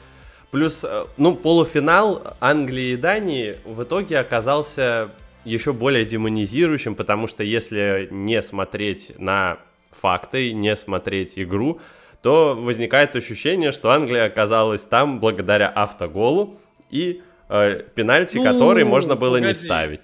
Плюс, 0.50 0.84
э, 0.84 1.06
ну, 1.16 1.34
полуфинал 1.34 2.36
Англии 2.40 2.92
и 2.92 2.96
Дании 2.96 3.56
в 3.64 3.82
итоге 3.82 4.18
оказался 4.18 5.10
еще 5.44 5.72
более 5.72 6.04
демонизирующим, 6.04 6.94
потому 6.94 7.26
что 7.26 7.42
если 7.42 8.08
не 8.10 8.40
смотреть 8.42 9.12
на 9.18 9.58
факты, 9.94 10.52
не 10.52 10.76
смотреть 10.76 11.38
игру, 11.38 11.80
то 12.22 12.54
возникает 12.54 13.16
ощущение, 13.16 13.72
что 13.72 13.90
Англия 13.90 14.24
оказалась 14.24 14.82
там 14.82 15.20
благодаря 15.20 15.68
автоголу 15.68 16.58
и 16.90 17.22
э, 17.48 17.82
пенальти, 17.94 18.38
ну, 18.38 18.44
который 18.44 18.84
можно 18.84 19.14
было 19.14 19.36
погоди. 19.36 19.48
не 19.48 19.54
ставить. 19.54 20.00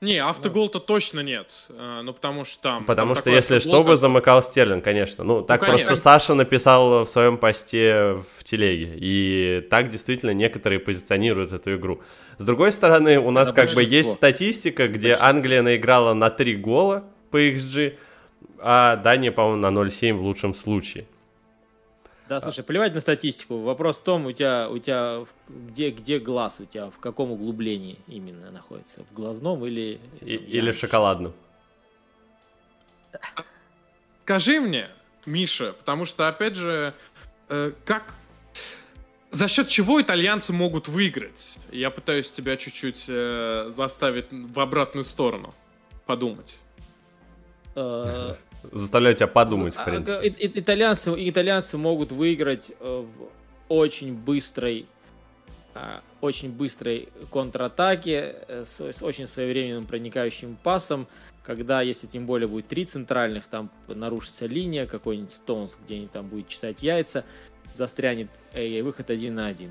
Не, 0.00 0.16
автогол-то 0.16 0.80
точно 0.80 1.20
нет. 1.20 1.52
Э, 1.68 2.00
ну, 2.02 2.14
потому 2.14 2.44
что 2.44 2.62
там... 2.62 2.84
Потому 2.86 3.14
что, 3.14 3.30
если 3.30 3.58
что, 3.58 3.84
бы 3.84 3.96
замыкал 3.96 4.42
Стерлинг, 4.42 4.82
конечно. 4.82 5.24
Ну, 5.24 5.42
так 5.42 5.60
ну, 5.60 5.66
конечно. 5.66 5.88
просто 5.88 6.02
Саша 6.02 6.34
написал 6.34 7.04
в 7.04 7.08
своем 7.08 7.36
посте 7.36 8.18
в 8.38 8.44
телеге. 8.44 8.94
И 8.96 9.66
так 9.68 9.90
действительно 9.90 10.30
некоторые 10.30 10.78
позиционируют 10.78 11.52
эту 11.52 11.74
игру. 11.76 12.02
С 12.38 12.44
другой 12.44 12.72
стороны, 12.72 13.18
у 13.18 13.30
нас 13.30 13.48
Это 13.48 13.66
как 13.66 13.74
бы 13.74 13.82
есть 13.82 14.14
статистика, 14.14 14.88
где 14.88 15.16
Англия 15.20 15.60
наиграла 15.60 16.14
на 16.14 16.30
3 16.30 16.56
гола 16.56 17.04
по 17.30 17.36
XG, 17.36 17.96
а 18.58 18.96
Дания, 18.96 19.32
по-моему, 19.32 19.60
на 19.60 19.88
0,7 19.88 20.14
в 20.14 20.22
лучшем 20.22 20.54
случае. 20.54 21.06
Да, 22.30 22.40
слушай, 22.40 22.62
плевать 22.62 22.94
на 22.94 23.00
статистику. 23.00 23.58
Вопрос 23.58 23.98
в 23.98 24.04
том, 24.04 24.26
у 24.26 24.32
тебя, 24.32 24.68
у 24.70 24.78
тебя 24.78 25.24
где, 25.48 25.90
где 25.90 26.20
глаз 26.20 26.60
у 26.60 26.64
тебя, 26.64 26.88
в 26.90 26.98
каком 27.00 27.32
углублении 27.32 27.98
именно 28.06 28.52
находится? 28.52 29.02
В 29.10 29.12
глазном 29.12 29.66
или... 29.66 29.98
И, 30.20 30.36
или 30.36 30.70
в 30.70 30.78
шоколадном? 30.78 31.32
Скажи 34.22 34.60
мне, 34.60 34.88
Миша, 35.26 35.72
потому 35.72 36.06
что, 36.06 36.28
опять 36.28 36.54
же, 36.54 36.94
э, 37.48 37.72
как... 37.84 38.14
За 39.32 39.48
счет 39.48 39.66
чего 39.66 40.00
итальянцы 40.00 40.52
могут 40.52 40.86
выиграть? 40.86 41.58
Я 41.72 41.90
пытаюсь 41.90 42.30
тебя 42.30 42.56
чуть-чуть 42.56 43.06
э, 43.08 43.70
заставить 43.70 44.26
в 44.30 44.60
обратную 44.60 45.02
сторону 45.02 45.52
подумать. 46.06 46.60
Э, 47.74 48.34
Заставляю 48.72 49.16
тебя 49.16 49.26
подумать, 49.26 49.74
в 49.74 49.80
а, 49.80 49.84
принципе. 49.84 50.34
Итальянцы, 50.38 51.14
итальянцы 51.16 51.78
могут 51.78 52.12
выиграть 52.12 52.72
э, 52.80 53.04
в 53.04 53.28
очень 53.68 54.14
быстрой 54.14 54.86
а, 55.72 56.02
очень 56.20 56.50
быстрой 56.50 57.08
контратаке 57.30 58.36
э, 58.48 58.64
с, 58.66 58.80
с 58.80 59.02
очень 59.02 59.28
своевременным 59.28 59.86
проникающим 59.86 60.56
пасом, 60.60 61.06
когда, 61.44 61.80
если 61.80 62.08
тем 62.08 62.26
более 62.26 62.48
будет 62.48 62.66
три 62.66 62.84
центральных, 62.84 63.44
там 63.44 63.70
нарушится 63.86 64.46
линия, 64.46 64.86
какой-нибудь 64.86 65.32
Стоунс, 65.32 65.76
где-нибудь 65.84 66.10
там 66.10 66.26
будет 66.26 66.48
чесать 66.48 66.82
яйца, 66.82 67.24
застрянет 67.72 68.28
э, 68.52 68.82
выход 68.82 69.10
один 69.10 69.36
на 69.36 69.46
один. 69.46 69.70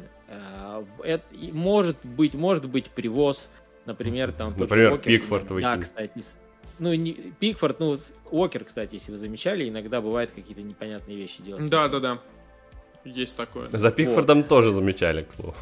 Это, 1.04 1.24
может 1.52 1.98
быть, 2.04 2.34
может 2.36 2.70
быть 2.70 2.90
привоз, 2.92 3.50
например, 3.86 4.32
там... 4.32 4.54
Например, 4.58 4.98
Пикфорд 4.98 5.48
Да, 5.60 5.78
кстати, 5.78 6.24
ну, 6.80 6.94
не, 6.94 7.14
Пикфорд, 7.14 7.80
ну, 7.80 7.98
Уокер, 8.32 8.64
кстати, 8.64 8.96
если 8.96 9.12
вы 9.12 9.18
замечали, 9.18 9.68
иногда 9.68 10.02
бывает 10.02 10.32
какие-то 10.34 10.62
непонятные 10.62 11.18
вещи 11.18 11.42
делать. 11.42 11.70
Да, 11.70 11.88
да, 11.88 12.00
да. 12.00 12.20
Есть 13.06 13.38
такое. 13.38 13.70
За 13.72 13.92
Пикфордом 13.92 14.40
вот. 14.40 14.48
тоже 14.48 14.72
замечали, 14.72 15.24
к 15.24 15.32
слову. 15.32 15.56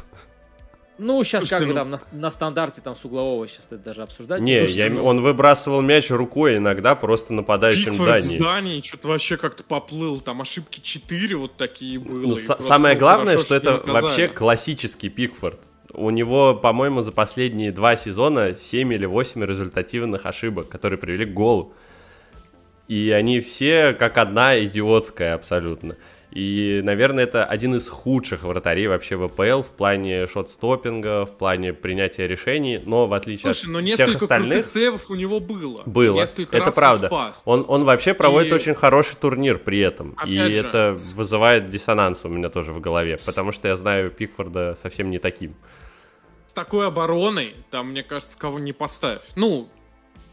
Ну, 0.98 1.22
сейчас 1.22 1.48
Слушайте, 1.48 1.56
как 1.56 1.68
бы 1.68 1.74
ну... 1.74 1.74
там 1.74 1.90
на, 1.90 2.20
на 2.20 2.30
стандарте 2.32 2.80
там 2.80 2.96
с 2.96 3.04
углового 3.04 3.46
сейчас 3.46 3.66
это 3.66 3.78
даже 3.78 4.02
обсуждать. 4.02 4.40
Не, 4.40 4.58
Слушайте, 4.58 4.82
я, 4.82 4.90
ну... 4.90 5.04
он 5.04 5.20
выбрасывал 5.20 5.80
мяч 5.80 6.10
рукой 6.10 6.56
иногда 6.56 6.96
просто 6.96 7.32
нападающим 7.32 7.92
Пикфорд 7.92 8.22
Дании. 8.24 8.38
Дании 8.38 8.82
что-то 8.82 9.08
вообще 9.08 9.36
как-то 9.36 9.62
поплыл, 9.62 10.20
там 10.20 10.42
ошибки 10.42 10.80
4 10.80 11.36
вот 11.36 11.56
такие 11.56 12.00
были. 12.00 12.26
Ну, 12.26 12.36
самое 12.36 12.96
главное, 12.96 13.38
что 13.38 13.54
это 13.54 13.80
вообще 13.86 14.26
классический 14.26 15.08
Пикфорд. 15.08 15.60
У 15.92 16.10
него, 16.10 16.54
по-моему, 16.54 17.00
за 17.02 17.12
последние 17.12 17.72
два 17.72 17.96
сезона 17.96 18.54
7 18.54 18.92
или 18.92 19.06
8 19.06 19.42
результативных 19.44 20.26
ошибок, 20.26 20.68
которые 20.68 20.98
привели 20.98 21.24
к 21.24 21.32
голу. 21.32 21.72
И 22.88 23.10
они 23.10 23.40
все 23.40 23.92
как 23.92 24.18
одна 24.18 24.58
идиотская 24.64 25.34
абсолютно. 25.34 25.96
И, 26.30 26.82
наверное, 26.84 27.24
это 27.24 27.44
один 27.44 27.74
из 27.74 27.88
худших 27.88 28.42
вратарей 28.42 28.86
вообще 28.86 29.16
в 29.16 29.24
АПЛ 29.24 29.62
в 29.62 29.70
плане 29.70 30.26
шот-стоппинга, 30.26 31.24
в 31.24 31.36
плане 31.38 31.72
принятия 31.72 32.26
решений, 32.26 32.80
но 32.84 33.06
в 33.06 33.14
отличие 33.14 33.54
Слушай, 33.54 33.74
от 33.74 33.82
но 33.82 33.94
всех 33.94 34.22
остальных... 34.22 34.66
сейвов 34.66 35.10
у 35.10 35.14
него 35.14 35.40
было. 35.40 35.82
Было, 35.86 36.20
несколько 36.20 36.56
это 36.56 36.70
правда. 36.70 37.08
Он, 37.44 37.60
он, 37.60 37.64
он 37.68 37.84
вообще 37.84 38.12
проводит 38.12 38.52
и... 38.52 38.54
очень 38.54 38.74
хороший 38.74 39.16
турнир 39.16 39.58
при 39.58 39.78
этом, 39.78 40.14
Опять 40.16 40.28
и 40.30 40.52
же, 40.52 40.60
это 40.60 40.96
вызывает 41.16 41.70
диссонанс 41.70 42.24
у 42.24 42.28
меня 42.28 42.50
тоже 42.50 42.72
в 42.72 42.80
голове, 42.80 43.16
потому 43.24 43.50
что 43.50 43.68
я 43.68 43.76
знаю 43.76 44.10
Пикфорда 44.10 44.76
совсем 44.80 45.10
не 45.10 45.18
таким. 45.18 45.54
С 46.46 46.52
такой 46.52 46.86
обороной, 46.86 47.54
там, 47.70 47.90
мне 47.90 48.02
кажется, 48.02 48.38
кого 48.38 48.58
не 48.58 48.72
поставь. 48.72 49.22
Ну, 49.34 49.68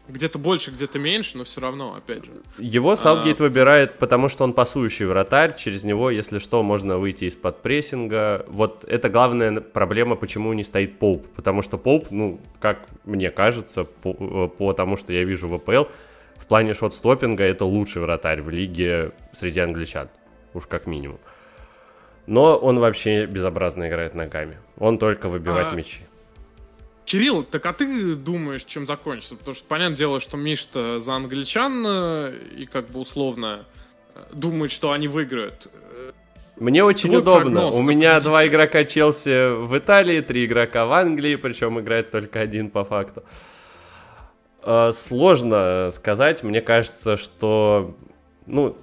где-то 0.08 0.38
больше, 0.38 0.70
где-то 0.70 0.98
меньше, 0.98 1.38
но 1.38 1.44
все 1.44 1.60
равно, 1.60 1.94
опять 1.94 2.24
же. 2.24 2.32
Его 2.58 2.96
Саутгейт 2.96 3.40
а... 3.40 3.44
выбирает, 3.44 3.98
потому 3.98 4.28
что 4.28 4.44
он 4.44 4.52
пасующий 4.52 5.04
вратарь. 5.06 5.56
Через 5.56 5.84
него, 5.84 6.10
если 6.10 6.38
что, 6.38 6.62
можно 6.62 6.98
выйти 6.98 7.24
из-под 7.24 7.62
прессинга. 7.62 8.44
Вот 8.48 8.84
это 8.84 9.08
главная 9.08 9.60
проблема, 9.60 10.16
почему 10.16 10.52
не 10.52 10.64
стоит 10.64 10.98
Поуп. 10.98 11.26
Потому 11.34 11.62
что 11.62 11.78
Поуп, 11.78 12.10
ну, 12.10 12.40
как 12.60 12.86
мне 13.04 13.30
кажется, 13.30 13.84
по, 13.84 14.10
э, 14.18 14.48
по 14.56 14.72
тому, 14.72 14.96
что 14.96 15.12
я 15.12 15.24
вижу 15.24 15.48
в 15.48 15.54
АПЛ, 15.54 15.88
в 16.36 16.46
плане 16.46 16.74
шот-стоппинга 16.74 17.42
это 17.42 17.64
лучший 17.64 18.02
вратарь 18.02 18.42
в 18.42 18.50
лиге 18.50 19.12
среди 19.32 19.60
англичан. 19.60 20.08
Уж 20.54 20.66
как 20.66 20.86
минимум. 20.86 21.18
Но 22.26 22.56
он 22.56 22.78
вообще 22.78 23.26
безобразно 23.26 23.88
играет 23.88 24.14
ногами. 24.14 24.58
Он 24.78 24.98
только 24.98 25.28
выбивает 25.28 25.68
а... 25.72 25.74
мячи. 25.74 26.00
Кирилл, 27.06 27.44
так 27.44 27.64
а 27.66 27.72
ты 27.72 28.16
думаешь, 28.16 28.64
чем 28.64 28.84
закончится? 28.84 29.36
Потому 29.36 29.54
что, 29.54 29.64
понятное 29.66 29.96
дело, 29.96 30.20
что 30.20 30.36
Миш-то 30.36 30.98
за 30.98 31.14
англичан 31.14 31.84
э, 31.86 32.36
и 32.58 32.66
как 32.66 32.90
бы 32.90 32.98
условно 32.98 33.64
э, 34.14 34.24
думает, 34.32 34.72
что 34.72 34.90
они 34.90 35.06
выиграют. 35.06 35.68
Мне 36.56 36.82
очень 36.82 37.10
Твой 37.10 37.20
удобно. 37.20 37.68
У 37.68 37.82
меня 37.82 38.20
два 38.20 38.44
игрока 38.46 38.82
Челси 38.82 39.56
в 39.66 39.78
Италии, 39.78 40.20
три 40.20 40.46
игрока 40.46 40.84
в 40.86 40.92
Англии, 40.92 41.36
причем 41.36 41.78
играет 41.78 42.10
только 42.10 42.40
один 42.40 42.70
по 42.70 42.84
факту. 42.84 43.22
Э, 44.62 44.90
сложно 44.92 45.90
сказать. 45.92 46.42
Мне 46.42 46.60
кажется, 46.60 47.16
что 47.16 47.96
ну, 48.46 48.76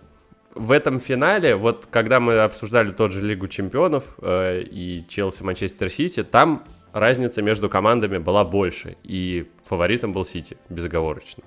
в 0.56 0.72
этом 0.72 1.02
финале, 1.02 1.58
вот 1.58 1.88
когда 1.92 2.22
мы 2.22 2.40
обсуждали 2.40 2.94
тот 2.94 3.12
же 3.12 3.22
Лигу 3.22 3.50
чемпионов 3.50 4.18
и 4.22 5.04
Челси 5.10 5.44
Манчестер 5.44 5.90
Сити, 5.90 6.24
там 6.24 6.64
разница 6.94 7.42
между 7.42 7.70
командами 7.70 8.20
была 8.20 8.46
больше, 8.46 8.96
и 9.04 9.50
фаворитом 9.66 10.14
был 10.14 10.26
Сити, 10.26 10.58
безоговорочно. 10.70 11.44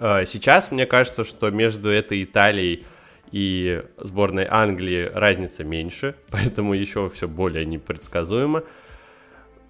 А, 0.00 0.24
сейчас 0.24 0.70
мне 0.70 0.86
кажется, 0.86 1.24
что 1.24 1.50
между 1.50 1.90
этой 1.90 2.22
Италией 2.22 2.86
и 3.30 3.82
сборной 3.98 4.46
Англии 4.48 5.10
разница 5.12 5.64
меньше, 5.64 6.14
поэтому 6.30 6.72
еще 6.72 7.08
все 7.08 7.28
более 7.28 7.66
непредсказуемо. 7.66 8.62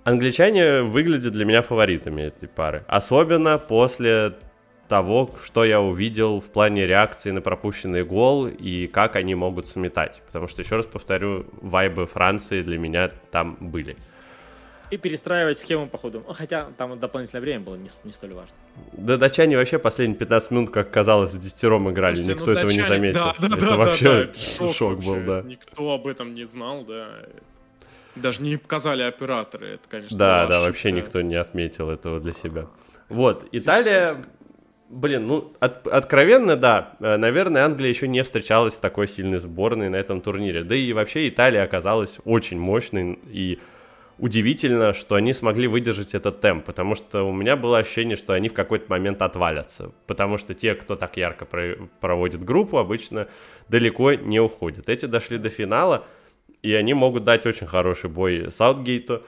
Англичане 0.04 0.83
выглядят 0.83 1.33
для 1.33 1.44
меня 1.44 1.61
фаворитами 1.62 2.22
этой 2.22 2.48
пары. 2.48 2.85
Особенно 2.88 3.59
после 3.59 4.37
того, 4.88 5.31
что 5.44 5.64
я 5.64 5.83
увидел 5.83 6.40
в 6.40 6.46
плане 6.46 6.87
реакции 6.87 7.31
на 7.31 7.42
пропущенный 7.42 8.04
гол 8.04 8.46
и 8.46 8.87
как 8.87 9.16
они 9.16 9.35
могут 9.35 9.66
сметать. 9.66 10.22
Потому 10.26 10.48
что, 10.48 10.62
еще 10.62 10.76
раз 10.76 10.87
повторю, 10.87 11.44
вайбы 11.61 12.07
Франции 12.07 12.62
для 12.62 12.78
меня 12.78 13.11
там 13.31 13.59
были. 13.61 13.96
И 14.90 14.96
перестраивать 14.96 15.59
схему 15.59 15.87
по 15.87 15.98
ходу. 15.98 16.24
Ну, 16.27 16.33
хотя 16.33 16.68
там 16.77 16.98
дополнительное 16.98 17.42
время 17.42 17.61
было 17.61 17.77
не, 17.77 17.90
не 18.05 18.12
столь 18.12 18.33
важно. 18.33 18.55
Да, 18.92 19.16
датчане 19.16 19.57
вообще 19.57 19.79
последние 19.79 20.18
15 20.18 20.51
минут, 20.51 20.70
как 20.70 20.90
казалось, 20.90 21.33
десятером 21.33 21.90
играли. 21.90 22.14
Слушайте, 22.14 22.35
Никто 22.35 22.46
ну, 22.46 22.53
этого 22.53 22.70
датчане... 22.70 22.83
не 22.83 22.88
заметил. 22.88 23.20
Да, 23.20 23.48
да, 23.48 23.57
Это 23.57 23.66
да, 23.66 23.77
вообще 23.77 24.24
да, 24.24 24.35
шок, 24.35 24.74
шок 24.74 25.05
был, 25.05 25.20
да. 25.27 25.42
Никто 25.42 25.90
об 25.92 26.07
этом 26.07 26.35
не 26.35 26.44
знал, 26.44 26.85
да. 26.85 27.09
Даже 28.16 28.42
не 28.42 28.57
показали 28.57 29.03
операторы, 29.03 29.74
это, 29.74 29.88
конечно, 29.88 30.18
Да, 30.18 30.46
да, 30.46 30.61
вообще 30.61 30.90
никто 30.90 31.20
не 31.20 31.37
отметил 31.37 31.90
этого 31.90 32.20
для 32.20 32.33
себя. 32.33 32.66
Вот, 33.09 33.46
Италия... 33.53 34.14
Блин, 34.90 35.27
ну, 35.27 35.53
от, 35.61 35.87
откровенно, 35.87 36.57
да. 36.57 36.96
Э, 37.01 37.18
наверное, 37.18 37.66
Англия 37.66 37.90
еще 37.90 38.09
не 38.09 38.22
встречалась 38.22 38.74
с 38.77 38.79
такой 38.79 39.07
сильной 39.07 39.37
сборной 39.37 39.90
на 39.90 39.96
этом 39.96 40.22
турнире. 40.22 40.64
Да 40.64 40.74
и 40.74 40.94
вообще 40.94 41.29
Италия 41.29 41.62
оказалась 41.62 42.16
очень 42.24 42.59
мощной 42.59 43.18
и 43.27 43.59
удивительно, 44.18 44.92
что 44.92 45.14
они 45.14 45.33
смогли 45.33 45.66
выдержать 45.66 46.14
этот 46.14 46.40
темп, 46.40 46.64
потому 46.64 46.94
что 46.94 47.22
у 47.22 47.33
меня 47.33 47.57
было 47.57 47.78
ощущение, 47.78 48.16
что 48.16 48.33
они 48.33 48.48
в 48.48 48.54
какой-то 48.54 48.87
момент 48.88 49.22
отвалятся, 49.22 49.92
потому 50.07 50.38
что 50.38 50.54
те, 50.54 50.74
кто 50.74 50.96
так 50.96 51.16
ярко 51.16 51.46
проводит 52.00 52.44
группу, 52.44 52.78
обычно 52.78 53.28
далеко 53.68 54.14
не 54.14 54.40
уходят. 54.40 54.88
Эти 54.88 55.07
дошли 55.07 55.38
до 55.38 55.50
финала, 55.50 56.04
и 56.62 56.72
они 56.74 56.94
могут 56.94 57.24
дать 57.24 57.46
очень 57.46 57.66
хороший 57.66 58.11
бой 58.11 58.50
Саутгейту, 58.50 59.22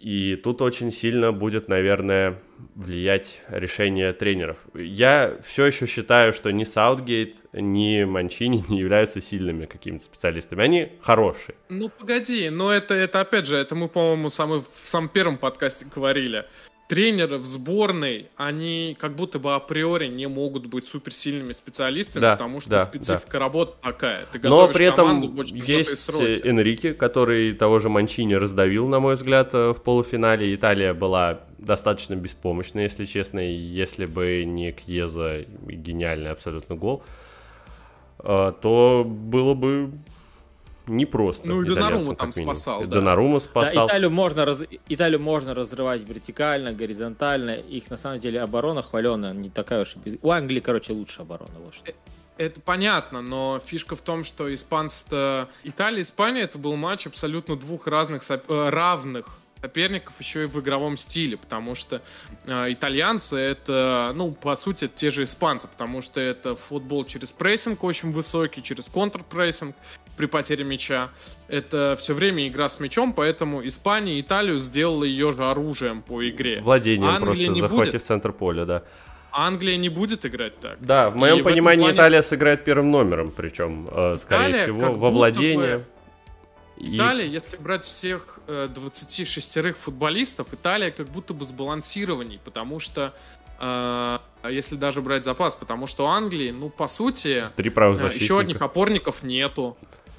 и 0.00 0.36
тут 0.36 0.62
очень 0.62 0.92
сильно 0.92 1.32
будет, 1.32 1.68
наверное, 1.68 2.40
влиять 2.76 3.42
решение 3.48 4.12
тренеров. 4.12 4.58
Я 4.74 5.36
все 5.44 5.66
еще 5.66 5.86
считаю, 5.86 6.32
что 6.32 6.52
ни 6.52 6.62
Саутгейт, 6.62 7.36
ни 7.52 8.04
Манчини 8.04 8.64
не 8.68 8.78
являются 8.78 9.20
сильными 9.20 9.66
какими-то 9.66 10.04
специалистами. 10.04 10.62
Они 10.62 10.92
хорошие. 11.00 11.56
Ну, 11.68 11.88
погоди, 11.88 12.48
но 12.50 12.72
это, 12.72 12.94
это 12.94 13.20
опять 13.20 13.46
же, 13.46 13.56
это 13.56 13.74
мы, 13.74 13.88
по-моему, 13.88 14.28
в 14.28 14.88
самом 14.88 15.08
первом 15.08 15.36
подкасте 15.36 15.84
говорили 15.92 16.44
тренеры 16.88 17.36
в 17.36 17.44
сборной, 17.44 18.30
они 18.36 18.96
как 18.98 19.14
будто 19.14 19.38
бы 19.38 19.54
априори 19.54 20.08
не 20.08 20.26
могут 20.26 20.66
быть 20.66 20.86
суперсильными 20.86 21.52
специалистами, 21.52 22.22
да, 22.22 22.32
потому 22.32 22.60
что 22.60 22.70
да, 22.70 22.86
специфика 22.86 23.32
да. 23.32 23.38
работы 23.38 23.74
такая. 23.82 24.26
Ты 24.32 24.40
Но 24.48 24.68
при 24.68 24.86
этом 24.86 25.36
есть 25.52 26.08
Энрике, 26.08 26.94
который 26.94 27.52
того 27.52 27.78
же 27.78 27.90
Манчини 27.90 28.34
раздавил, 28.34 28.88
на 28.88 29.00
мой 29.00 29.16
взгляд, 29.16 29.50
э, 29.52 29.74
в 29.74 29.82
полуфинале. 29.82 30.54
Италия 30.54 30.94
была 30.94 31.40
достаточно 31.58 32.14
беспомощна, 32.14 32.80
если 32.80 33.04
честно, 33.04 33.40
если 33.40 34.06
бы 34.06 34.44
не 34.46 34.72
Кьеза 34.72 35.44
гениальный 35.66 36.30
абсолютно 36.30 36.74
гол, 36.74 37.02
э, 38.20 38.52
то 38.62 39.04
было 39.06 39.52
бы 39.52 39.92
не 40.88 41.06
просто. 41.06 41.46
Ну 41.46 41.62
и 41.62 41.68
Донарума 41.68 42.14
там 42.14 42.32
спасал. 42.32 42.82
Да. 42.82 42.96
Донарума 42.96 43.40
спасал. 43.40 43.86
Да, 43.86 43.92
Италию, 43.92 44.10
можно 44.10 44.44
раз... 44.44 44.62
Италию 44.88 45.20
можно 45.20 45.54
разрывать 45.54 46.08
вертикально, 46.08 46.72
горизонтально. 46.72 47.50
Их 47.56 47.90
на 47.90 47.96
самом 47.96 48.18
деле 48.18 48.40
оборона 48.40 48.82
хваленая, 48.82 49.32
не 49.32 49.50
такая 49.50 49.82
уж 49.82 49.96
и 49.96 49.98
без... 49.98 50.18
У 50.22 50.30
Англии, 50.30 50.60
короче, 50.60 50.92
лучше 50.92 51.22
оборона. 51.22 51.58
Вот 51.64 51.74
что. 51.74 51.90
Э, 51.90 51.94
это 52.38 52.60
понятно, 52.60 53.20
но 53.20 53.60
фишка 53.64 53.96
в 53.96 54.00
том, 54.00 54.24
что 54.24 54.52
испанцы... 54.54 55.48
Италия 55.64 56.00
и 56.00 56.02
Испания 56.02 56.42
это 56.42 56.58
был 56.58 56.76
матч 56.76 57.06
абсолютно 57.06 57.56
двух 57.56 57.86
разных, 57.86 58.22
э, 58.30 58.68
равных 58.70 59.40
соперников 59.60 60.14
еще 60.20 60.44
и 60.44 60.46
в 60.46 60.60
игровом 60.60 60.96
стиле, 60.96 61.36
потому 61.36 61.74
что 61.74 62.00
э, 62.44 62.72
итальянцы 62.72 63.36
это, 63.36 64.12
ну, 64.14 64.32
по 64.32 64.54
сути, 64.56 64.88
те 64.88 65.10
же 65.10 65.24
испанцы, 65.24 65.66
потому 65.66 66.02
что 66.02 66.20
это 66.20 66.54
футбол 66.54 67.04
через 67.04 67.30
прессинг 67.30 67.82
очень 67.84 68.12
высокий, 68.12 68.62
через 68.62 68.84
контрпрессинг 68.84 69.74
при 70.18 70.26
потере 70.26 70.64
мяча. 70.64 71.10
Это 71.48 71.96
все 71.98 72.12
время 72.12 72.46
игра 72.46 72.68
с 72.68 72.78
мячом, 72.80 73.14
поэтому 73.14 73.66
Испания 73.66 74.20
Италию 74.20 74.58
сделала 74.58 75.04
ее 75.04 75.32
же 75.32 75.46
оружием 75.46 76.02
по 76.02 76.28
игре. 76.28 76.60
Владением 76.60 77.08
Англия 77.08 77.24
просто, 77.24 77.46
не 77.46 77.60
захватив 77.60 77.92
будет. 77.92 78.06
центр 78.06 78.32
поля, 78.32 78.66
да. 78.66 78.82
Англия 79.32 79.76
не 79.76 79.88
будет 79.88 80.26
играть 80.26 80.58
так. 80.58 80.78
Да, 80.80 81.10
в 81.10 81.16
моем 81.16 81.38
и 81.38 81.42
понимании 81.42 81.84
плане... 81.84 81.96
Италия 81.96 82.22
сыграет 82.22 82.64
первым 82.64 82.90
номером, 82.90 83.30
причем, 83.30 83.88
э, 83.90 84.16
скорее 84.18 84.50
Италия 84.50 84.62
всего, 84.64 84.92
во 84.94 85.10
владение. 85.10 85.78
Бы 85.78 85.84
Италия, 86.80 87.26
и... 87.26 87.30
если 87.30 87.56
брать 87.56 87.84
всех 87.84 88.40
э, 88.46 88.68
26 88.72 89.76
футболистов, 89.76 90.52
Италия 90.52 90.90
как 90.90 91.08
будто 91.08 91.34
бы 91.34 91.44
сбалансированней, 91.44 92.40
потому 92.44 92.80
что 92.80 93.14
э, 93.60 94.18
если 94.50 94.76
даже 94.76 95.02
брать 95.02 95.24
запас, 95.24 95.54
потому 95.56 95.86
что 95.86 96.06
Англии, 96.06 96.50
ну, 96.50 96.70
по 96.70 96.86
сути, 96.86 97.46
Три 97.56 97.72
э, 97.74 98.10
еще 98.14 98.40
одних 98.40 98.62
опорников 98.62 99.22
нету. 99.22 99.76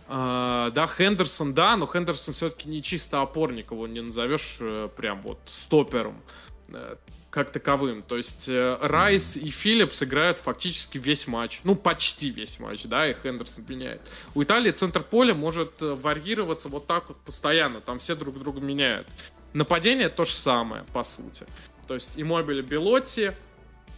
Uh, 0.09 0.71
да, 0.71 0.87
Хендерсон, 0.87 1.53
да, 1.53 1.77
но 1.77 1.85
Хендерсон 1.85 2.33
все-таки 2.33 2.67
не 2.67 2.81
чисто 2.81 3.21
опорник, 3.21 3.69
его 3.69 3.85
не 3.85 4.01
назовешь 4.01 4.57
uh, 4.59 4.89
прям 4.89 5.21
вот 5.21 5.37
стопером. 5.45 6.19
Uh, 6.67 6.97
как 7.29 7.51
таковым. 7.51 8.01
То 8.01 8.17
есть 8.17 8.49
э, 8.49 8.77
Райс 8.81 9.37
и 9.37 9.49
Филлипс 9.49 10.01
играют 10.03 10.37
фактически 10.39 10.97
весь 10.97 11.27
матч. 11.27 11.61
Ну, 11.63 11.75
почти 11.75 12.29
весь 12.29 12.59
матч, 12.59 12.83
да, 12.85 13.07
и 13.07 13.13
Хендерсон 13.13 13.65
меняет. 13.67 14.01
У 14.33 14.43
Италии 14.43 14.71
центр 14.71 15.03
поля 15.03 15.33
может 15.33 15.81
э, 15.81 15.93
варьироваться 15.93 16.69
вот 16.69 16.87
так 16.87 17.09
вот 17.09 17.17
постоянно. 17.17 17.81
Там 17.81 17.99
все 17.99 18.15
друг 18.15 18.39
друга 18.39 18.59
меняют. 18.59 19.07
Нападение 19.53 20.09
то 20.09 20.25
же 20.25 20.33
самое, 20.33 20.83
по 20.91 21.03
сути. 21.03 21.45
То 21.87 21.93
есть 21.93 22.17
и 22.17 22.23
Мобили 22.23 22.61
Белотти, 22.61 23.33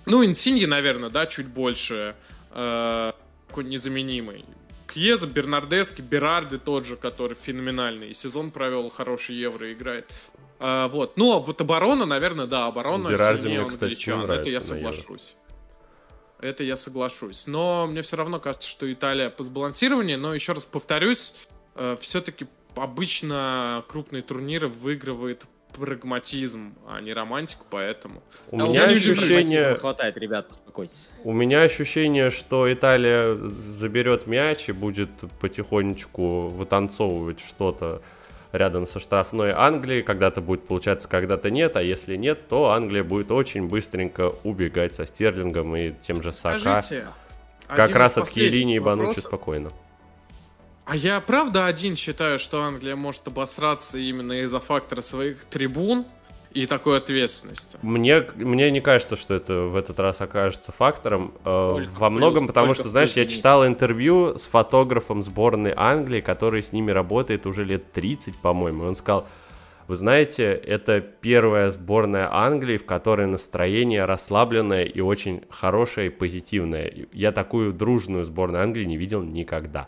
ну, 0.06 0.26
Инсиньи, 0.26 0.66
наверное, 0.66 1.10
да, 1.10 1.26
чуть 1.26 1.48
больше 1.48 2.16
э, 2.52 3.12
незаменимый. 3.56 4.46
Кьеза, 4.94 5.28
Бернардески, 5.28 6.02
Берарди 6.02 6.58
тот 6.58 6.86
же, 6.86 6.96
который 6.96 7.36
феноменальный. 7.36 8.10
И 8.10 8.14
сезон 8.14 8.52
провел, 8.52 8.90
хороший 8.90 9.36
евро 9.36 9.72
играет. 9.72 10.12
А, 10.60 10.88
вот. 10.90 11.18
Ну, 11.18 11.34
а 11.34 11.40
вот 11.40 11.60
оборона, 11.62 12.06
наверное, 12.06 12.48
да, 12.48 12.68
оборона 12.68 13.10
Берарди 13.10 13.44
сильнее 13.44 13.62
мне, 13.62 13.70
кстати, 13.70 14.10
англичан. 14.10 14.32
Это 14.32 14.50
я 14.50 14.62
соглашусь. 14.62 15.38
это 16.40 16.64
я 16.64 16.76
соглашусь. 16.76 17.48
Но 17.48 17.88
мне 17.88 18.02
все 18.02 18.18
равно 18.18 18.40
кажется, 18.40 18.70
что 18.70 18.92
Италия 18.92 19.30
по 19.30 19.44
сбалансированию, 19.44 20.20
но 20.20 20.34
еще 20.34 20.54
раз 20.54 20.66
повторюсь, 20.66 21.34
э, 21.76 21.98
все-таки 22.02 22.48
обычно 22.76 23.84
крупные 23.88 24.22
турниры 24.22 24.68
выигрывает 24.68 25.46
прагматизм, 25.72 26.76
а 26.88 27.02
не 27.02 27.14
романтику, 27.14 27.66
поэтому. 27.70 28.22
У 28.50 28.60
а 28.60 28.68
меня 28.68 28.86
ощущение... 28.86 29.76
Хватает, 29.76 30.18
ребят, 30.18 30.52
успокойтесь. 30.52 31.10
У 31.24 31.34
меня 31.34 31.64
ощущение, 31.64 32.30
что 32.30 32.72
Италия 32.72 33.36
заберет 33.36 34.28
мяч 34.28 34.70
и 34.70 34.72
будет 34.72 35.10
потихонечку 35.40 36.48
вытанцовывать 36.48 37.40
что-то 37.40 38.02
рядом 38.52 38.88
со 38.88 39.00
штрафной 39.00 39.52
Англией. 39.52 40.04
Когда-то 40.04 40.42
будет 40.42 40.68
получаться, 40.68 41.08
когда-то 41.08 41.50
нет. 41.50 41.76
А 41.76 41.82
если 41.82 42.16
нет, 42.16 42.48
то 42.48 42.72
Англия 42.72 43.04
будет 43.04 43.32
очень 43.32 43.68
быстренько 43.68 44.34
убегать 44.44 44.94
со 44.94 45.06
Стерлингом 45.06 45.76
и 45.76 45.94
тем 46.02 46.22
же 46.22 46.34
Сака. 46.34 46.82
Скажите, 46.82 47.08
как 47.68 47.96
раз 47.96 48.18
от 48.18 48.36
линии 48.36 48.80
бануть 48.80 49.18
спокойно. 49.18 49.72
А 50.92 50.96
я 50.98 51.22
правда 51.22 51.68
один 51.68 51.96
считаю, 51.96 52.38
что 52.38 52.64
Англия 52.64 52.98
может 52.98 53.26
обосраться 53.26 53.98
именно 53.98 54.42
из-за 54.42 54.60
фактора 54.60 55.02
своих 55.02 55.46
трибун 55.46 56.04
и 56.54 56.66
такой 56.66 56.98
ответственности. 56.98 57.78
Мне, 57.82 58.28
мне 58.36 58.70
не 58.72 58.82
кажется, 58.82 59.16
что 59.16 59.34
это 59.34 59.54
в 59.54 59.78
этот 59.78 60.02
раз 60.02 60.20
окажется 60.20 60.74
фактором. 60.74 61.32
Э, 61.46 61.70
только 61.76 61.90
во 61.92 62.10
многом, 62.10 62.40
плюс, 62.40 62.48
потому 62.50 62.74
что, 62.74 62.90
знаешь, 62.90 63.14
я 63.14 63.26
читал 63.26 63.66
интервью 63.66 64.38
с 64.38 64.48
фотографом 64.48 65.24
сборной 65.24 65.74
Англии, 65.74 66.20
который 66.20 66.62
с 66.62 66.74
ними 66.74 66.92
работает 66.92 67.46
уже 67.46 67.64
лет 67.64 67.94
30, 67.94 68.42
по-моему. 68.42 68.84
Он 68.84 68.98
сказал, 68.98 69.30
вы 69.88 69.96
знаете, 69.96 70.52
это 70.52 71.00
первая 71.00 71.72
сборная 71.72 72.28
Англии, 72.30 72.76
в 72.76 72.86
которой 72.86 73.28
настроение 73.28 74.04
расслабленное 74.04 74.84
и 74.84 75.00
очень 75.00 75.46
хорошее 75.50 76.08
и 76.08 76.10
позитивное. 76.10 77.08
Я 77.14 77.32
такую 77.32 77.72
дружную 77.72 78.26
сборную 78.26 78.62
Англии 78.62 78.84
не 78.84 78.98
видел 78.98 79.24
никогда. 79.24 79.88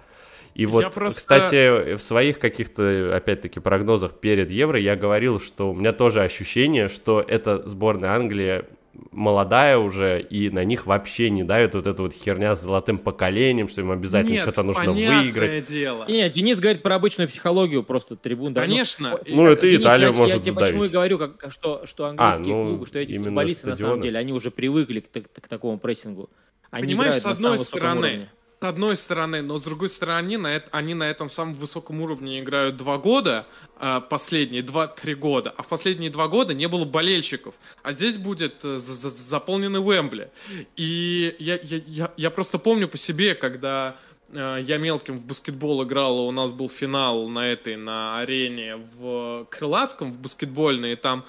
И 0.55 0.65
вот, 0.65 0.93
просто... 0.93 1.19
кстати, 1.19 1.95
в 1.95 2.01
своих 2.01 2.39
каких-то, 2.39 3.15
опять-таки, 3.15 3.59
прогнозах 3.59 4.19
перед 4.19 4.51
Евро 4.51 4.79
я 4.79 4.95
говорил, 4.95 5.39
что 5.39 5.71
у 5.71 5.73
меня 5.73 5.93
тоже 5.93 6.21
ощущение, 6.21 6.89
что 6.89 7.23
эта 7.27 7.67
сборная 7.67 8.11
Англии 8.11 8.65
молодая 9.11 9.77
уже, 9.77 10.21
и 10.21 10.49
на 10.49 10.63
них 10.63 10.85
вообще 10.85 11.29
не 11.29 11.43
давит 11.43 11.73
вот 11.73 11.87
эта 11.87 12.01
вот 12.01 12.13
херня 12.13 12.55
с 12.55 12.61
золотым 12.61 12.99
поколением, 12.99 13.67
что 13.67 13.81
им 13.81 13.91
обязательно 13.91 14.41
что-то 14.41 14.63
нужно 14.63 14.91
выиграть. 14.91 15.67
дело. 15.67 16.05
Нет, 16.07 16.31
Денис 16.33 16.59
говорит 16.59 16.83
про 16.83 16.95
обычную 16.95 17.27
психологию, 17.27 17.83
просто 17.83 18.15
трибун. 18.15 18.53
Конечно. 18.53 19.19
Ну, 19.25 19.43
ну 19.43 19.51
это 19.51 19.67
Денис, 19.67 19.81
Италия 19.81 20.07
я, 20.07 20.13
может 20.13 20.37
я, 20.37 20.43
тебе 20.43 20.59
почему 20.59 20.83
и 20.83 20.89
говорю, 20.89 21.17
как, 21.17 21.51
что, 21.51 21.85
что 21.85 22.05
английские 22.05 22.53
а, 22.53 22.57
ну, 22.57 22.67
клубы, 22.67 22.85
что 22.85 22.99
эти 22.99 23.17
футболисты, 23.17 23.61
стадионы. 23.61 23.81
на 23.81 23.87
самом 23.87 24.01
деле, 24.01 24.19
они 24.19 24.33
уже 24.33 24.51
привыкли 24.51 24.99
к, 24.99 25.11
к, 25.11 25.41
к 25.41 25.47
такому 25.47 25.79
прессингу. 25.79 26.29
Они 26.69 26.87
Понимаешь, 26.87 27.15
с 27.15 27.25
одной 27.25 27.59
стороны, 27.59 28.07
уровне 28.07 28.29
с 28.63 28.65
одной 28.65 28.95
стороны, 28.95 29.41
но 29.41 29.57
с 29.57 29.61
другой 29.61 29.89
стороны, 29.89 30.37
на 30.37 30.47
это, 30.47 30.69
они 30.71 30.93
на 30.93 31.03
этом 31.03 31.29
самом 31.29 31.53
высоком 31.53 31.99
уровне 31.99 32.39
играют 32.39 32.77
два 32.77 32.97
года, 32.97 33.45
а, 33.77 33.99
последние 33.99 34.63
два-три 34.63 35.15
года, 35.15 35.53
а 35.57 35.63
в 35.63 35.67
последние 35.67 36.09
два 36.09 36.29
года 36.29 36.53
не 36.53 36.69
было 36.69 36.85
болельщиков, 36.85 37.55
а 37.81 37.91
здесь 37.91 38.17
будет 38.17 38.63
э, 38.63 38.77
заполненный 38.77 39.81
Уэмбли. 39.81 40.31
И 40.77 41.35
я, 41.39 41.59
я, 41.61 41.81
я, 41.85 42.11
я 42.15 42.29
просто 42.31 42.57
помню 42.57 42.87
по 42.87 42.95
себе, 42.95 43.35
когда 43.35 43.97
э, 44.29 44.59
я 44.61 44.77
мелким 44.77 45.17
в 45.17 45.25
баскетбол 45.25 45.83
играл, 45.83 46.25
у 46.25 46.31
нас 46.31 46.53
был 46.53 46.69
финал 46.69 47.27
на 47.27 47.45
этой, 47.45 47.75
на 47.75 48.19
арене 48.19 48.77
в 48.95 49.45
Крылатском, 49.49 50.13
в 50.13 50.19
баскетбольной, 50.19 50.93
и 50.93 50.95
там 50.95 51.25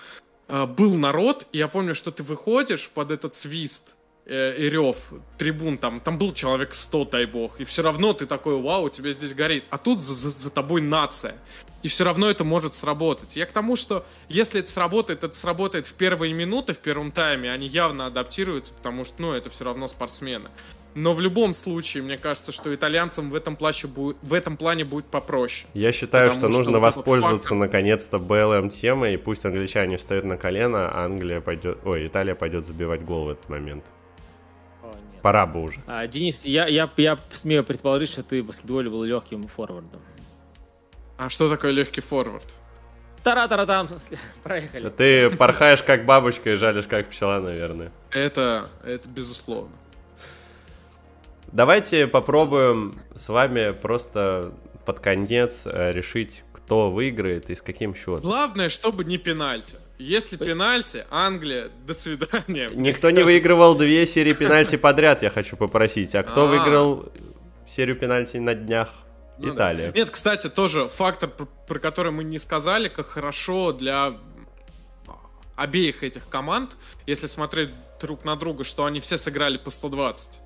э, 0.47 0.67
был 0.67 0.95
народ, 0.95 1.49
и 1.51 1.59
я 1.59 1.67
помню, 1.67 1.97
что 1.97 2.13
ты 2.13 2.23
выходишь 2.23 2.89
под 2.91 3.11
этот 3.11 3.35
свист, 3.35 3.97
э, 4.27 4.57
и 4.57 4.71
рев 4.71 4.97
трибун, 5.39 5.79
там, 5.79 6.01
там 6.01 6.19
был 6.19 6.33
человек 6.33 6.75
100, 6.75 7.05
дай 7.07 7.27
бог, 7.27 7.61
и 7.61 7.65
все 7.65 7.83
равно 7.83 8.13
ты 8.13 8.27
такой, 8.27 8.61
вау, 8.61 8.85
у 8.85 8.91
тебя 8.91 9.13
здесь 9.13 9.35
горит, 9.35 9.65
а 9.71 9.79
тут 9.79 10.01
за, 10.01 10.15
за, 10.15 10.31
за 10.31 10.51
тобой 10.51 10.81
нация, 10.81 11.37
и 11.83 11.89
все 11.89 12.05
равно 12.05 12.31
это 12.31 12.45
может 12.45 12.75
сработать. 12.75 13.37
Я 13.37 13.47
к 13.47 13.53
тому, 13.53 13.77
что 13.77 14.07
если 14.29 14.61
это 14.61 14.71
сработает, 14.71 15.23
это 15.23 15.35
сработает 15.37 15.87
в 15.87 15.93
первые 15.95 16.33
минуты, 16.33 16.73
в 16.73 16.79
первом 16.79 17.13
тайме, 17.13 17.53
они 17.53 17.67
явно 17.67 18.07
адаптируются, 18.07 18.73
потому 18.73 19.05
что, 19.05 19.21
ну, 19.21 19.33
это 19.33 19.51
все 19.51 19.65
равно 19.65 19.87
спортсмены. 19.87 20.51
Но 20.95 21.13
в 21.13 21.21
любом 21.21 21.55
случае, 21.55 22.05
мне 22.05 22.17
кажется, 22.17 22.53
что 22.53 22.75
итальянцам 22.75 23.31
в 23.31 23.35
этом, 23.35 23.57
плане 23.57 23.87
будет, 23.87 24.17
в 24.23 24.33
этом 24.33 24.57
плане 24.57 24.85
будет 24.85 25.07
попроще. 25.07 25.69
Я 25.75 25.91
считаю, 25.93 26.31
что 26.31 26.49
нужно 26.49 26.79
воспользоваться 26.79 27.49
фактор... 27.49 27.59
наконец-то 27.59 28.19
БЛМ 28.19 28.71
темой, 28.71 29.15
и 29.15 29.17
пусть 29.17 29.45
англичане 29.45 29.97
встают 29.97 30.25
на 30.25 30.37
колено, 30.37 30.89
а 30.89 31.05
Англия 31.05 31.41
пойдет, 31.41 31.79
ой, 31.85 32.07
Италия 32.07 32.37
пойдет 32.37 32.65
забивать 32.65 33.05
гол 33.05 33.25
в 33.25 33.31
этот 33.31 33.49
момент. 33.49 33.85
Пора 35.25 35.47
бы 35.47 35.63
уже. 35.63 35.81
А, 35.87 36.07
Денис, 36.07 36.45
я, 36.45 36.67
я, 36.67 36.91
я 36.99 37.19
смею 37.33 37.65
предположить, 37.65 38.11
что 38.11 38.23
ты 38.23 38.43
в 38.43 38.47
баскетболе 38.49 38.91
был 38.91 39.05
легким 39.05 39.49
форвардом. 39.49 40.03
А 41.17 41.31
что 41.31 41.49
такое 41.49 41.71
легкий 41.71 42.03
форвард? 42.03 42.45
Тара-тара-там, 43.23 43.89
проехали. 44.43 44.91
Ты 44.91 45.31
порхаешь 45.31 45.83
как 45.83 46.05
бабочка 46.05 46.53
и 46.53 46.57
жалишь 46.57 46.87
как 46.87 47.09
пчела, 47.09 47.41
наверное. 47.41 47.91
Это, 48.11 48.69
это 48.85 49.09
безусловно. 49.09 49.75
Давайте 51.53 52.07
попробуем 52.07 53.01
с 53.15 53.31
вами 53.31 53.71
просто 53.71 54.53
под 54.85 55.01
конец 55.01 55.63
э, 55.65 55.91
решить, 55.93 56.45
кто 56.65 56.91
выиграет 56.91 57.51
и 57.51 57.55
с 57.55 57.63
каким 57.63 57.95
счетом. 57.95 58.21
Главное, 58.21 58.71
чтобы 58.71 59.05
не 59.05 59.19
пенальти. 59.19 59.77
Если 59.99 60.37
пенальти, 60.37 61.05
Англия, 61.11 61.71
до 61.87 61.95
свидания. 61.95 62.71
Никто 62.75 63.11
не 63.11 63.23
выигрывал 63.23 63.75
две 63.75 64.07
серии 64.07 64.33
пенальти 64.33 64.77
подряд, 64.77 65.23
я 65.23 65.31
хочу 65.31 65.57
попросить. 65.57 66.15
А 66.15 66.23
кто 66.23 66.43
А-а-а. 66.43 66.49
выиграл 66.49 67.13
серию 67.67 67.97
пенальти 67.97 68.39
на 68.39 68.55
днях? 68.55 68.89
Ну, 69.39 69.55
Италия. 69.55 69.93
Нет, 69.95 70.11
кстати, 70.11 70.49
тоже 70.49 70.89
фактор, 70.89 71.29
про, 71.29 71.47
про 71.47 71.79
который 71.79 72.13
мы 72.13 72.25
не 72.25 72.39
сказали, 72.39 72.89
как 72.89 73.09
хорошо 73.09 73.73
для 73.73 74.17
обеих 75.57 76.03
этих 76.03 76.29
команд, 76.29 76.77
если 77.07 77.27
смотреть 77.27 77.71
друг 78.01 78.25
на 78.25 78.37
друга, 78.37 78.65
что 78.65 78.85
они 78.85 79.01
все 79.01 79.19
сыграли 79.19 79.59
по 79.59 79.71
120. 79.71 80.41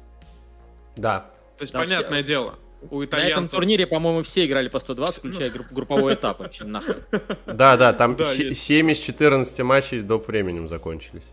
Да. 0.97 1.31
То 1.59 1.63
есть, 1.63 1.73
да, 1.73 1.81
понятное 1.81 2.23
все... 2.23 2.29
дело 2.29 2.59
у 2.91 3.05
итальянцев... 3.05 3.37
На 3.37 3.45
этом 3.45 3.49
турнире, 3.49 3.87
по-моему, 3.87 4.23
все 4.23 4.47
играли 4.47 4.69
по 4.69 4.79
120, 4.79 5.17
включая 5.19 5.51
групп, 5.51 5.67
групповой 5.71 6.15
этап 6.15 6.39
вообще 6.39 6.65
нахрен. 6.65 7.03
Да, 7.47 7.77
да, 7.77 7.93
там 7.93 8.17
7 8.19 8.91
из 8.91 8.99
14 8.99 9.61
матчей 9.61 10.01
доп. 10.01 10.29
временем 10.29 10.69
закончились. 10.69 11.25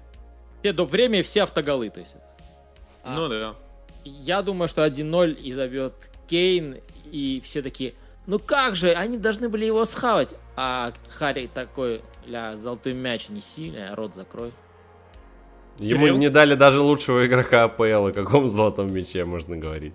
Все 0.62 0.74
доп. 0.74 0.92
время, 0.92 1.24
все 1.24 1.44
автоголы, 1.44 1.90
то 1.90 2.00
есть. 2.00 2.16
Ну 3.06 3.28
да. 3.28 3.56
Я 4.04 4.42
думаю, 4.42 4.68
что 4.68 4.86
1-0 4.86 5.34
и 5.34 5.54
зовет 5.54 5.94
Кейн, 6.28 6.78
и 7.12 7.42
все 7.44 7.62
такие, 7.62 7.96
ну 8.28 8.40
как 8.40 8.76
же, 8.76 8.92
они 8.94 9.18
должны 9.18 9.50
были 9.50 9.66
его 9.66 9.86
схавать. 9.86 10.34
А 10.56 10.94
Харри 11.10 11.50
такой, 11.52 12.02
ля, 12.26 12.56
золотой 12.56 12.94
мяч 12.94 13.30
неси, 13.30 13.72
ля, 13.72 13.96
рот 13.96 14.16
закрой. 14.16 14.52
Ему 15.78 16.08
не 16.08 16.30
дали 16.30 16.56
даже 16.56 16.80
лучшего 16.80 17.26
игрока 17.26 17.66
АПЛ, 17.66 18.08
о 18.08 18.12
каком 18.12 18.48
золотом 18.48 18.94
мяче 18.94 19.26
можно 19.26 19.58
говорить 19.58 19.94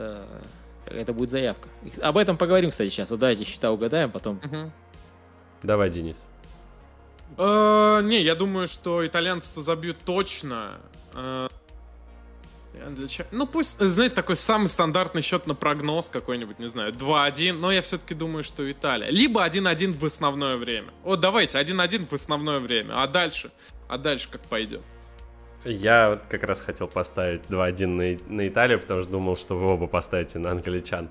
это, 0.00 0.26
это 0.86 1.12
будет 1.12 1.30
заявка. 1.30 1.68
Об 2.00 2.16
этом 2.16 2.36
поговорим, 2.36 2.70
кстати, 2.70 2.90
сейчас. 2.90 3.10
Вот 3.10 3.20
давайте 3.20 3.44
счета 3.44 3.70
угадаем, 3.70 4.10
потом. 4.10 4.40
Угу. 4.42 4.72
Давай, 5.62 5.90
Денис. 5.90 6.16
Uh, 7.36 8.02
не, 8.02 8.22
я 8.22 8.34
думаю, 8.34 8.66
что 8.66 9.06
итальянцы-то 9.06 9.62
забьют 9.62 9.98
точно. 10.04 10.80
Uh, 11.14 11.50
чего? 13.08 13.26
Ну, 13.30 13.46
пусть, 13.46 13.78
знаете, 13.78 14.14
такой 14.14 14.36
самый 14.36 14.68
стандартный 14.68 15.22
счет 15.22 15.46
на 15.46 15.54
прогноз 15.54 16.08
какой-нибудь, 16.08 16.58
не 16.58 16.68
знаю, 16.68 16.92
2-1, 16.92 17.52
но 17.52 17.70
я 17.70 17.82
все-таки 17.82 18.14
думаю, 18.14 18.42
что 18.42 18.70
Италия. 18.70 19.10
Либо 19.10 19.46
1-1 19.46 19.98
в 19.98 20.04
основное 20.04 20.56
время. 20.56 20.90
Вот 21.04 21.20
давайте, 21.20 21.58
1-1 21.58 22.08
в 22.08 22.12
основное 22.12 22.58
время, 22.58 22.94
а 23.02 23.06
дальше, 23.06 23.50
а 23.88 23.98
дальше 23.98 24.28
как 24.30 24.42
пойдет. 24.42 24.82
Я 25.64 26.18
как 26.28 26.44
раз 26.44 26.60
хотел 26.60 26.88
поставить 26.88 27.42
2-1 27.48 27.86
на, 27.86 28.34
на 28.34 28.48
Италию, 28.48 28.80
потому 28.80 29.02
что 29.02 29.10
думал, 29.10 29.36
что 29.36 29.56
вы 29.56 29.66
оба 29.66 29.86
поставите 29.86 30.38
на 30.38 30.50
англичан. 30.50 31.08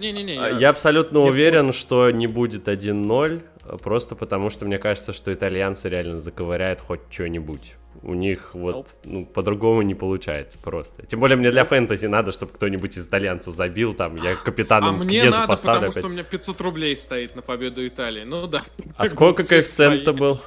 Не-не-не. 0.00 0.34
Я, 0.34 0.48
я 0.48 0.68
абсолютно 0.70 1.20
уверен, 1.20 1.66
буду. 1.66 1.78
что 1.78 2.10
не 2.10 2.26
будет 2.26 2.68
1-0, 2.68 3.42
просто 3.82 4.16
потому 4.16 4.50
что 4.50 4.64
мне 4.64 4.78
кажется, 4.78 5.12
что 5.12 5.32
итальянцы 5.32 5.88
реально 5.88 6.20
заковыряют 6.20 6.80
хоть 6.80 7.00
что-нибудь. 7.10 7.76
У 8.02 8.14
них 8.14 8.54
вот 8.54 8.88
ну, 9.04 9.26
по-другому 9.26 9.82
не 9.82 9.94
получается 9.94 10.58
просто. 10.58 11.04
Тем 11.06 11.20
более 11.20 11.36
мне 11.36 11.50
для 11.50 11.64
фэнтези 11.64 12.06
надо, 12.06 12.32
чтобы 12.32 12.52
кто-нибудь 12.52 12.96
из 12.96 13.06
итальянцев 13.06 13.54
забил 13.54 13.92
там. 13.92 14.16
Я 14.16 14.36
капитаном 14.36 15.00
А 15.00 15.04
мне 15.04 15.24
надо, 15.24 15.46
поставлю 15.46 15.88
потому 15.88 15.90
опять. 15.90 16.02
что 16.02 16.06
у 16.06 16.10
меня 16.10 16.22
500 16.22 16.60
рублей 16.60 16.96
стоит 16.96 17.36
на 17.36 17.42
победу 17.42 17.86
Италии. 17.86 18.22
Ну 18.24 18.46
да. 18.46 18.62
А 18.96 19.06
сколько 19.08 19.42
коэффициент-то 19.42 20.12
был? 20.12 20.40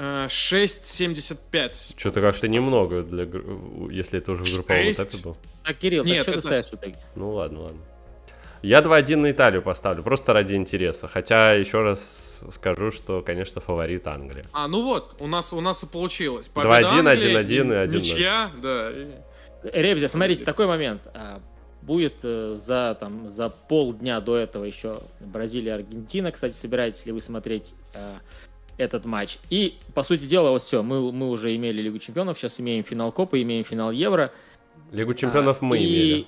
6,75. 0.00 1.94
Что-то 1.98 2.20
как-то 2.20 2.48
немного, 2.48 3.02
для, 3.02 3.28
если 3.90 4.18
это 4.18 4.32
уже 4.32 4.44
в 4.44 4.54
групповом 4.54 4.90
этапе 4.90 5.18
был. 5.18 5.36
А, 5.64 5.74
Кирилл, 5.74 6.04
Нет, 6.04 6.24
так 6.24 6.24
что 6.24 6.32
это... 6.32 6.40
ты 6.40 6.48
ставишь 6.48 6.66
в 6.66 6.74
итоге? 6.74 6.96
Ну 7.14 7.32
ладно, 7.32 7.62
ладно. 7.62 7.80
Я 8.62 8.80
2-1 8.80 9.16
на 9.16 9.30
Италию 9.30 9.62
поставлю, 9.62 10.02
просто 10.02 10.32
ради 10.32 10.54
интереса. 10.54 11.08
Хотя, 11.08 11.52
еще 11.52 11.82
раз 11.82 12.44
скажу, 12.50 12.90
что, 12.90 13.22
конечно, 13.22 13.60
фаворит 13.60 14.06
Англия. 14.06 14.44
А, 14.52 14.68
ну 14.68 14.82
вот, 14.84 15.16
у 15.18 15.26
нас, 15.26 15.52
у 15.52 15.60
нас 15.60 15.82
и 15.82 15.86
получилось. 15.86 16.50
2-1, 16.54 17.02
1-1 17.04 17.30
и 17.30 17.34
1-0. 17.34 17.88
Ничья, 17.88 18.52
да. 18.62 18.92
Ребзя, 19.62 20.08
смотрите, 20.08 20.44
такой 20.44 20.66
момент. 20.66 21.02
А, 21.14 21.40
будет 21.82 22.16
э, 22.22 22.56
за, 22.58 22.96
там, 22.98 23.28
за 23.28 23.48
полдня 23.48 24.20
до 24.20 24.36
этого 24.36 24.64
еще 24.64 25.00
Бразилия-Аргентина. 25.20 26.32
Кстати, 26.32 26.54
собираетесь 26.54 27.06
ли 27.06 27.12
вы 27.12 27.20
смотреть 27.20 27.74
э, 27.94 28.18
этот 28.80 29.04
матч? 29.04 29.38
И, 29.50 29.78
по 29.94 30.02
сути 30.02 30.24
дела, 30.24 30.50
вот 30.50 30.62
все. 30.62 30.82
Мы, 30.82 31.12
мы 31.12 31.28
уже 31.28 31.54
имели 31.54 31.82
Лигу 31.82 31.98
Чемпионов, 31.98 32.38
сейчас 32.38 32.58
имеем 32.60 32.82
финал 32.82 33.12
Копа, 33.12 33.40
имеем 33.40 33.64
финал 33.64 33.90
Евро. 33.90 34.32
Лигу 34.90 35.14
Чемпионов 35.14 35.62
а, 35.62 35.64
мы 35.64 35.78
и... 35.78 35.82
имели. 35.82 36.26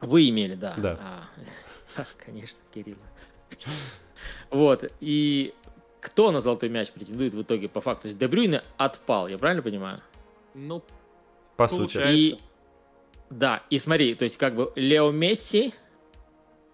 Вы 0.00 0.28
имели, 0.28 0.54
да. 0.54 0.74
Да. 0.78 0.98
А, 1.96 2.04
конечно, 2.24 2.60
Кирилл. 2.72 2.96
Вот, 4.50 4.90
и 5.00 5.52
кто 6.00 6.30
на 6.30 6.40
золотой 6.40 6.68
мяч 6.68 6.90
претендует 6.90 7.34
в 7.34 7.42
итоге 7.42 7.68
по 7.68 7.80
факту? 7.80 8.02
То 8.02 8.08
есть 8.08 8.18
Дебрюйне 8.18 8.62
отпал, 8.76 9.28
я 9.28 9.38
правильно 9.38 9.62
понимаю? 9.62 10.00
Ну, 10.54 10.82
по 11.56 11.68
получается. 11.68 11.98
сути. 12.00 12.34
И, 12.34 12.38
да, 13.28 13.62
и 13.70 13.78
смотри, 13.78 14.14
то 14.14 14.24
есть 14.24 14.36
как 14.36 14.54
бы 14.54 14.72
Лео 14.76 15.10
Месси... 15.10 15.74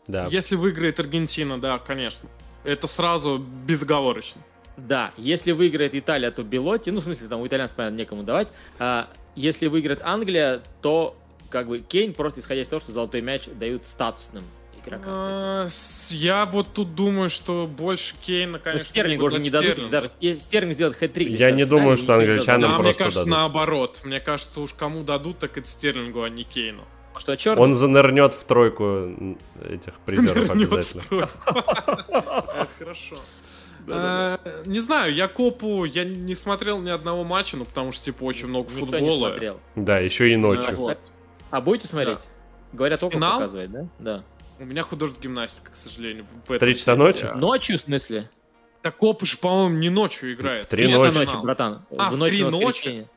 Да. 0.07 0.29
Если 0.31 0.55
выиграет 0.55 1.01
Аргентина, 1.01 1.61
да, 1.61 1.79
конечно. 1.79 2.29
Это 2.63 2.87
сразу 2.87 3.39
безоговорочно. 3.39 4.41
Да, 4.77 5.13
если 5.17 5.53
выиграет 5.53 5.95
Италия, 5.95 6.31
то 6.31 6.43
Белотти, 6.43 6.91
ну, 6.91 7.01
в 7.01 7.05
смысле, 7.05 7.29
там 7.29 7.41
у 7.41 7.47
итальянцев, 7.47 7.77
понятно, 7.77 7.97
некому 7.97 8.23
давать. 8.23 8.49
А, 8.79 9.09
если 9.35 9.69
выиграет 9.69 10.01
Англия, 10.03 10.63
то 10.83 11.17
как 11.51 11.69
бы 11.69 11.79
Кейн 11.79 12.13
просто 12.13 12.41
исходя 12.41 12.63
из 12.63 12.69
того, 12.69 12.81
что 12.81 12.93
золотой 12.93 13.21
мяч 13.21 13.45
дают 13.47 13.85
статусным 13.85 14.45
игрокам. 14.85 15.09
А, 15.09 15.67
я 16.11 16.45
вот 16.45 16.69
тут 16.75 16.95
думаю, 16.95 17.31
что 17.31 17.67
больше 17.67 18.15
Кейна, 18.21 18.59
конечно, 18.59 18.89
Стерлинг 18.89 19.23
уже 19.23 19.39
не 19.39 19.51
дадут, 19.51 19.91
даже 19.91 20.11
если 20.21 20.41
Стерлинг 20.41 20.75
сделает 20.75 20.97
хэт-трик. 21.01 21.29
Я 21.29 21.51
не 21.51 21.65
думаю, 21.65 21.97
что 21.97 22.15
англичанам 22.15 22.71
да, 22.71 22.77
просто 22.77 22.83
мне 22.83 22.95
кажется, 22.95 23.21
дадут. 23.21 23.33
наоборот. 23.33 24.01
Мне 24.05 24.21
кажется, 24.21 24.61
уж 24.61 24.75
кому 24.75 25.05
дадут, 25.05 25.39
так 25.39 25.57
это 25.57 25.67
Стерлингу, 25.67 26.23
а 26.23 26.29
не 26.29 26.45
Кейну. 26.45 26.85
Что, 27.19 27.35
черный? 27.37 27.63
Он 27.63 27.75
занырнет 27.75 28.35
в 28.35 28.45
тройку 28.45 29.39
этих 29.65 29.95
призеров 30.01 30.51
обязательно. 30.51 31.03
Хорошо. 32.79 33.17
Э, 33.89 34.39
не 34.67 34.81
знаю, 34.81 35.15
я 35.15 35.29
Копу, 35.29 35.85
я 35.85 36.05
не 36.05 36.35
смотрел 36.35 36.81
ни 36.81 36.91
одного 36.91 37.25
матча, 37.25 37.57
ну 37.57 37.65
потому 37.65 37.93
что, 37.93 38.05
типа, 38.05 38.25
очень 38.25 38.49
много 38.49 38.69
футбола. 38.69 39.59
Да, 39.75 39.99
еще 39.99 40.31
и 40.33 40.37
ночью. 40.37 40.97
А 41.51 41.61
будете 41.61 41.89
смотреть? 41.89 42.19
Говорят, 42.73 43.01
только 43.01 43.19
показывает, 43.19 43.71
да? 43.71 43.89
Да. 43.99 44.25
У 44.59 44.65
меня 44.65 44.83
художественная 44.83 45.29
гимнастика, 45.29 45.71
к 45.71 45.77
сожалению. 45.77 46.27
В 46.47 46.59
три 46.59 46.75
часа 46.75 46.97
ночи? 46.97 47.31
Ночью, 47.35 47.79
в 47.79 47.83
смысле? 47.83 48.31
Так 48.83 48.97
Коп 48.97 49.25
же, 49.25 49.37
по-моему, 49.37 49.77
не 49.79 49.91
ночью 49.91 50.33
играет. 50.33 50.67
В 50.67 50.69
три 50.69 50.87
ночи. 50.87 51.13
ночи, 51.13 51.37
братан. 51.43 51.83
А, 51.97 52.11
в 52.11 52.17
ночь 52.17 52.31
три 52.31 52.45
ночи? 52.45 53.09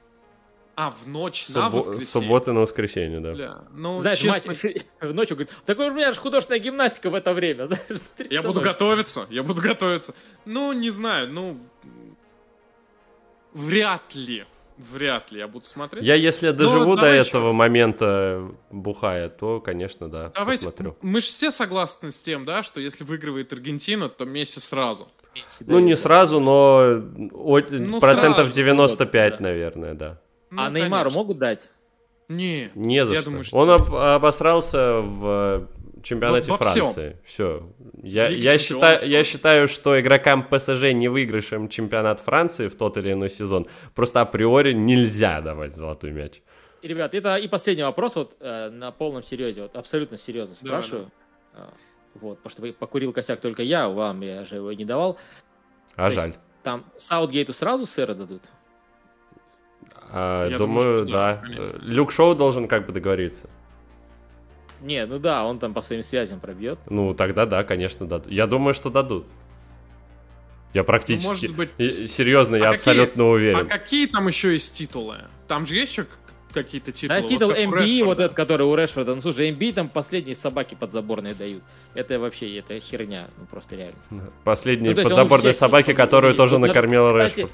А, 0.82 0.92
в 0.92 1.08
ночь 1.10 1.46
Суббо- 1.46 1.60
на 1.60 1.70
воскресенье. 1.72 2.06
Суббота 2.06 2.54
на 2.54 2.62
воскресенье, 2.62 3.20
да. 3.20 3.34
Бля, 3.34 3.58
ну, 3.74 3.98
Знаешь, 3.98 4.20
честно... 4.20 4.54
мать 4.54 4.86
ночью 5.02 5.36
говорит, 5.36 5.54
так 5.66 5.78
у 5.78 5.92
меня 5.92 6.14
же 6.14 6.22
художественная 6.22 6.62
гимнастика 6.62 7.10
в 7.10 7.16
это 7.16 7.34
время. 7.34 7.66
Знаешь, 7.68 7.82
я 8.30 8.42
буду 8.42 8.62
ночи. 8.62 8.64
готовиться, 8.64 9.28
я 9.30 9.44
буду 9.44 9.62
готовиться. 9.62 10.16
Ну, 10.46 10.72
не 10.72 10.90
знаю, 10.90 11.34
ну... 11.34 11.58
Вряд 13.52 14.16
ли. 14.16 14.46
Вряд 14.78 15.34
ли 15.34 15.40
я 15.40 15.50
буду 15.50 15.66
смотреть. 15.66 16.06
Я, 16.06 16.16
если 16.16 16.52
доживу 16.52 16.96
до 16.96 17.08
этого 17.08 17.50
еще. 17.50 17.58
момента 17.58 18.50
бухая, 18.72 19.28
то, 19.28 19.60
конечно, 19.60 20.08
да, 20.08 20.32
Давайте, 20.34 20.68
посмотрю. 20.68 20.96
Мы 21.02 21.20
же 21.20 21.28
все 21.28 21.52
согласны 21.52 22.10
с 22.10 22.22
тем, 22.22 22.46
да, 22.46 22.64
что 22.64 22.80
если 22.80 23.04
выигрывает 23.04 23.52
Аргентина, 23.52 24.08
то 24.08 24.24
Месси 24.24 24.62
сразу. 24.62 25.10
Месси, 25.36 25.66
ну, 25.68 25.80
не 25.80 25.98
сразу, 25.98 26.40
но 26.40 27.02
ну, 27.02 28.00
процентов 28.00 28.46
сразу, 28.46 28.54
95, 28.54 29.34
да. 29.34 29.44
наверное, 29.44 29.94
да. 29.94 30.22
Ну, 30.52 30.62
а 30.62 30.70
Неймару 30.70 31.12
могут 31.12 31.38
дать? 31.38 31.70
Не. 32.28 32.72
Не 32.76 33.06
за 33.06 33.16
что. 33.16 33.26
Думаю, 33.26 33.44
что. 33.44 33.58
Он 33.58 33.70
об- 33.72 33.94
обосрался 33.94 35.02
в 35.02 35.68
чемпионате 36.04 36.50
во, 36.52 36.58
во 36.58 36.64
Франции. 36.64 37.18
Все. 37.26 37.68
Я, 38.02 38.30
я, 38.30 38.58
считаю, 38.58 39.08
я 39.10 39.24
считаю, 39.24 39.68
что 39.68 40.00
игрокам 40.00 40.48
ПСЖ, 40.48 40.94
не 40.94 41.08
выигравшим 41.08 41.70
чемпионат 41.70 42.20
Франции 42.20 42.68
в 42.68 42.76
тот 42.76 42.98
или 42.98 43.14
иной 43.14 43.30
сезон, 43.30 43.68
просто 43.96 44.22
априори 44.22 44.74
нельзя 44.74 45.42
давать 45.42 45.76
золотой 45.76 46.12
мяч. 46.12 46.42
И, 46.82 46.88
ребят, 46.88 47.14
это 47.14 47.36
и 47.36 47.48
последний 47.48 47.84
вопрос 47.84 48.16
вот 48.16 48.38
э, 48.40 48.70
на 48.70 48.92
полном 48.92 49.24
серьезе, 49.24 49.64
вот 49.64 49.76
абсолютно 49.76 50.18
серьезно 50.18 50.56
спрашиваю. 50.56 51.12
Да, 51.54 51.60
да. 51.60 51.70
Вот, 52.16 52.40
потому 52.42 52.70
что 52.70 52.74
покурил 52.80 53.12
косяк 53.12 53.42
только 53.42 53.64
я, 53.64 53.90
вам 53.90 54.22
я 54.22 54.46
же 54.46 54.56
его 54.56 54.72
не 54.72 54.86
давал. 54.86 55.18
А 55.96 56.10
То 56.10 56.16
жаль. 56.16 56.34
Там 56.64 56.86
Саутгейту 56.96 57.54
сразу 57.54 57.86
сэра 57.86 58.14
дадут? 58.14 58.44
А, 60.12 60.48
Я 60.50 60.58
думаю, 60.58 61.06
думаю 61.06 61.06
да. 61.06 61.44
да 61.46 61.70
Люк 61.82 62.12
Шоу 62.12 62.36
должен 62.36 62.68
как 62.68 62.86
бы 62.86 62.94
договориться. 62.94 63.50
Не, 64.82 65.06
ну 65.06 65.20
да, 65.20 65.46
он 65.46 65.60
там 65.60 65.74
по 65.74 65.82
своим 65.82 66.04
связям 66.04 66.40
пробьет. 66.40 66.80
Ну, 66.90 67.14
тогда 67.14 67.46
да, 67.46 67.64
конечно, 67.64 68.08
дадут. 68.08 68.32
Я 68.32 68.48
думаю, 68.48 68.74
что 68.74 68.90
дадут. 68.90 69.28
Я 70.74 70.84
практически... 70.84 71.48
Ну, 71.48 71.54
может 71.54 71.56
быть... 71.56 72.12
Серьезно, 72.12 72.58
а 72.58 72.60
я 72.60 72.66
какие... 72.72 72.78
абсолютно 72.78 73.28
уверен. 73.28 73.58
А 73.60 73.66
какие 73.66 74.08
там 74.08 74.28
еще 74.28 74.54
есть 74.54 74.74
титулы? 74.74 75.18
Там 75.48 75.66
же 75.66 75.76
есть 75.76 75.92
еще 75.92 76.06
какие-то 76.54 76.92
титулы? 76.92 77.22
Да, 77.22 77.28
титул 77.28 77.50
вот 77.50 77.58
MB, 77.58 78.04
вот 78.06 78.20
этот, 78.20 78.34
который 78.36 78.66
у 78.66 78.76
Решфорда. 78.76 79.16
Ну, 79.16 79.22
слушай, 79.22 79.50
MB 79.52 79.74
там 79.74 79.90
последние 79.90 80.36
собаки 80.36 80.76
подзаборные 80.76 81.34
дают. 81.34 81.64
Это 81.96 82.20
вообще, 82.20 82.60
это 82.60 82.80
херня, 82.80 83.28
ну, 83.38 83.46
просто 83.48 83.76
реально. 83.76 84.32
Последние 84.44 84.96
ну, 84.96 85.04
подзаборные 85.04 85.54
собаки, 85.54 85.94
которые 85.94 86.36
тоже 86.36 86.60
накормил 86.60 87.10
Решфорд. 87.18 87.52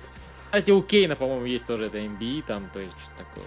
Кстати, 0.56 0.72
у 0.72 0.82
Кейна, 0.82 1.18
по-моему, 1.18 1.44
есть 1.44 1.66
тоже 1.66 1.88
это 1.88 1.98
MBE, 1.98 2.46
там, 2.48 2.70
то 2.72 2.80
есть, 2.80 2.94
что 2.98 3.12
такое. 3.18 3.44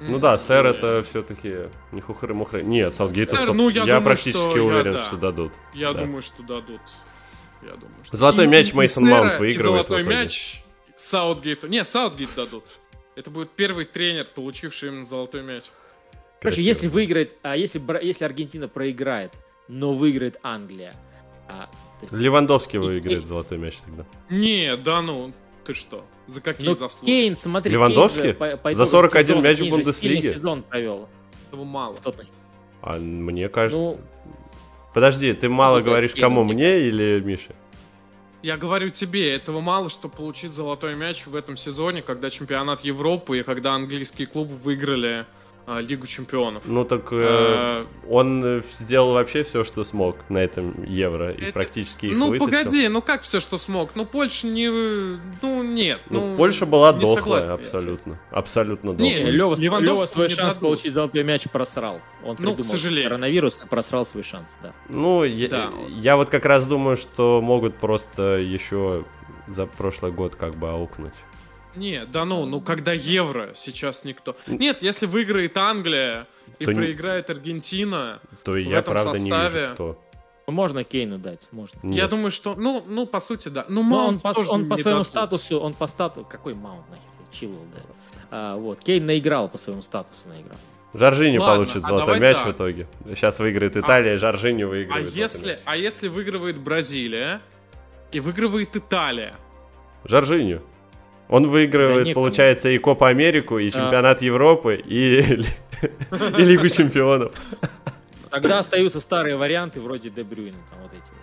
Ну 0.00 0.18
да, 0.18 0.36
сэр 0.36 0.66
это 0.66 1.00
все-таки 1.00 1.70
не 1.92 2.02
хухры-мухры. 2.02 2.62
Нет, 2.62 2.92
Саутгейту 2.94 3.36
сэр, 3.36 3.54
ну, 3.54 3.70
я, 3.70 3.80
я 3.80 3.86
думаю, 3.86 4.02
практически 4.04 4.50
что 4.50 4.62
уверен, 4.62 4.92
я, 4.92 4.98
да. 4.98 5.04
что 5.04 5.16
дадут. 5.16 5.52
Я 5.72 5.94
да. 5.94 6.00
думаю, 6.00 6.20
что 6.20 6.42
дадут. 6.42 6.82
Я 7.62 7.70
думаю, 7.76 7.96
что... 8.04 8.14
Золотой 8.18 8.44
и, 8.44 8.48
мяч 8.48 8.74
Мейсон 8.74 9.08
Маунт 9.08 9.38
выигрывает. 9.38 9.86
Золотой 9.86 10.04
мяч 10.04 10.62
Саутгейту. 10.98 11.68
Не, 11.68 11.84
Саутгейт 11.84 12.28
дадут. 12.36 12.64
Это 13.16 13.30
будет 13.30 13.52
первый 13.52 13.86
тренер, 13.86 14.26
получивший 14.34 14.90
именно 14.90 15.06
золотой 15.06 15.42
мяч. 15.42 15.64
Короче, 16.42 16.60
если 16.60 16.86
выиграет, 16.86 17.38
а 17.40 17.56
если, 17.56 17.80
если 18.04 18.26
Аргентина 18.26 18.68
проиграет, 18.68 19.32
но 19.68 19.94
выиграет 19.94 20.38
Англия. 20.42 20.92
А, 21.48 21.70
есть... 22.02 22.12
Левандовский 22.12 22.78
выиграет 22.78 23.22
и... 23.22 23.26
золотой 23.26 23.56
мяч 23.56 23.78
тогда. 23.78 24.04
Не, 24.28 24.76
да 24.76 25.00
ну, 25.00 25.32
ты 25.64 25.72
что? 25.72 26.04
За 26.26 26.40
какие 26.40 26.68
ну, 26.68 26.76
заслуги? 26.76 27.06
Кейн, 27.06 27.36
смотри, 27.36 27.72
Левандовский? 27.72 28.34
Кейн 28.34 28.58
по 28.58 28.74
За 28.74 28.86
41 28.86 29.26
сезона, 29.26 29.42
мяч 29.42 29.60
в 29.60 29.68
Бундеслиге? 29.68 30.34
сезон 30.34 30.62
провел. 30.62 31.08
Этого 31.48 31.64
мало. 31.64 31.96
А 32.82 32.96
мне 32.96 33.48
кажется... 33.48 33.78
Ну, 33.78 34.00
Подожди, 34.94 35.32
ты 35.32 35.48
мало 35.48 35.78
ну, 35.78 35.84
говоришь 35.84 36.14
кому, 36.14 36.44
мне 36.44 36.80
или 36.80 37.20
Мише? 37.24 37.54
Я 38.42 38.56
говорю 38.56 38.90
тебе, 38.90 39.32
этого 39.34 39.60
мало, 39.60 39.88
чтобы 39.88 40.16
получить 40.16 40.52
золотой 40.52 40.96
мяч 40.96 41.26
в 41.26 41.34
этом 41.34 41.56
сезоне, 41.56 42.02
когда 42.02 42.28
чемпионат 42.28 42.80
Европы 42.80 43.38
и 43.38 43.42
когда 43.42 43.72
английские 43.72 44.26
клубы 44.26 44.54
выиграли 44.56 45.26
Лигу 45.66 46.06
чемпионов. 46.06 46.64
Ну 46.66 46.84
так 46.84 47.12
э, 47.12 47.16
а, 47.20 47.86
он 48.08 48.62
сделал 48.78 49.12
вообще 49.12 49.44
все, 49.44 49.62
что 49.64 49.84
смог 49.84 50.16
на 50.28 50.38
этом 50.38 50.84
Евро 50.84 51.30
и 51.30 51.44
это... 51.44 51.52
практически 51.52 52.06
их 52.06 52.16
Ну 52.16 52.30
вытащил. 52.30 52.46
погоди, 52.46 52.88
ну 52.88 53.00
как 53.00 53.22
все, 53.22 53.40
что 53.40 53.58
смог? 53.58 53.90
Ну 53.94 54.04
Польша 54.04 54.48
не, 54.48 54.68
ну 54.68 55.62
нет. 55.62 56.00
Ну, 56.10 56.30
ну 56.30 56.36
Польша 56.36 56.66
была 56.66 56.92
дохлая 56.92 57.54
абсолютно, 57.54 58.18
абсолютно 58.30 58.92
дохлая. 58.92 59.24
Не, 59.24 59.30
Лева, 59.30 59.54
Лева 59.56 60.06
свой 60.06 60.28
шанс 60.28 60.54
дадут. 60.54 60.60
получить 60.60 60.92
золотой 60.92 61.22
мяч 61.22 61.48
просрал. 61.48 62.00
Он 62.24 62.36
ну, 62.38 62.56
к 62.56 62.64
сожалению. 62.64 63.10
коронавирус 63.10 63.62
и 63.62 63.66
просрал 63.66 64.04
свой 64.04 64.24
шанс, 64.24 64.56
да. 64.62 64.72
Ну 64.88 65.20
да. 65.20 65.26
Я, 65.26 65.72
я 65.88 66.16
вот 66.16 66.28
как 66.28 66.44
раз 66.44 66.66
думаю, 66.66 66.96
что 66.96 67.40
могут 67.40 67.76
просто 67.76 68.38
еще 68.38 69.04
за 69.48 69.66
прошлый 69.66 70.12
год 70.12 70.34
как 70.34 70.54
бы 70.56 70.70
аукнуть. 70.70 71.14
Не, 71.74 72.04
да 72.06 72.24
ну, 72.24 72.44
ну 72.46 72.60
когда 72.60 72.92
евро, 72.92 73.52
сейчас 73.54 74.04
никто. 74.04 74.36
Нет, 74.46 74.82
если 74.82 75.06
выиграет 75.06 75.56
Англия 75.56 76.26
и 76.58 76.64
то 76.64 76.72
проиграет 76.72 77.30
Аргентина, 77.30 78.20
то 78.44 78.56
я 78.56 78.78
этом 78.78 78.94
правда 78.94 79.18
составе... 79.18 79.54
не 79.54 79.62
вижу, 79.62 79.74
кто. 79.74 80.02
Можно 80.46 80.84
Кейну 80.84 81.18
дать, 81.18 81.48
можно. 81.50 81.78
Нет. 81.82 81.98
Я 81.98 82.08
думаю, 82.08 82.30
что, 82.30 82.54
ну, 82.56 82.84
ну, 82.86 83.06
по 83.06 83.20
сути, 83.20 83.48
да. 83.48 83.64
Ну, 83.68 83.82
Маунт 83.82 84.20
он, 84.24 84.34
по, 84.34 84.38
он 84.50 84.68
по 84.68 84.76
своему 84.76 84.98
дадут. 84.98 85.06
статусу, 85.06 85.60
он 85.60 85.72
по 85.72 85.86
статусу, 85.86 86.26
какой 86.28 86.54
Маунт 86.54 86.88
нахер, 86.90 87.04
Чилвелл, 87.32 87.64
да. 87.74 87.82
А, 88.30 88.56
вот, 88.56 88.80
Кейн 88.80 89.06
наиграл 89.06 89.48
по 89.48 89.56
своему 89.56 89.82
статусу, 89.82 90.28
наиграл. 90.28 90.56
Жоржини 90.94 91.38
получит 91.38 91.76
а 91.84 91.86
золотой 91.86 92.20
мяч 92.20 92.36
так. 92.36 92.48
в 92.48 92.50
итоге. 92.50 92.86
Сейчас 93.06 93.38
выиграет 93.38 93.76
Италия, 93.76 94.14
а, 94.14 94.18
Жоржини 94.18 94.64
выиграет. 94.64 95.06
А 95.06 95.10
если, 95.10 95.58
а 95.64 95.76
если 95.76 96.08
выигрывает 96.08 96.58
Бразилия 96.58 97.40
и 98.10 98.20
выигрывает 98.20 98.76
Италия? 98.76 99.34
Жоржиню. 100.04 100.62
Он 101.32 101.46
выигрывает, 101.46 102.08
да 102.08 102.12
получается, 102.12 102.68
и 102.68 102.76
Копа 102.76 103.08
Америку, 103.08 103.58
и 103.58 103.70
чемпионат 103.70 104.20
а. 104.20 104.24
Европы, 104.24 104.76
и, 104.84 105.18
и 105.80 106.42
Лигу 106.44 106.68
чемпионов. 106.68 107.32
Тогда 108.28 108.58
остаются 108.58 109.00
старые 109.00 109.36
варианты 109.36 109.80
вроде 109.80 110.10
Дебрюина, 110.10 110.58
там 110.68 110.80
вот 110.82 110.92
эти 110.92 111.08
вот. 111.10 111.22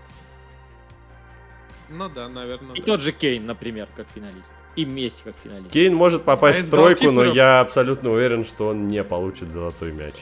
Ну 1.89 2.10
да, 2.10 2.28
наверное. 2.28 2.74
И 2.76 2.80
да. 2.80 2.86
тот 2.88 3.01
же 3.01 3.12
Кейн, 3.12 3.45
например, 3.45 3.88
как 3.95 4.07
финалист. 4.16 4.51
И 4.76 4.84
Месси 4.84 5.22
как 5.24 5.36
финалист. 5.43 5.70
Кейн 5.70 5.93
может 5.93 6.24
попасть 6.24 6.62
А 6.62 6.64
в 6.66 6.70
тройку, 6.72 7.12
но 7.12 7.26
я 7.26 7.60
абсолютно 7.60 8.10
уверен, 8.10 8.45
что 8.45 8.70
он 8.70 8.88
не 8.88 9.03
получит 9.03 9.51
золотой 9.51 9.91
мяч. 9.91 10.16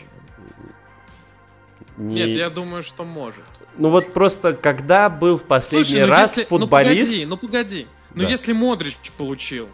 Не- 1.95 2.25
Нет, 2.25 2.35
я 2.35 2.49
думаю, 2.49 2.83
что 2.83 3.05
может. 3.05 3.45
Ну 3.77 3.87
вот 3.87 4.11
просто, 4.11 4.51
когда 4.51 5.07
был 5.09 5.37
в 5.37 5.45
последний 5.45 5.85
Слушай, 5.85 6.01
ну 6.01 6.09
раз 6.09 6.35
если- 6.35 6.49
футболист, 6.49 6.89
Ну 6.89 7.05
погоди, 7.05 7.25
ну 7.25 7.37
погоди. 7.37 7.87
Ну 8.13 8.23
Да. 8.23 8.29
если 8.29 8.51
Модрич 8.51 8.97
получил, 9.17 9.69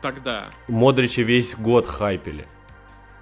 тогда. 0.00 0.50
Модрича 0.68 1.22
весь 1.22 1.54
год 1.56 1.86
хайпели. 1.86 2.46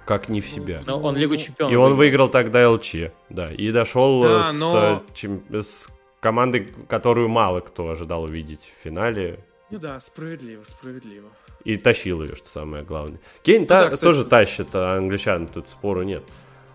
Как 0.05 0.29
не 0.29 0.39
в 0.39 0.47
себя. 0.47 0.81
Но 0.85 0.99
он 1.01 1.17
Лигу 1.17 1.35
Чемпионов 1.35 1.73
И 1.73 1.75
он 1.75 1.95
выиграл 1.95 2.29
тогда 2.29 2.69
ЛЧ, 2.69 2.95
да. 3.29 3.51
И 3.51 3.71
дошел 3.71 4.21
Да, 4.21 4.51
с, 4.51 4.55
но- 4.55 5.03
э, 5.09 5.13
чем- 5.13 5.43
с 5.51 5.89
командой, 6.21 6.69
которую 6.87 7.27
мало 7.27 7.59
кто 7.59 7.89
ожидал 7.89 8.23
увидеть 8.23 8.61
в 8.77 8.81
финале. 8.83 9.39
Ну 9.69 9.79
да, 9.79 9.99
справедливо, 9.99 10.63
справедливо. 10.63 11.27
И 11.65 11.75
тащил 11.75 12.23
ее, 12.23 12.35
что 12.35 12.47
самое 12.47 12.83
главное. 12.85 13.19
Кейн 13.43 13.65
да, 13.65 13.83
та- 13.83 13.89
кстати. 13.89 14.01
тоже 14.05 14.23
тащит, 14.25 14.69
а 14.73 14.95
англичан 14.95 15.47
тут 15.47 15.67
спору 15.67 16.03
нет. 16.03 16.23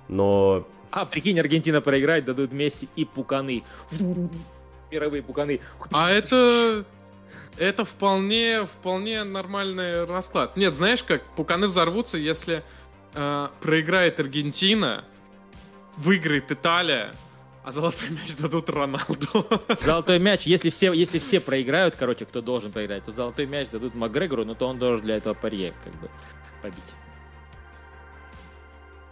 Но 0.08 0.66
А, 0.90 1.06
прикинь, 1.06 1.40
Аргентина 1.40 1.80
проиграет, 1.80 2.26
дадут 2.26 2.52
Месси 2.52 2.86
и 2.96 3.06
пуканы. 3.06 3.62
Мировые 4.90 5.22
пуканы. 5.22 5.60
А 5.90 6.10
это... 6.10 6.84
Это 7.58 7.84
вполне, 7.84 8.64
вполне 8.66 9.24
нормальный 9.24 10.04
расклад. 10.04 10.56
Нет, 10.56 10.74
знаешь 10.74 11.02
как, 11.02 11.22
пуканы 11.36 11.68
взорвутся, 11.68 12.16
если 12.18 12.62
э, 13.14 13.48
проиграет 13.60 14.18
Аргентина, 14.20 15.04
выиграет 15.98 16.50
Италия, 16.50 17.12
а 17.64 17.70
золотой 17.70 18.08
мяч 18.08 18.34
дадут 18.36 18.70
Роналду. 18.70 19.46
Золотой 19.80 20.18
мяч, 20.18 20.46
если 20.46 20.70
все, 20.70 20.92
если 20.92 21.18
все 21.18 21.40
проиграют, 21.40 21.94
короче, 21.94 22.24
кто 22.24 22.40
должен 22.40 22.72
проиграть, 22.72 23.04
то 23.04 23.12
золотой 23.12 23.46
мяч 23.46 23.68
дадут 23.68 23.94
Макгрегору, 23.94 24.44
но 24.44 24.54
то 24.54 24.66
он 24.66 24.78
должен 24.78 25.04
для 25.04 25.16
этого 25.18 25.34
парье 25.34 25.74
как 25.84 25.92
бы 26.00 26.10
побить. 26.62 26.92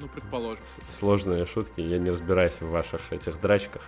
Ну, 0.00 0.08
предположим. 0.08 0.64
с- 0.64 0.96
сложные 0.98 1.44
шутки, 1.46 1.80
я 1.82 1.98
не 1.98 2.10
разбираюсь 2.10 2.54
в 2.60 2.70
ваших 2.70 3.12
этих 3.12 3.38
драчках. 3.40 3.82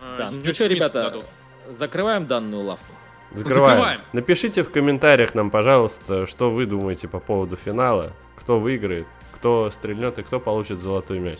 Э, 0.00 0.16
Да, 0.18 0.30
ну 0.30 0.38
Йосемите 0.38 0.54
что, 0.54 0.66
ребята, 0.66 1.02
дадут. 1.02 1.26
Закрываем 1.70 2.26
данную 2.26 2.62
лавку. 2.62 2.84
Закрываем. 3.32 3.78
Закрываем. 3.78 4.00
Напишите 4.12 4.62
в 4.62 4.70
комментариях 4.70 5.34
нам, 5.34 5.50
пожалуйста, 5.50 6.26
что 6.26 6.50
вы 6.50 6.66
думаете 6.66 7.08
по 7.08 7.20
поводу 7.20 7.56
финала, 7.56 8.12
кто 8.36 8.58
выиграет, 8.58 9.06
кто 9.32 9.70
стрельнет 9.70 10.18
и 10.18 10.22
кто 10.22 10.40
получит 10.40 10.78
золотой 10.78 11.18
мяч. 11.20 11.38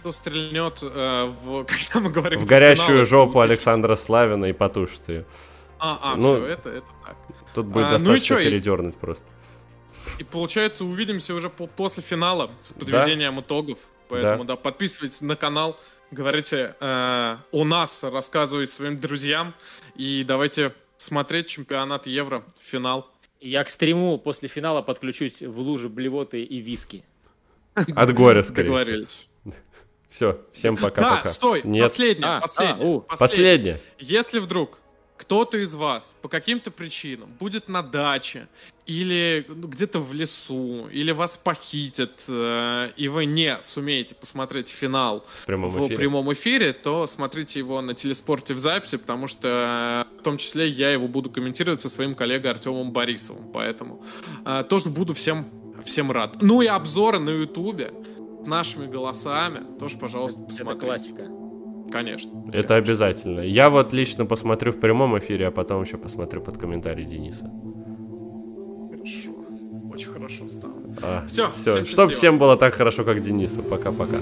Кто 0.00 0.12
стрельнет, 0.12 0.78
э, 0.82 1.24
в, 1.42 1.64
когда 1.90 2.00
мы 2.00 2.10
говорим 2.10 2.38
В 2.38 2.44
горящую 2.44 2.86
финалы, 2.86 3.04
жопу 3.04 3.40
Александра 3.40 3.96
Славина 3.96 4.44
и 4.46 4.52
потушит 4.52 5.08
ее. 5.08 5.24
А, 5.80 5.98
а, 6.00 6.16
Ну, 6.16 6.36
все, 6.36 6.46
это, 6.46 6.68
это 6.70 6.86
так. 7.04 7.16
Тут 7.54 7.66
будет 7.66 7.84
А, 7.86 7.88
ну 7.90 7.94
и 7.96 7.98
достаточно 7.98 8.36
чё, 8.36 8.38
и- 8.38 8.44
передернуть 8.44 8.96
просто. 8.96 9.26
И 10.18 10.24
получается, 10.24 10.84
увидимся 10.84 11.34
уже 11.34 11.50
по- 11.50 11.66
после 11.66 12.02
финала 12.02 12.50
с 12.60 12.72
подведением 12.72 13.40
итогов. 13.40 13.78
Поэтому, 14.08 14.44
да. 14.44 14.56
подписывайтесь 14.56 15.20
на 15.20 15.36
канал, 15.36 15.78
говорите 16.10 16.74
э, 16.80 17.36
о 17.50 17.64
нас, 17.64 18.02
рассказывайте 18.02 18.72
своим 18.72 19.00
друзьям. 19.00 19.54
И 19.94 20.24
давайте 20.24 20.72
смотреть 20.96 21.48
чемпионат 21.48 22.06
Евро, 22.06 22.44
финал. 22.60 23.10
Я 23.40 23.64
к 23.64 23.70
стриму 23.70 24.18
после 24.18 24.48
финала 24.48 24.82
подключусь 24.82 25.42
в 25.42 25.58
луже 25.60 25.88
блевоты 25.88 26.42
и 26.42 26.58
виски. 26.58 27.04
От 27.74 28.12
горя, 28.12 28.42
скорее 28.42 28.66
всего. 28.66 28.78
Договорились. 28.78 29.30
Все, 30.08 30.40
всем 30.52 30.76
пока-пока. 30.76 31.22
Да, 31.24 31.28
стой, 31.28 31.62
Нет, 31.64 31.84
последнее, 31.84 32.26
А, 32.26 32.40
последнее, 32.40 32.74
а, 32.74 33.00
последнее. 33.00 33.18
последнее. 33.18 33.80
Если 33.98 34.38
вдруг 34.38 34.80
кто-то 35.18 35.58
из 35.58 35.74
вас 35.74 36.14
по 36.22 36.28
каким-то 36.28 36.70
причинам 36.70 37.28
будет 37.38 37.68
на 37.68 37.82
даче 37.82 38.48
или 38.86 39.44
ну, 39.48 39.66
где-то 39.68 40.00
в 40.00 40.14
лесу, 40.14 40.88
или 40.90 41.10
вас 41.10 41.36
похитят, 41.36 42.24
э, 42.26 42.90
и 42.96 43.08
вы 43.08 43.26
не 43.26 43.58
сумеете 43.60 44.14
посмотреть 44.14 44.68
финал 44.68 45.26
В 45.42 45.46
прямом 45.46 45.70
в 45.70 45.78
эфире. 45.80 45.96
прямом 45.96 46.32
эфире, 46.32 46.72
то 46.72 47.06
смотрите 47.06 47.58
его 47.58 47.82
на 47.82 47.94
телеспорте 47.94 48.54
в 48.54 48.58
записи, 48.60 48.96
потому 48.96 49.26
что 49.26 50.06
э, 50.08 50.20
в 50.20 50.22
том 50.22 50.38
числе 50.38 50.68
я 50.68 50.90
его 50.90 51.06
буду 51.08 51.28
комментировать 51.28 51.80
со 51.82 51.90
своим 51.90 52.14
коллегой 52.14 52.52
Артемом 52.52 52.92
Борисовым, 52.92 53.50
поэтому 53.52 54.02
э, 54.46 54.64
тоже 54.68 54.88
буду 54.88 55.12
всем, 55.12 55.44
всем 55.84 56.10
рад. 56.10 56.40
Ну 56.40 56.62
и 56.62 56.66
обзоры 56.66 57.18
на 57.18 57.30
ютубе 57.30 57.92
с 58.42 58.46
нашими 58.46 58.86
голосами 58.86 59.78
тоже, 59.78 59.98
пожалуйста, 59.98 60.40
Это 60.40 60.48
посмотрите. 60.48 60.86
классика. 60.86 61.47
Конечно. 61.90 62.30
Это 62.52 62.76
обязательно. 62.76 63.40
Я 63.40 63.70
вот 63.70 63.92
лично 63.92 64.26
посмотрю 64.26 64.72
в 64.72 64.80
прямом 64.80 65.18
эфире, 65.18 65.46
а 65.48 65.50
потом 65.50 65.82
еще 65.82 65.96
посмотрю 65.96 66.40
под 66.40 66.58
комментарий 66.58 67.04
Дениса. 67.04 67.50
Хорошо. 68.90 69.30
Очень 69.92 70.10
хорошо 70.12 70.46
стало. 70.46 70.74
А, 71.02 71.24
Всё, 71.26 71.50
всё. 71.52 71.70
всем 71.72 71.72
Чтоб 71.72 71.86
счастливо. 71.86 72.08
всем 72.10 72.38
было 72.38 72.56
так 72.56 72.74
хорошо, 72.74 73.04
как 73.04 73.20
Денису. 73.20 73.62
Пока-пока. 73.62 74.18